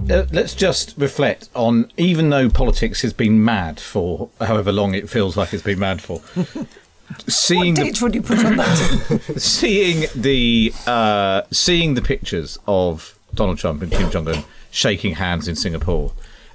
uh, 0.10 0.26
let's 0.32 0.54
just 0.54 0.94
reflect 0.98 1.50
on 1.56 1.92
even 1.98 2.30
though 2.30 2.50
politics 2.50 3.02
has 3.02 3.14
been 3.14 3.44
mad 3.44 3.80
for 3.80 4.30
however 4.40 4.72
long 4.72 4.94
it 4.94 5.10
feels 5.10 5.36
like 5.36 5.54
it's 5.54 5.64
been 5.64 5.80
mad 5.80 6.02
for. 6.02 6.22
seeing 7.28 7.76
what 7.76 7.84
date 7.84 7.96
the, 7.96 8.04
would 8.04 8.16
you 8.16 8.22
put 8.22 8.44
on 8.46 8.58
that? 8.58 9.36
seeing 9.38 10.06
the 10.16 10.74
uh, 10.86 11.42
seeing 11.52 11.96
the 11.96 12.02
pictures 12.02 12.60
of 12.68 13.18
Donald 13.34 13.58
Trump 13.58 13.82
and 13.82 13.92
Kim 13.92 14.12
Jong 14.12 14.28
Un 14.28 14.44
shaking 14.76 15.16
hands 15.16 15.48
in 15.48 15.56
Singapore, 15.56 16.12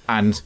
and 0.09 0.43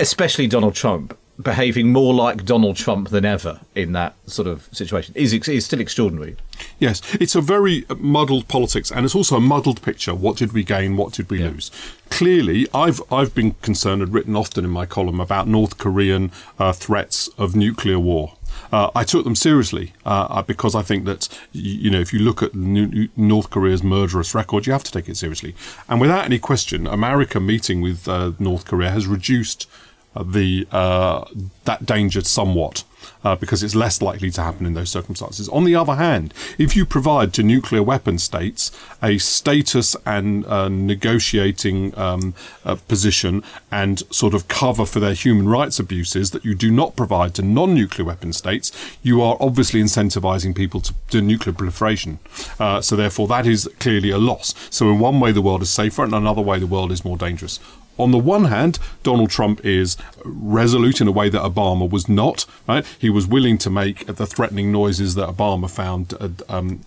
especially 0.00 0.46
Donald 0.46 0.74
Trump 0.74 1.16
behaving 1.40 1.92
more 1.92 2.12
like 2.12 2.44
Donald 2.44 2.74
Trump 2.74 3.10
than 3.10 3.24
ever 3.24 3.60
in 3.74 3.92
that 3.92 4.16
sort 4.26 4.48
of 4.48 4.68
situation 4.72 5.14
is 5.14 5.32
is 5.32 5.66
still 5.66 5.80
extraordinary. 5.80 6.36
Yes, 6.80 7.00
it's 7.14 7.36
a 7.36 7.40
very 7.40 7.84
muddled 7.96 8.48
politics, 8.48 8.90
and 8.90 9.04
it's 9.04 9.14
also 9.14 9.36
a 9.36 9.40
muddled 9.40 9.82
picture. 9.82 10.14
What 10.14 10.36
did 10.36 10.52
we 10.52 10.64
gain? 10.64 10.96
What 10.96 11.12
did 11.12 11.30
we 11.30 11.40
yeah. 11.40 11.50
lose? 11.50 11.70
Clearly, 12.10 12.66
I've 12.74 13.00
I've 13.12 13.34
been 13.34 13.52
concerned 13.62 14.02
and 14.02 14.12
written 14.12 14.34
often 14.34 14.64
in 14.64 14.70
my 14.70 14.86
column 14.86 15.20
about 15.20 15.46
North 15.46 15.78
Korean 15.78 16.32
uh, 16.58 16.72
threats 16.72 17.28
of 17.38 17.54
nuclear 17.54 18.00
war. 18.00 18.37
Uh, 18.72 18.90
I 18.94 19.04
took 19.04 19.24
them 19.24 19.34
seriously 19.34 19.92
uh, 20.04 20.26
uh 20.30 20.42
because 20.42 20.74
I 20.74 20.82
think 20.82 21.04
that 21.04 21.28
you 21.52 21.90
know 21.90 22.00
if 22.00 22.12
you 22.12 22.20
look 22.20 22.42
at 22.42 22.54
North 22.54 23.50
Korea's 23.50 23.82
murderous 23.82 24.34
record, 24.34 24.66
you 24.66 24.72
have 24.72 24.84
to 24.84 24.92
take 24.92 25.08
it 25.08 25.16
seriously. 25.16 25.54
And 25.88 26.00
without 26.00 26.24
any 26.24 26.38
question, 26.38 26.86
America 26.86 27.40
meeting 27.40 27.80
with 27.80 28.08
uh, 28.08 28.32
North 28.38 28.64
Korea 28.64 28.90
has 28.90 29.06
reduced 29.06 29.68
the 30.14 30.66
uh, 30.72 31.24
that 31.64 31.86
danger 31.86 32.22
somewhat. 32.22 32.84
Uh, 33.24 33.34
because 33.34 33.64
it's 33.64 33.74
less 33.74 34.00
likely 34.00 34.30
to 34.30 34.40
happen 34.40 34.64
in 34.64 34.74
those 34.74 34.90
circumstances. 34.90 35.48
On 35.48 35.64
the 35.64 35.74
other 35.74 35.96
hand, 35.96 36.32
if 36.56 36.76
you 36.76 36.86
provide 36.86 37.32
to 37.34 37.42
nuclear 37.42 37.82
weapon 37.82 38.16
states 38.18 38.70
a 39.02 39.18
status 39.18 39.96
and 40.06 40.46
uh, 40.46 40.68
negotiating 40.68 41.96
um, 41.98 42.34
uh, 42.64 42.76
position 42.86 43.42
and 43.72 44.02
sort 44.14 44.34
of 44.34 44.46
cover 44.46 44.86
for 44.86 45.00
their 45.00 45.14
human 45.14 45.48
rights 45.48 45.80
abuses 45.80 46.30
that 46.30 46.44
you 46.44 46.54
do 46.54 46.70
not 46.70 46.94
provide 46.94 47.34
to 47.34 47.42
non 47.42 47.74
nuclear 47.74 48.06
weapon 48.06 48.32
states, 48.32 48.70
you 49.02 49.20
are 49.20 49.36
obviously 49.40 49.80
incentivizing 49.82 50.54
people 50.54 50.80
to 50.80 50.94
do 51.10 51.20
nuclear 51.20 51.54
proliferation. 51.54 52.20
Uh, 52.60 52.80
so, 52.80 52.94
therefore, 52.94 53.26
that 53.26 53.46
is 53.46 53.68
clearly 53.80 54.10
a 54.10 54.18
loss. 54.18 54.54
So, 54.70 54.90
in 54.90 55.00
one 55.00 55.18
way, 55.18 55.32
the 55.32 55.42
world 55.42 55.62
is 55.62 55.70
safer, 55.70 56.04
and 56.04 56.14
another 56.14 56.42
way, 56.42 56.60
the 56.60 56.66
world 56.66 56.92
is 56.92 57.04
more 57.04 57.16
dangerous 57.16 57.58
on 57.98 58.10
the 58.10 58.18
one 58.18 58.46
hand, 58.46 58.78
Donald 59.02 59.30
Trump 59.30 59.64
is 59.64 59.96
resolute 60.24 61.00
in 61.00 61.08
a 61.08 61.12
way 61.12 61.28
that 61.28 61.42
Obama 61.42 61.88
was 61.88 62.08
not. 62.08 62.46
Right, 62.66 62.84
he 62.98 63.10
was 63.10 63.26
willing 63.26 63.58
to 63.58 63.70
make 63.70 64.06
the 64.06 64.26
threatening 64.26 64.72
noises 64.72 65.14
that 65.14 65.28
Obama 65.28 65.70
found. 65.70 66.14
Uh, 66.20 66.28
um, 66.48 66.80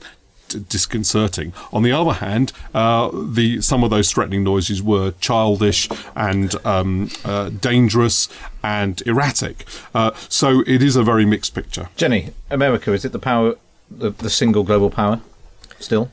disconcerting. 0.51 1.53
On 1.71 1.83
the 1.83 1.91
other 1.91 2.13
hand, 2.13 2.51
uh, 2.73 3.09
the 3.13 3.61
some 3.61 3.83
of 3.83 3.89
those 3.89 4.11
threatening 4.11 4.43
noises 4.43 4.81
were 4.83 5.11
childish 5.21 5.87
and 6.15 6.53
um, 6.65 7.09
uh, 7.23 7.49
dangerous 7.49 8.27
and 8.63 9.01
erratic. 9.05 9.65
Uh, 9.95 10.11
so 10.29 10.61
it 10.67 10.83
is 10.83 10.95
a 10.95 11.03
very 11.03 11.25
mixed 11.25 11.55
picture. 11.55 11.89
Jenni, 11.97 12.33
America 12.49 12.91
is 12.93 13.05
it 13.05 13.11
the 13.11 13.19
power, 13.19 13.55
the, 13.89 14.09
the 14.09 14.29
single 14.29 14.63
global 14.63 14.89
power, 14.89 15.21
still? 15.79 16.11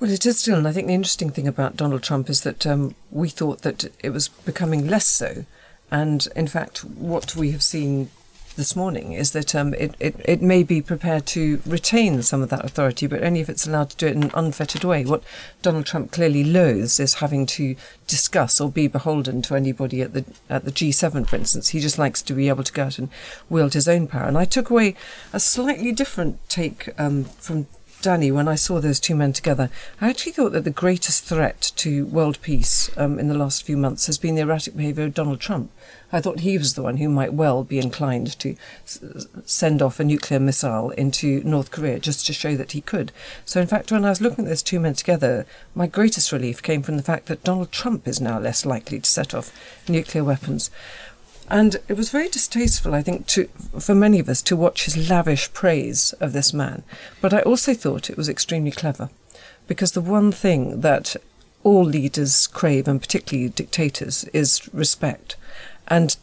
Well, 0.00 0.12
it 0.12 0.24
is 0.24 0.38
still, 0.38 0.58
and 0.58 0.68
I 0.68 0.72
think 0.72 0.86
the 0.86 0.94
interesting 0.94 1.30
thing 1.30 1.48
about 1.48 1.76
Donald 1.76 2.04
Trump 2.04 2.30
is 2.30 2.42
that 2.42 2.64
um, 2.66 2.94
we 3.10 3.28
thought 3.28 3.62
that 3.62 3.90
it 3.98 4.10
was 4.10 4.28
becoming 4.28 4.86
less 4.86 5.06
so. 5.06 5.44
And 5.90 6.28
in 6.36 6.46
fact, 6.46 6.84
what 6.84 7.34
we 7.34 7.50
have 7.50 7.64
seen 7.64 8.10
this 8.54 8.76
morning 8.76 9.12
is 9.12 9.32
that 9.32 9.56
um, 9.56 9.74
it, 9.74 9.96
it, 9.98 10.14
it 10.24 10.40
may 10.40 10.62
be 10.62 10.80
prepared 10.80 11.26
to 11.26 11.60
retain 11.66 12.22
some 12.22 12.42
of 12.42 12.48
that 12.50 12.64
authority, 12.64 13.08
but 13.08 13.24
only 13.24 13.40
if 13.40 13.48
it's 13.48 13.66
allowed 13.66 13.90
to 13.90 13.96
do 13.96 14.06
it 14.06 14.14
in 14.14 14.22
an 14.22 14.30
unfettered 14.34 14.84
way. 14.84 15.04
What 15.04 15.24
Donald 15.62 15.86
Trump 15.86 16.12
clearly 16.12 16.44
loathes 16.44 17.00
is 17.00 17.14
having 17.14 17.44
to 17.46 17.74
discuss 18.06 18.60
or 18.60 18.70
be 18.70 18.86
beholden 18.86 19.42
to 19.42 19.56
anybody 19.56 20.02
at 20.02 20.12
the 20.12 20.24
at 20.48 20.64
the 20.64 20.72
G7, 20.72 21.26
for 21.28 21.36
instance. 21.36 21.70
He 21.70 21.80
just 21.80 21.98
likes 21.98 22.22
to 22.22 22.34
be 22.34 22.48
able 22.48 22.64
to 22.64 22.72
go 22.72 22.84
out 22.84 22.98
and 22.98 23.08
wield 23.50 23.74
his 23.74 23.88
own 23.88 24.06
power. 24.06 24.28
And 24.28 24.38
I 24.38 24.44
took 24.44 24.70
away 24.70 24.94
a 25.32 25.40
slightly 25.40 25.90
different 25.90 26.38
take 26.48 26.88
um, 27.00 27.24
from 27.24 27.66
Danny, 28.00 28.30
when 28.30 28.46
I 28.46 28.54
saw 28.54 28.80
those 28.80 29.00
two 29.00 29.16
men 29.16 29.32
together, 29.32 29.70
I 30.00 30.08
actually 30.08 30.30
thought 30.30 30.52
that 30.52 30.62
the 30.62 30.70
greatest 30.70 31.24
threat 31.24 31.72
to 31.76 32.06
world 32.06 32.40
peace 32.42 32.96
um, 32.96 33.18
in 33.18 33.26
the 33.26 33.36
last 33.36 33.64
few 33.64 33.76
months 33.76 34.06
has 34.06 34.18
been 34.18 34.36
the 34.36 34.42
erratic 34.42 34.76
behaviour 34.76 35.06
of 35.06 35.14
Donald 35.14 35.40
Trump. 35.40 35.72
I 36.12 36.20
thought 36.20 36.40
he 36.40 36.56
was 36.56 36.74
the 36.74 36.82
one 36.82 36.98
who 36.98 37.08
might 37.08 37.32
well 37.34 37.64
be 37.64 37.80
inclined 37.80 38.38
to 38.38 38.54
s- 38.84 39.00
send 39.44 39.82
off 39.82 39.98
a 39.98 40.04
nuclear 40.04 40.38
missile 40.38 40.90
into 40.90 41.42
North 41.42 41.72
Korea 41.72 41.98
just 41.98 42.24
to 42.26 42.32
show 42.32 42.56
that 42.56 42.70
he 42.72 42.80
could. 42.80 43.10
So, 43.44 43.60
in 43.60 43.66
fact, 43.66 43.90
when 43.90 44.04
I 44.04 44.10
was 44.10 44.20
looking 44.20 44.44
at 44.44 44.48
those 44.48 44.62
two 44.62 44.78
men 44.78 44.94
together, 44.94 45.44
my 45.74 45.88
greatest 45.88 46.30
relief 46.30 46.62
came 46.62 46.82
from 46.82 46.98
the 46.98 47.02
fact 47.02 47.26
that 47.26 47.42
Donald 47.42 47.72
Trump 47.72 48.06
is 48.06 48.20
now 48.20 48.38
less 48.38 48.64
likely 48.64 49.00
to 49.00 49.10
set 49.10 49.34
off 49.34 49.52
nuclear 49.88 50.22
weapons. 50.22 50.70
And 51.50 51.76
it 51.88 51.96
was 51.96 52.10
very 52.10 52.28
distasteful, 52.28 52.94
I 52.94 53.02
think, 53.02 53.26
to, 53.28 53.48
for 53.78 53.94
many 53.94 54.18
of 54.18 54.28
us 54.28 54.42
to 54.42 54.56
watch 54.56 54.84
his 54.84 55.10
lavish 55.10 55.52
praise 55.52 56.12
of 56.20 56.32
this 56.32 56.52
man. 56.52 56.82
But 57.20 57.32
I 57.32 57.40
also 57.40 57.72
thought 57.74 58.10
it 58.10 58.18
was 58.18 58.28
extremely 58.28 58.70
clever, 58.70 59.08
because 59.66 59.92
the 59.92 60.00
one 60.00 60.30
thing 60.30 60.82
that 60.82 61.16
all 61.64 61.84
leaders 61.84 62.46
crave, 62.46 62.86
and 62.86 63.00
particularly 63.00 63.48
dictators, 63.48 64.24
is 64.34 64.68
respect. 64.74 65.36
And 65.88 66.16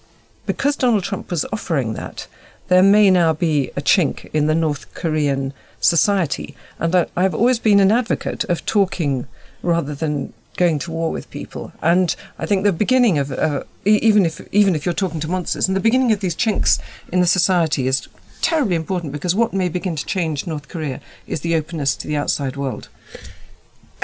because 0.45 0.75
Donald 0.75 1.03
Trump 1.03 1.31
was 1.31 1.45
offering 1.51 1.93
that, 1.93 2.27
there 2.67 2.83
may 2.83 3.09
now 3.09 3.33
be 3.33 3.71
a 3.75 3.81
chink 3.81 4.29
in 4.33 4.47
the 4.47 4.55
North 4.55 4.93
Korean 4.93 5.53
society. 5.79 6.55
And 6.79 6.95
I, 6.95 7.07
I've 7.15 7.35
always 7.35 7.59
been 7.59 7.79
an 7.79 7.91
advocate 7.91 8.43
of 8.45 8.65
talking 8.65 9.27
rather 9.61 9.95
than 9.95 10.33
going 10.57 10.79
to 10.79 10.91
war 10.91 11.11
with 11.11 11.29
people. 11.29 11.71
And 11.81 12.15
I 12.39 12.45
think 12.45 12.63
the 12.63 12.71
beginning 12.71 13.17
of 13.17 13.31
uh, 13.31 13.63
even 13.85 14.25
if 14.25 14.41
even 14.51 14.75
if 14.75 14.85
you're 14.85 14.93
talking 14.93 15.19
to 15.21 15.27
monsters, 15.27 15.67
and 15.67 15.75
the 15.75 15.81
beginning 15.81 16.11
of 16.11 16.19
these 16.19 16.35
chinks 16.35 16.79
in 17.11 17.19
the 17.19 17.27
society 17.27 17.87
is 17.87 18.07
terribly 18.41 18.75
important 18.75 19.11
because 19.11 19.35
what 19.35 19.53
may 19.53 19.69
begin 19.69 19.95
to 19.95 20.05
change 20.05 20.45
North 20.45 20.67
Korea 20.67 21.01
is 21.25 21.41
the 21.41 21.55
openness 21.55 21.95
to 21.95 22.07
the 22.07 22.15
outside 22.15 22.55
world. 22.55 22.89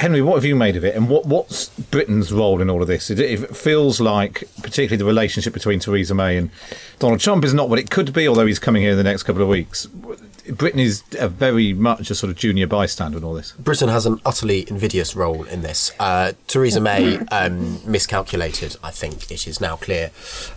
Henry, 0.02 0.20
what 0.24 0.34
have 0.34 0.46
you 0.46 0.56
made 0.56 0.76
of 0.76 0.84
it, 0.84 0.96
and 0.96 1.08
what, 1.08 1.28
what's 1.28 1.70
Britain's 1.70 2.34
role 2.34 2.60
in 2.60 2.72
all 2.72 2.82
of 2.82 2.88
this? 2.88 3.12
It, 3.12 3.20
it 3.20 3.56
feels 3.56 4.02
like, 4.02 4.44
particularly 4.64 4.98
the 4.98 5.06
relationship 5.06 5.54
between 5.54 5.80
Theresa 5.80 6.16
May 6.16 6.38
and 6.38 6.50
Donald 6.98 7.20
Trump, 7.20 7.46
is 7.46 7.54
not 7.54 7.70
what 7.70 7.78
it 7.78 7.92
could 7.92 8.12
be. 8.12 8.28
Although 8.28 8.48
he's 8.48 8.58
coming 8.58 8.82
here 8.82 8.94
in 8.94 8.98
the 8.98 9.04
next 9.04 9.22
couple 9.22 9.44
of 9.44 9.48
weeks, 9.48 9.86
Britain 9.86 10.80
is 10.80 11.04
very 11.04 11.74
much 11.74 12.10
a 12.10 12.16
sort 12.16 12.32
of 12.32 12.36
junior 12.36 12.66
bystander 12.66 13.20
in 13.20 13.24
all 13.24 13.36
this. 13.36 13.52
Britain 13.60 13.90
has 13.90 14.08
an 14.08 14.20
utterly 14.26 14.68
invidious 14.68 15.16
role 15.16 15.44
in 15.44 15.62
this. 15.62 15.92
Uh, 16.00 16.34
Theresa 16.48 16.82
May 16.82 17.20
um, 17.28 17.80
miscalculated, 17.86 18.78
I 18.84 18.90
think 18.90 19.30
it 19.30 19.48
is 19.48 19.62
now 19.62 19.76
clear, 19.76 20.10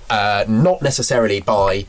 uh, 0.09 0.47
not 0.49 0.80
necessarily 0.80 1.42
by 1.42 1.84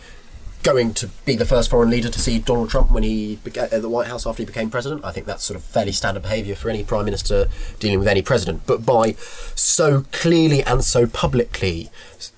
going 0.66 0.96
to 0.96 1.08
be 1.26 1.36
the 1.36 1.46
first 1.46 1.70
foreign 1.70 1.92
leader 1.92 2.10
to 2.10 2.20
see 2.20 2.40
Donald 2.40 2.72
Trump 2.72 2.92
when 2.92 3.04
he 3.04 3.38
at 3.56 3.84
the 3.84 3.88
White 3.88 4.08
House 4.08 4.26
after 4.26 4.42
he 4.42 4.46
became 4.48 4.72
president. 4.72 5.06
I 5.06 5.12
think 5.12 5.28
that's 5.28 5.44
sort 5.44 5.56
of 5.56 5.64
fairly 5.64 5.92
standard 5.92 6.24
behaviour 6.24 6.56
for 6.56 6.72
any 6.72 6.84
prime 6.84 7.06
minister 7.06 7.48
dealing 7.80 8.00
with 8.00 8.08
any 8.08 8.24
president. 8.24 8.64
But 8.66 8.84
by 8.84 9.12
so 9.54 10.06
clearly 10.12 10.64
and 10.64 10.84
so 10.84 11.06
publicly 11.06 11.92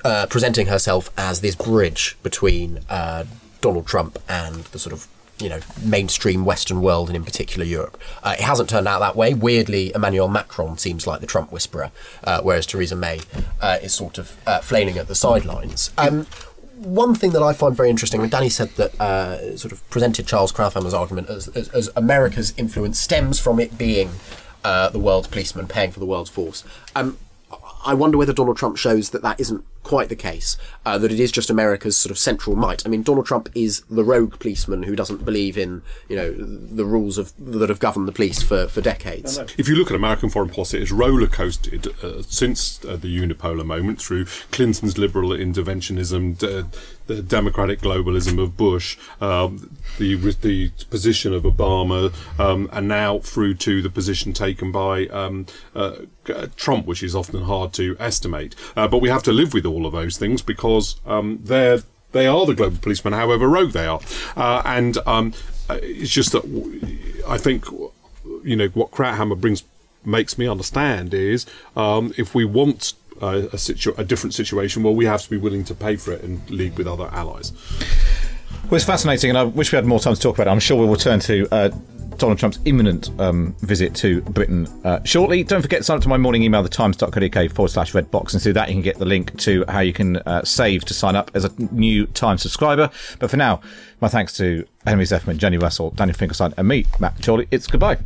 uh, 0.04 0.28
presenting 0.30 0.68
herself 0.68 1.10
as 1.18 1.40
this 1.40 1.56
bridge 1.56 2.18
between 2.22 2.80
uh, 2.90 3.24
Donald 3.62 3.88
Trump 3.88 4.20
and 4.28 4.66
the 4.66 4.80
sort 4.80 4.92
of 4.92 5.08
you 5.40 5.48
know 5.48 5.60
mainstream 5.82 6.44
Western 6.44 6.82
world 6.82 7.08
and 7.08 7.16
in 7.16 7.24
particular 7.24 7.66
Europe. 7.66 7.98
Uh, 8.24 8.36
it 8.38 8.44
hasn't 8.44 8.70
turned 8.70 8.90
out 8.90 9.00
that 9.00 9.16
way. 9.16 9.34
Weirdly, 9.34 9.94
Emmanuel 9.96 10.28
Macron 10.28 10.78
seems 10.78 11.08
like 11.08 11.22
the 11.22 11.28
Trump 11.28 11.50
whisperer, 11.54 11.92
uh, 12.26 12.42
whereas 12.42 12.66
Theresa 12.66 12.98
May 12.98 13.22
uh, 13.62 13.78
is 13.82 13.94
sort 13.94 14.18
of 14.18 14.36
uh, 14.46 14.60
flailing 14.60 14.98
at 14.98 15.08
the 15.08 15.16
sidelines. 15.16 15.92
Um, 15.98 16.28
one 16.78 17.16
thing 17.16 17.32
that 17.32 17.44
I 17.44 17.54
find 17.54 17.76
very 17.76 17.90
interesting, 17.90 18.22
when 18.22 18.30
Danny 18.30 18.50
said 18.50 18.70
that, 18.72 19.00
uh, 19.00 19.58
sort 19.58 19.72
of 19.72 19.88
presented 19.90 20.28
Charles 20.28 20.52
Krauthammer's 20.52 20.94
argument 20.94 21.30
as, 21.30 21.48
as, 21.50 21.70
as 21.70 21.90
America's 21.96 22.54
influence 22.58 23.00
stems 23.00 23.40
from 23.40 23.60
it 23.60 23.78
being 23.78 24.12
uh, 24.64 24.90
the 24.90 25.00
world's 25.00 25.28
policeman 25.28 25.68
paying 25.68 25.92
for 25.92 26.00
the 26.00 26.06
world's 26.06 26.30
force. 26.30 26.64
Um, 26.96 27.18
I 27.86 27.94
wonder 27.94 28.18
whether 28.18 28.34
Donald 28.34 28.58
Trump 28.58 28.78
shows 28.78 29.12
that 29.12 29.22
that 29.22 29.40
isn't 29.40 29.64
quite 29.88 30.10
the 30.10 30.16
case, 30.16 30.58
uh, 30.86 30.98
that 30.98 31.12
it 31.12 31.20
is 31.20 31.32
just 31.32 31.50
America's 31.50 31.98
sort 31.98 32.12
of 32.12 32.18
central 32.18 32.56
might. 32.56 32.86
I 32.86 32.90
mean, 32.90 33.04
Donald 33.04 33.26
Trump 33.26 33.50
is 33.56 33.82
the 33.90 34.04
rogue 34.04 34.38
policeman 34.38 34.84
who 34.84 34.96
doesn't 34.96 35.24
believe 35.24 35.58
in, 35.58 35.82
you 36.10 36.16
know, 36.16 36.34
the 36.34 36.86
rules 36.86 37.18
of 37.18 37.32
that 37.40 37.70
have 37.70 37.80
governed 37.80 38.08
the 38.08 38.12
police 38.12 38.42
for, 38.42 38.68
for 38.68 38.82
decades. 38.82 39.38
If 39.58 39.70
you 39.70 39.76
look 39.76 39.90
at 39.90 39.96
American 39.96 40.30
foreign 40.30 40.50
policy, 40.50 40.80
it's 40.80 40.92
roller 40.92 41.28
coasted 41.28 41.88
uh, 42.04 42.22
since 42.24 42.84
uh, 42.84 42.98
the 42.98 43.08
unipolar 43.08 43.66
moment 43.66 44.02
through 44.02 44.26
Clinton's 44.52 44.98
liberal 44.98 45.30
interventionism, 45.30 46.66
the 47.08 47.22
democratic 47.22 47.82
globalism 47.82 48.42
of 48.42 48.56
Bush, 48.56 48.98
um, 49.20 49.78
the 49.98 50.16
the 50.16 50.70
position 50.90 51.34
of 51.34 51.44
Obama, 51.44 52.14
um, 52.40 52.70
and 52.72 52.88
now 52.88 53.20
through 53.20 53.56
to 53.56 53.82
the 53.82 53.90
position 53.90 54.34
taken 54.34 54.72
by 54.72 55.08
um, 55.08 55.46
uh, 55.76 55.96
Trump, 56.56 56.86
which 56.86 57.02
is 57.02 57.16
often 57.16 57.44
hard 57.44 57.74
to 57.74 57.96
estimate. 58.00 58.56
Uh, 58.76 58.88
but 58.88 59.00
we 59.00 59.10
have 59.10 59.24
to 59.24 59.34
live 59.34 59.54
with 59.54 59.66
all 59.66 59.86
of 59.86 59.94
those 59.94 60.18
things 60.18 60.42
because 60.42 61.00
um, 61.06 61.40
they're 61.44 61.82
they 62.14 62.26
are 62.26 62.46
the 62.46 62.56
global 62.56 62.78
policemen, 62.78 63.14
however 63.14 63.48
rogue 63.50 63.72
they 63.72 63.86
are, 63.86 64.00
uh, 64.36 64.62
and 64.66 64.98
um, 65.06 65.34
it's 65.70 66.12
just 66.12 66.32
that 66.32 66.44
I 67.28 67.38
think 67.38 67.66
you 68.44 68.56
know 68.56 68.68
what 68.70 68.92
Krauthammer 68.92 69.40
brings 69.40 69.64
makes 70.06 70.38
me 70.38 70.48
understand 70.48 71.14
is 71.14 71.46
um, 71.76 72.14
if 72.18 72.34
we 72.34 72.46
want 72.46 72.94
a, 73.22 73.50
a, 73.54 73.58
situ- 73.58 73.94
a 73.98 74.04
different 74.04 74.34
situation, 74.34 74.84
well, 74.84 74.96
we 74.96 75.06
have 75.06 75.22
to 75.22 75.30
be 75.30 75.38
willing 75.38 75.64
to 75.66 75.76
pay 75.76 75.96
for 75.96 76.12
it 76.12 76.24
and 76.24 76.48
league 76.50 76.78
with 76.78 76.88
other 76.88 77.08
allies. 77.12 77.52
Well, 78.66 78.76
it's 78.76 78.86
fascinating, 78.86 79.30
and 79.30 79.38
I 79.38 79.44
wish 79.44 79.72
we 79.72 79.78
had 79.78 79.86
more 79.86 80.00
time 80.00 80.14
to 80.14 80.20
talk 80.20 80.36
about 80.36 80.48
it. 80.48 80.52
I'm 80.52 80.60
sure 80.60 80.78
we'll 80.78 80.90
return 80.94 81.20
to 81.22 81.48
uh, 81.54 81.70
Donald 82.18 82.40
Trump's 82.40 82.60
imminent 82.66 83.10
um, 83.20 83.56
visit 83.62 83.96
to 83.96 84.22
Britain 84.22 84.68
uh, 84.84 85.02
shortly. 85.04 85.44
Don't 85.44 85.62
forget 85.62 85.80
to 85.80 85.84
sign 85.84 85.98
up 85.98 86.04
to 86.04 86.10
my 86.10 86.18
morning 86.18 86.44
email, 86.44 86.64
thetimes.co.uk 86.64 87.52
forward 87.52 87.70
slash 87.70 87.94
red 87.94 88.12
box, 88.12 88.34
and 88.34 88.44
through 88.44 88.54
that 88.54 88.68
you 88.68 88.76
can 88.76 88.82
get 88.82 88.98
the 88.98 89.06
link 89.06 89.38
to 89.40 89.64
how 89.70 89.80
you 89.80 89.94
can 89.94 90.18
uh, 90.18 90.44
save 90.44 90.84
to 90.86 90.94
sign 90.94 91.16
up 91.16 91.32
as 91.34 91.46
a 91.46 91.52
new 91.72 92.08
Times 92.08 92.42
subscriber. 92.42 92.90
But 93.20 93.30
for 93.30 93.38
now, 93.38 93.62
my 94.02 94.08
thanks 94.08 94.36
to 94.38 94.66
Henry 94.86 95.06
Zeffman, 95.06 95.38
Jenni 95.38 95.62
Russell, 95.62 95.92
Daniel 95.92 96.18
Finkelstein, 96.18 96.54
and 96.58 96.68
me, 96.68 96.86
Matt 97.00 97.22
Chorley. 97.24 97.48
It's 97.52 97.68
goodbye. 97.68 97.98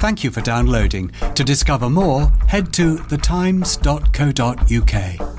Thank 0.00 0.24
you 0.24 0.30
for 0.30 0.40
downloading. 0.40 1.10
To 1.34 1.44
discover 1.44 1.90
more, 1.90 2.32
head 2.48 2.72
to 2.72 2.96
thetimes.co.uk. 2.96 5.36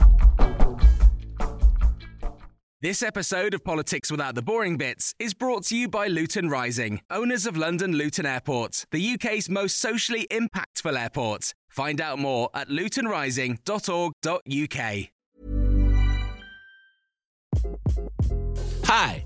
This 2.80 3.02
episode 3.02 3.56
of 3.56 3.64
Politics 3.64 4.12
Without 4.12 4.36
the 4.36 4.44
Boring 4.44 4.78
Bits 4.78 5.16
is 5.18 5.34
brought 5.34 5.66
to 5.66 5.76
you 5.76 5.88
by 5.88 6.06
Luton 6.08 6.48
Rising, 6.48 7.02
owners 7.10 7.48
of 7.48 7.58
London 7.58 7.94
Luton 7.94 8.28
Airport, 8.28 8.86
the 8.92 9.14
UK's 9.14 9.50
most 9.50 9.78
socially 9.78 10.28
impactful 10.30 10.96
airport. 10.96 11.56
Find 11.70 12.00
out 12.00 12.20
more 12.20 12.52
at 12.54 12.70
lutonrising.org.uk. 12.70 15.08
Hi, 18.86 19.26